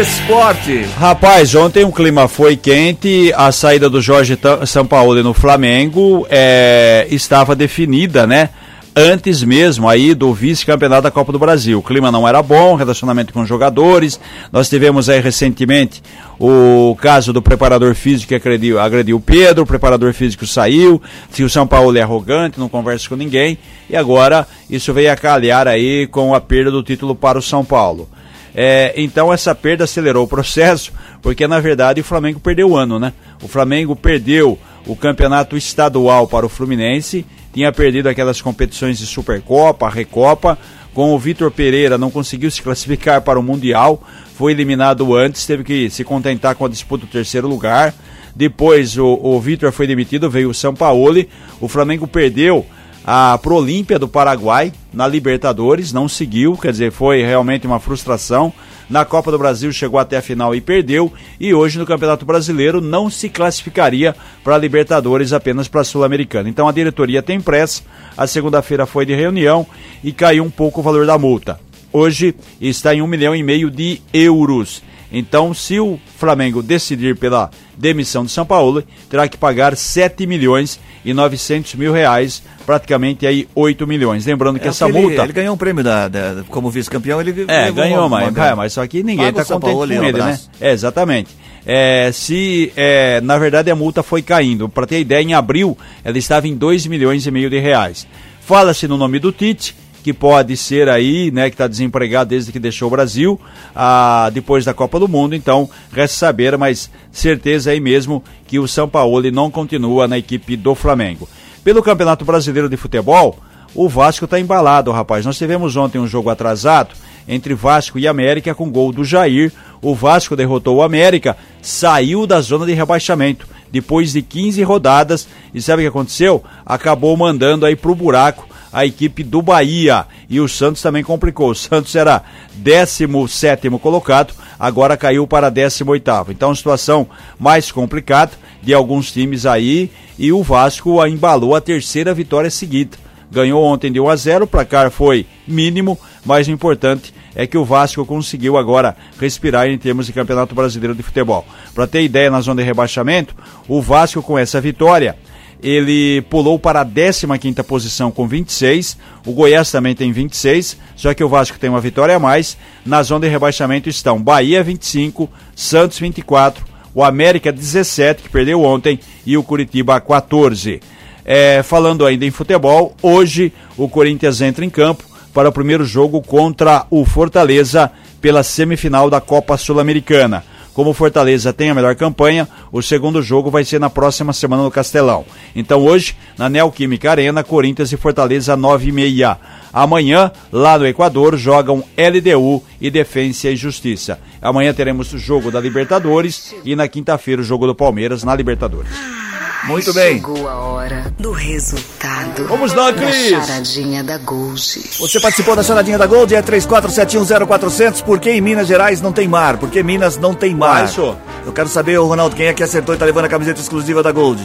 Esporte. 0.00 0.82
Rapaz, 0.98 1.54
ontem 1.54 1.84
o 1.84 1.92
clima 1.92 2.26
foi 2.26 2.56
quente, 2.56 3.32
a 3.36 3.52
saída 3.52 3.88
do 3.88 4.00
Jorge 4.00 4.38
Sampaoli 4.66 5.22
no 5.22 5.32
Flamengo 5.32 6.26
é, 6.28 7.06
estava 7.10 7.54
definida, 7.54 8.26
né? 8.26 8.50
Antes 8.94 9.42
mesmo 9.42 9.88
aí 9.88 10.14
do 10.14 10.32
vice-campeonato 10.34 11.02
da 11.02 11.10
Copa 11.10 11.32
do 11.32 11.38
Brasil. 11.38 11.78
O 11.78 11.82
clima 11.82 12.12
não 12.12 12.28
era 12.28 12.42
bom, 12.42 12.74
relacionamento 12.74 13.32
com 13.32 13.40
os 13.40 13.48
jogadores. 13.48 14.20
Nós 14.50 14.68
tivemos 14.68 15.08
aí 15.08 15.20
recentemente 15.20 16.02
o 16.38 16.96
caso 17.00 17.32
do 17.32 17.40
preparador 17.40 17.94
físico 17.94 18.28
que 18.28 18.34
agrediu, 18.34 18.78
agrediu 18.78 19.16
o 19.16 19.20
Pedro, 19.20 19.64
o 19.64 19.66
preparador 19.66 20.12
físico 20.12 20.46
saiu, 20.46 21.00
se 21.30 21.42
o 21.42 21.48
São 21.48 21.66
Paulo 21.66 21.96
é 21.96 22.02
arrogante, 22.02 22.58
não 22.58 22.68
conversa 22.68 23.08
com 23.08 23.16
ninguém, 23.16 23.56
e 23.88 23.96
agora 23.96 24.46
isso 24.68 24.92
veio 24.92 25.12
a 25.12 25.16
calhar 25.16 25.66
aí 25.66 26.06
com 26.06 26.34
a 26.34 26.40
perda 26.40 26.70
do 26.70 26.82
título 26.82 27.14
para 27.14 27.38
o 27.38 27.42
São 27.42 27.64
Paulo. 27.64 28.08
É, 28.54 28.92
então 28.96 29.32
essa 29.32 29.54
perda 29.54 29.84
acelerou 29.84 30.24
o 30.24 30.28
processo, 30.28 30.92
porque 31.22 31.46
na 31.46 31.58
verdade 31.58 32.00
o 32.02 32.04
Flamengo 32.04 32.38
perdeu 32.38 32.70
o 32.70 32.76
ano, 32.76 32.98
né? 32.98 33.12
O 33.42 33.48
Flamengo 33.48 33.96
perdeu 33.96 34.58
o 34.86 34.94
campeonato 34.94 35.56
estadual 35.56 36.26
para 36.26 36.44
o 36.44 36.48
Fluminense 36.48 37.24
tinha 37.52 37.70
perdido 37.72 38.08
aquelas 38.08 38.40
competições 38.40 38.98
de 38.98 39.06
Supercopa, 39.06 39.88
Recopa. 39.88 40.58
Com 40.94 41.14
o 41.14 41.18
Vitor 41.18 41.50
Pereira 41.50 41.96
não 41.96 42.10
conseguiu 42.10 42.50
se 42.50 42.60
classificar 42.60 43.22
para 43.22 43.40
o 43.40 43.42
Mundial, 43.42 44.02
foi 44.36 44.52
eliminado 44.52 45.14
antes, 45.14 45.46
teve 45.46 45.64
que 45.64 45.88
se 45.88 46.04
contentar 46.04 46.54
com 46.54 46.66
a 46.66 46.68
disputa 46.68 47.06
do 47.06 47.10
terceiro 47.10 47.48
lugar. 47.48 47.94
Depois 48.36 48.98
o, 48.98 49.18
o 49.22 49.40
Vitor 49.40 49.72
foi 49.72 49.86
demitido, 49.86 50.28
veio 50.28 50.50
o 50.50 50.54
São 50.54 50.74
Paulo. 50.74 51.24
O 51.60 51.68
Flamengo 51.68 52.06
perdeu 52.06 52.66
a 53.04 53.38
pro 53.38 53.56
Olímpia 53.56 53.98
do 53.98 54.06
Paraguai 54.06 54.72
na 54.92 55.06
Libertadores, 55.08 55.92
não 55.92 56.08
seguiu, 56.08 56.56
quer 56.56 56.72
dizer, 56.72 56.92
foi 56.92 57.22
realmente 57.22 57.66
uma 57.66 57.80
frustração. 57.80 58.52
Na 58.92 59.06
Copa 59.06 59.30
do 59.30 59.38
Brasil 59.38 59.72
chegou 59.72 59.98
até 59.98 60.18
a 60.18 60.22
final 60.22 60.54
e 60.54 60.60
perdeu. 60.60 61.10
E 61.40 61.54
hoje 61.54 61.78
no 61.78 61.86
Campeonato 61.86 62.26
Brasileiro 62.26 62.78
não 62.78 63.08
se 63.08 63.26
classificaria 63.30 64.14
para 64.44 64.54
a 64.54 64.58
Libertadores, 64.58 65.32
apenas 65.32 65.66
para 65.66 65.80
a 65.80 65.84
Sul-Americana. 65.84 66.50
Então 66.50 66.68
a 66.68 66.72
diretoria 66.72 67.22
tem 67.22 67.40
pressa. 67.40 67.82
A 68.14 68.26
segunda-feira 68.26 68.84
foi 68.84 69.06
de 69.06 69.14
reunião 69.14 69.66
e 70.04 70.12
caiu 70.12 70.44
um 70.44 70.50
pouco 70.50 70.80
o 70.80 70.82
valor 70.82 71.06
da 71.06 71.16
multa. 71.16 71.58
Hoje 71.90 72.34
está 72.60 72.94
em 72.94 73.00
um 73.00 73.06
milhão 73.06 73.34
e 73.34 73.42
meio 73.42 73.70
de 73.70 74.02
euros. 74.12 74.82
Então, 75.10 75.54
se 75.54 75.80
o 75.80 75.98
Flamengo 76.18 76.62
decidir 76.62 77.16
pela 77.16 77.50
demissão 77.78 78.26
de 78.26 78.30
São 78.30 78.44
Paulo, 78.44 78.84
terá 79.08 79.26
que 79.26 79.38
pagar 79.38 79.74
7 79.74 80.26
milhões 80.26 80.78
e 81.04 81.12
900 81.12 81.74
mil 81.74 81.92
reais, 81.92 82.42
praticamente 82.64 83.26
aí 83.26 83.48
8 83.54 83.86
milhões. 83.86 84.24
Lembrando 84.24 84.58
que 84.58 84.66
é 84.66 84.70
essa 84.70 84.88
ele, 84.88 85.00
multa. 85.00 85.22
Ele 85.22 85.32
ganhou 85.32 85.54
um 85.54 85.58
prêmio 85.58 85.82
da, 85.82 86.08
da 86.08 86.44
como 86.48 86.70
vice-campeão, 86.70 87.20
ele 87.20 87.44
É, 87.48 87.70
ganhou, 87.70 88.06
uma, 88.06 88.20
mas, 88.20 88.36
é, 88.36 88.54
mas 88.54 88.72
só 88.72 88.86
que 88.86 89.02
ninguém 89.02 89.28
está 89.28 89.44
contente 89.44 89.72
Paulo, 89.72 89.86
com 89.86 90.04
ele, 90.04 90.12
né? 90.12 90.38
É, 90.60 90.72
exatamente. 90.72 91.30
É, 91.64 92.10
se 92.12 92.72
é, 92.76 93.20
na 93.20 93.38
verdade 93.38 93.70
a 93.70 93.76
multa 93.76 94.02
foi 94.02 94.20
caindo, 94.20 94.68
para 94.68 94.86
ter 94.86 95.00
ideia, 95.00 95.22
em 95.22 95.34
abril 95.34 95.78
ela 96.04 96.18
estava 96.18 96.48
em 96.48 96.56
2 96.56 96.86
milhões 96.86 97.26
e 97.26 97.30
meio 97.30 97.48
de 97.48 97.58
reais. 97.58 98.06
Fala-se 98.40 98.88
no 98.88 98.96
nome 98.96 99.20
do 99.20 99.30
Tite, 99.30 99.76
que 100.02 100.12
pode 100.12 100.56
ser 100.56 100.88
aí, 100.88 101.30
né, 101.30 101.48
que 101.48 101.54
está 101.54 101.66
desempregado 101.66 102.30
desde 102.30 102.50
que 102.50 102.58
deixou 102.58 102.88
o 102.88 102.90
Brasil, 102.90 103.40
ah, 103.74 104.30
depois 104.32 104.64
da 104.64 104.74
Copa 104.74 104.98
do 104.98 105.08
Mundo. 105.08 105.34
Então, 105.34 105.68
resta 105.92 106.16
saber, 106.16 106.58
mas 106.58 106.90
certeza 107.10 107.70
aí 107.70 107.80
mesmo 107.80 108.22
que 108.46 108.58
o 108.58 108.66
São 108.66 108.88
Paulo 108.88 109.30
não 109.30 109.50
continua 109.50 110.08
na 110.08 110.18
equipe 110.18 110.56
do 110.56 110.74
Flamengo. 110.74 111.28
Pelo 111.62 111.82
Campeonato 111.82 112.24
Brasileiro 112.24 112.68
de 112.68 112.76
Futebol, 112.76 113.38
o 113.74 113.88
Vasco 113.88 114.24
está 114.24 114.38
embalado, 114.38 114.90
rapaz. 114.90 115.24
Nós 115.24 115.38
tivemos 115.38 115.76
ontem 115.76 115.98
um 115.98 116.06
jogo 116.06 116.28
atrasado 116.28 116.90
entre 117.26 117.54
Vasco 117.54 117.98
e 117.98 118.06
América 118.08 118.54
com 118.54 118.70
gol 118.70 118.92
do 118.92 119.04
Jair. 119.04 119.52
O 119.80 119.94
Vasco 119.94 120.36
derrotou 120.36 120.76
o 120.76 120.82
América, 120.82 121.36
saiu 121.60 122.26
da 122.26 122.40
zona 122.40 122.66
de 122.66 122.72
rebaixamento 122.72 123.46
depois 123.70 124.12
de 124.12 124.20
15 124.20 124.62
rodadas 124.62 125.26
e 125.54 125.62
sabe 125.62 125.82
o 125.82 125.84
que 125.84 125.88
aconteceu? 125.88 126.44
Acabou 126.64 127.16
mandando 127.16 127.64
aí 127.64 127.74
pro 127.74 127.94
buraco 127.94 128.46
a 128.72 128.86
equipe 128.86 129.22
do 129.22 129.42
Bahia. 129.42 130.06
E 130.28 130.40
o 130.40 130.48
Santos 130.48 130.80
também 130.80 131.04
complicou. 131.04 131.50
O 131.50 131.54
Santos 131.54 131.94
era 131.94 132.22
17 132.54 133.68
colocado, 133.80 134.34
agora 134.58 134.96
caiu 134.96 135.26
para 135.26 135.50
18. 135.50 136.30
Então, 136.30 136.54
situação 136.54 137.06
mais 137.38 137.70
complicada 137.70 138.32
de 138.62 138.72
alguns 138.72 139.12
times 139.12 139.44
aí. 139.44 139.90
E 140.18 140.32
o 140.32 140.42
Vasco 140.42 141.04
embalou 141.06 141.54
a 141.54 141.60
terceira 141.60 142.14
vitória 142.14 142.50
seguida. 142.50 142.96
Ganhou 143.30 143.64
ontem 143.64 143.90
de 143.90 143.98
1 143.98 144.08
a 144.08 144.16
0, 144.16 144.44
o 144.44 144.46
placar 144.46 144.90
foi 144.90 145.26
mínimo, 145.48 145.98
mas 146.22 146.48
o 146.48 146.50
importante 146.50 147.14
é 147.34 147.46
que 147.46 147.56
o 147.56 147.64
Vasco 147.64 148.04
conseguiu 148.04 148.58
agora 148.58 148.94
respirar 149.18 149.68
em 149.68 149.78
termos 149.78 150.04
de 150.04 150.12
Campeonato 150.12 150.54
Brasileiro 150.54 150.94
de 150.94 151.02
Futebol. 151.02 151.46
Para 151.74 151.86
ter 151.86 152.02
ideia 152.02 152.30
na 152.30 152.42
zona 152.42 152.60
de 152.60 152.66
rebaixamento, 152.66 153.34
o 153.66 153.80
Vasco 153.80 154.22
com 154.22 154.38
essa 154.38 154.60
vitória 154.60 155.16
ele 155.62 156.22
pulou 156.22 156.58
para 156.58 156.80
a 156.80 156.84
15 156.84 157.26
posição 157.62 158.10
com 158.10 158.26
26. 158.26 158.98
O 159.24 159.32
Goiás 159.32 159.70
também 159.70 159.94
tem 159.94 160.10
26, 160.10 160.76
só 160.96 161.14
que 161.14 161.22
o 161.22 161.28
Vasco 161.28 161.58
tem 161.58 161.70
uma 161.70 161.80
vitória 161.80 162.16
a 162.16 162.18
mais. 162.18 162.56
Na 162.84 163.02
zona 163.02 163.26
de 163.26 163.28
rebaixamento 163.28 163.88
estão 163.88 164.20
Bahia 164.20 164.62
25, 164.62 165.30
Santos 165.54 165.98
24, 165.98 166.64
o 166.94 167.04
América 167.04 167.52
17, 167.52 168.22
que 168.22 168.28
perdeu 168.28 168.62
ontem, 168.62 168.98
e 169.24 169.36
o 169.36 169.42
Curitiba 169.42 170.00
14. 170.00 170.80
É, 171.24 171.62
falando 171.62 172.04
ainda 172.04 172.26
em 172.26 172.30
futebol, 172.32 172.96
hoje 173.00 173.52
o 173.76 173.88
Corinthians 173.88 174.40
entra 174.40 174.64
em 174.64 174.70
campo 174.70 175.04
para 175.32 175.48
o 175.48 175.52
primeiro 175.52 175.84
jogo 175.84 176.20
contra 176.20 176.84
o 176.90 177.04
Fortaleza 177.04 177.90
pela 178.20 178.42
semifinal 178.42 179.08
da 179.08 179.20
Copa 179.20 179.56
Sul-Americana. 179.56 180.44
Como 180.74 180.90
o 180.90 180.94
Fortaleza 180.94 181.52
tem 181.52 181.70
a 181.70 181.74
melhor 181.74 181.94
campanha, 181.94 182.48
o 182.70 182.80
segundo 182.82 183.22
jogo 183.22 183.50
vai 183.50 183.64
ser 183.64 183.78
na 183.78 183.90
próxima 183.90 184.32
semana 184.32 184.62
no 184.62 184.70
Castelão. 184.70 185.24
Então 185.54 185.84
hoje, 185.84 186.16
na 186.38 186.48
Neoquímica 186.48 187.10
Arena, 187.10 187.44
Corinthians 187.44 187.92
e 187.92 187.96
Fortaleza 187.96 188.56
9 188.56 188.88
e 188.88 188.92
meia. 188.92 189.38
Amanhã, 189.72 190.30
lá 190.50 190.78
no 190.78 190.86
Equador, 190.86 191.36
jogam 191.36 191.84
LDU 191.96 192.62
e 192.80 192.90
Defensa 192.90 193.50
e 193.50 193.56
Justiça. 193.56 194.18
Amanhã 194.40 194.72
teremos 194.72 195.12
o 195.12 195.18
jogo 195.18 195.50
da 195.50 195.60
Libertadores 195.60 196.54
e 196.64 196.74
na 196.74 196.88
quinta-feira 196.88 197.42
o 197.42 197.44
jogo 197.44 197.66
do 197.66 197.74
Palmeiras 197.74 198.24
na 198.24 198.34
Libertadores. 198.34 199.21
Muito 199.64 199.92
bem. 199.94 200.14
Chegou 200.14 200.48
a 200.48 200.54
hora 200.54 201.12
do 201.18 201.30
resultado. 201.30 202.46
Vamos 202.48 202.72
lá, 202.74 202.92
Cris. 202.92 203.30
Da 203.30 203.40
charadinha 203.42 204.02
da 204.02 204.18
Gold. 204.18 204.60
Você 204.98 205.20
participou 205.20 205.54
da 205.54 205.62
charadinha 205.62 205.98
da 205.98 206.06
Gold, 206.06 206.34
é 206.34 206.42
34710400. 206.42 208.02
Por 208.02 208.18
que 208.18 208.30
em 208.30 208.40
Minas 208.40 208.66
Gerais 208.66 209.00
não 209.00 209.12
tem 209.12 209.28
mar? 209.28 209.56
Por 209.56 209.70
que 209.70 209.82
Minas 209.82 210.16
não 210.16 210.34
tem 210.34 210.54
mar? 210.54 210.84
Isso. 210.86 211.16
Eu 211.46 211.52
quero 211.52 211.68
saber, 211.68 211.96
Ronaldo, 211.96 212.34
quem 212.34 212.46
é 212.46 212.52
que 212.52 212.62
acertou 212.62 212.94
e 212.94 212.98
tá 212.98 213.04
levando 213.04 213.26
a 213.26 213.28
camiseta 213.28 213.60
exclusiva 213.60 214.02
da 214.02 214.10
Gold? 214.10 214.42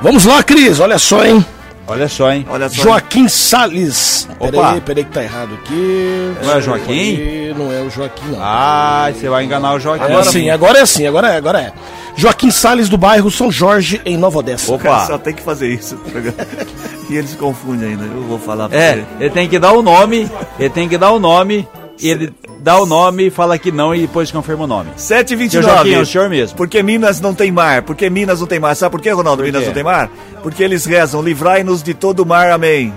Vamos 0.00 0.24
lá, 0.24 0.42
Cris, 0.42 0.80
olha 0.80 0.98
só, 0.98 1.24
hein? 1.24 1.44
Olha 1.88 2.06
só, 2.08 2.30
hein? 2.30 2.46
Olha 2.50 2.68
só. 2.68 2.82
Joaquim 2.82 3.28
Salles. 3.28 4.28
Opa. 4.38 4.50
Peraí, 4.50 4.80
peraí 4.82 5.04
que 5.04 5.10
tá 5.10 5.22
errado 5.22 5.54
aqui. 5.54 6.34
Não 6.44 6.52
é 6.52 6.60
Joaquim? 6.60 7.12
Aqui, 7.14 7.54
Não 7.56 7.72
é 7.72 7.80
o 7.80 7.90
Joaquim, 7.90 8.26
não. 8.30 8.38
Ah, 8.40 9.10
você 9.12 9.28
vai 9.28 9.44
enganar 9.44 9.72
o 9.74 9.80
Joaquim. 9.80 10.04
É 10.12 10.14
assim, 10.16 10.50
agora 10.50 10.78
é 10.78 10.82
assim, 10.82 11.06
agora 11.06 11.28
é, 11.32 11.36
agora 11.36 11.60
é. 11.60 11.72
Joaquim 12.14 12.50
Salles 12.50 12.88
do 12.88 12.98
bairro 12.98 13.30
São 13.30 13.50
Jorge, 13.50 14.00
em 14.04 14.16
Nova 14.18 14.38
Odessa. 14.40 14.72
O 14.72 14.78
cara 14.78 14.96
Opa. 14.96 15.06
só 15.06 15.18
tem 15.18 15.32
que 15.32 15.42
fazer 15.42 15.72
isso. 15.72 15.98
e 17.08 17.16
ele 17.16 17.26
se 17.26 17.36
confunde 17.36 17.84
ainda. 17.84 18.04
Eu 18.04 18.22
vou 18.22 18.38
falar 18.38 18.68
pra 18.68 18.78
É, 18.78 18.94
você. 18.96 19.04
ele 19.20 19.30
tem 19.30 19.48
que 19.48 19.58
dar 19.58 19.72
o 19.72 19.80
nome, 19.82 20.28
ele 20.58 20.70
tem 20.70 20.88
que 20.88 20.98
dar 20.98 21.12
o 21.12 21.18
nome, 21.18 21.66
e 21.77 21.77
ele 22.00 22.32
dá 22.60 22.78
o 22.78 22.86
nome, 22.86 23.30
fala 23.30 23.58
que 23.58 23.72
não 23.72 23.94
e 23.94 24.02
depois 24.02 24.30
confirma 24.30 24.64
o 24.64 24.66
nome. 24.66 24.90
Seu 24.96 25.16
729. 25.18 25.62
Joaquim, 25.74 25.94
é 25.94 25.98
o 26.00 26.06
senhor 26.06 26.28
mesmo. 26.28 26.56
Por 26.56 26.68
que 26.68 26.82
Minas 26.82 27.20
não 27.20 27.34
tem 27.34 27.50
mar? 27.50 27.82
Por 27.82 27.96
que 27.96 28.08
Minas 28.10 28.40
não 28.40 28.46
tem 28.46 28.60
mar? 28.60 28.74
Sabe 28.76 28.92
por 28.92 29.00
que, 29.00 29.10
Ronaldo, 29.10 29.42
Por 29.42 29.46
Minas 29.46 29.66
não 29.66 29.72
tem 29.72 29.82
mar? 29.82 30.10
Porque 30.42 30.62
eles 30.62 30.84
rezam, 30.84 31.22
livrai-nos 31.22 31.82
de 31.82 31.94
todo 31.94 32.20
o 32.20 32.26
mar, 32.26 32.50
amém. 32.50 32.92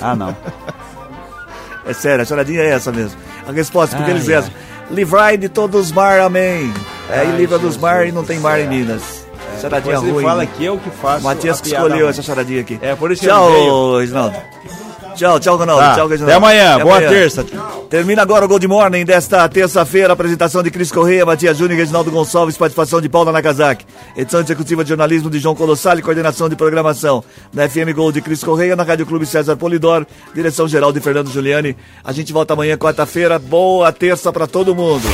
Ah, 0.00 0.14
não. 0.16 0.36
É 1.86 1.92
sério, 1.92 2.22
a 2.22 2.24
choradinha 2.24 2.60
é 2.60 2.68
essa 2.70 2.92
mesmo. 2.92 3.18
A 3.48 3.52
resposta, 3.52 3.96
porque 3.96 4.10
eles 4.10 4.26
rezam, 4.26 4.50
livrai 4.90 5.36
de 5.36 5.48
todos 5.48 5.86
os 5.86 5.92
mar, 5.92 6.20
amém. 6.20 6.72
Aí 7.08 7.26
Ai, 7.26 7.36
livra 7.36 7.58
dos 7.58 7.76
mar 7.76 8.06
e 8.06 8.12
não 8.12 8.22
tem 8.22 8.38
mar 8.38 8.60
em. 8.60 8.68
Minas. 8.68 9.26
Depois 9.62 10.02
ele 10.02 10.12
ruim. 10.12 10.24
fala 10.24 10.46
que 10.46 10.64
eu 10.64 10.78
que 10.78 10.90
faço 10.90 11.24
Matias 11.24 11.60
que 11.60 11.68
escolheu 11.68 12.08
essa 12.08 12.22
charadinha 12.22 12.60
aqui. 12.60 12.78
É, 12.80 12.94
por 12.94 13.10
isso 13.10 13.22
que 13.22 13.28
ele 13.28 13.38
veio. 13.38 13.64
Tchau, 13.66 14.02
Isnaldo. 14.02 14.36
Tchau, 15.20 15.38
tchau, 15.38 15.56
Ronaldo. 15.58 15.82
Tá. 15.82 15.94
Tchau, 15.96 16.08
Reginaldo. 16.08 16.32
Até 16.32 16.36
amanhã. 16.38 16.74
Até 16.76 16.82
Boa 16.82 16.96
amanhã. 16.96 17.10
terça. 17.10 17.44
Termina 17.90 18.22
agora 18.22 18.46
o 18.46 18.48
Gold 18.48 18.66
Morning 18.66 19.04
desta 19.04 19.46
terça-feira. 19.50 20.14
Apresentação 20.14 20.62
de 20.62 20.70
Cris 20.70 20.90
Correia, 20.90 21.26
Matias 21.26 21.58
Júnior 21.58 21.76
e 21.76 21.80
Reginaldo 21.82 22.10
Gonçalves. 22.10 22.56
Participação 22.56 23.02
de 23.02 23.08
Paula 23.10 23.30
Nakazaki. 23.30 23.84
Edição 24.16 24.40
executiva 24.40 24.82
de 24.82 24.88
jornalismo 24.88 25.28
de 25.28 25.38
João 25.38 25.54
Colossal 25.54 25.98
e 25.98 26.02
coordenação 26.02 26.48
de 26.48 26.56
programação 26.56 27.22
na 27.52 27.68
FM 27.68 27.92
Gold 27.94 28.14
de 28.14 28.22
Cris 28.22 28.42
Correia, 28.42 28.74
na 28.74 28.82
Rádio 28.82 29.04
Clube 29.04 29.26
César 29.26 29.56
Polidor. 29.56 30.06
Direção 30.34 30.66
geral 30.66 30.90
de 30.90 31.00
Fernando 31.00 31.30
Giuliani. 31.30 31.76
A 32.02 32.12
gente 32.12 32.32
volta 32.32 32.54
amanhã, 32.54 32.78
quarta-feira. 32.78 33.38
Boa 33.38 33.92
terça 33.92 34.32
pra 34.32 34.46
todo 34.46 34.74
mundo. 34.74 35.04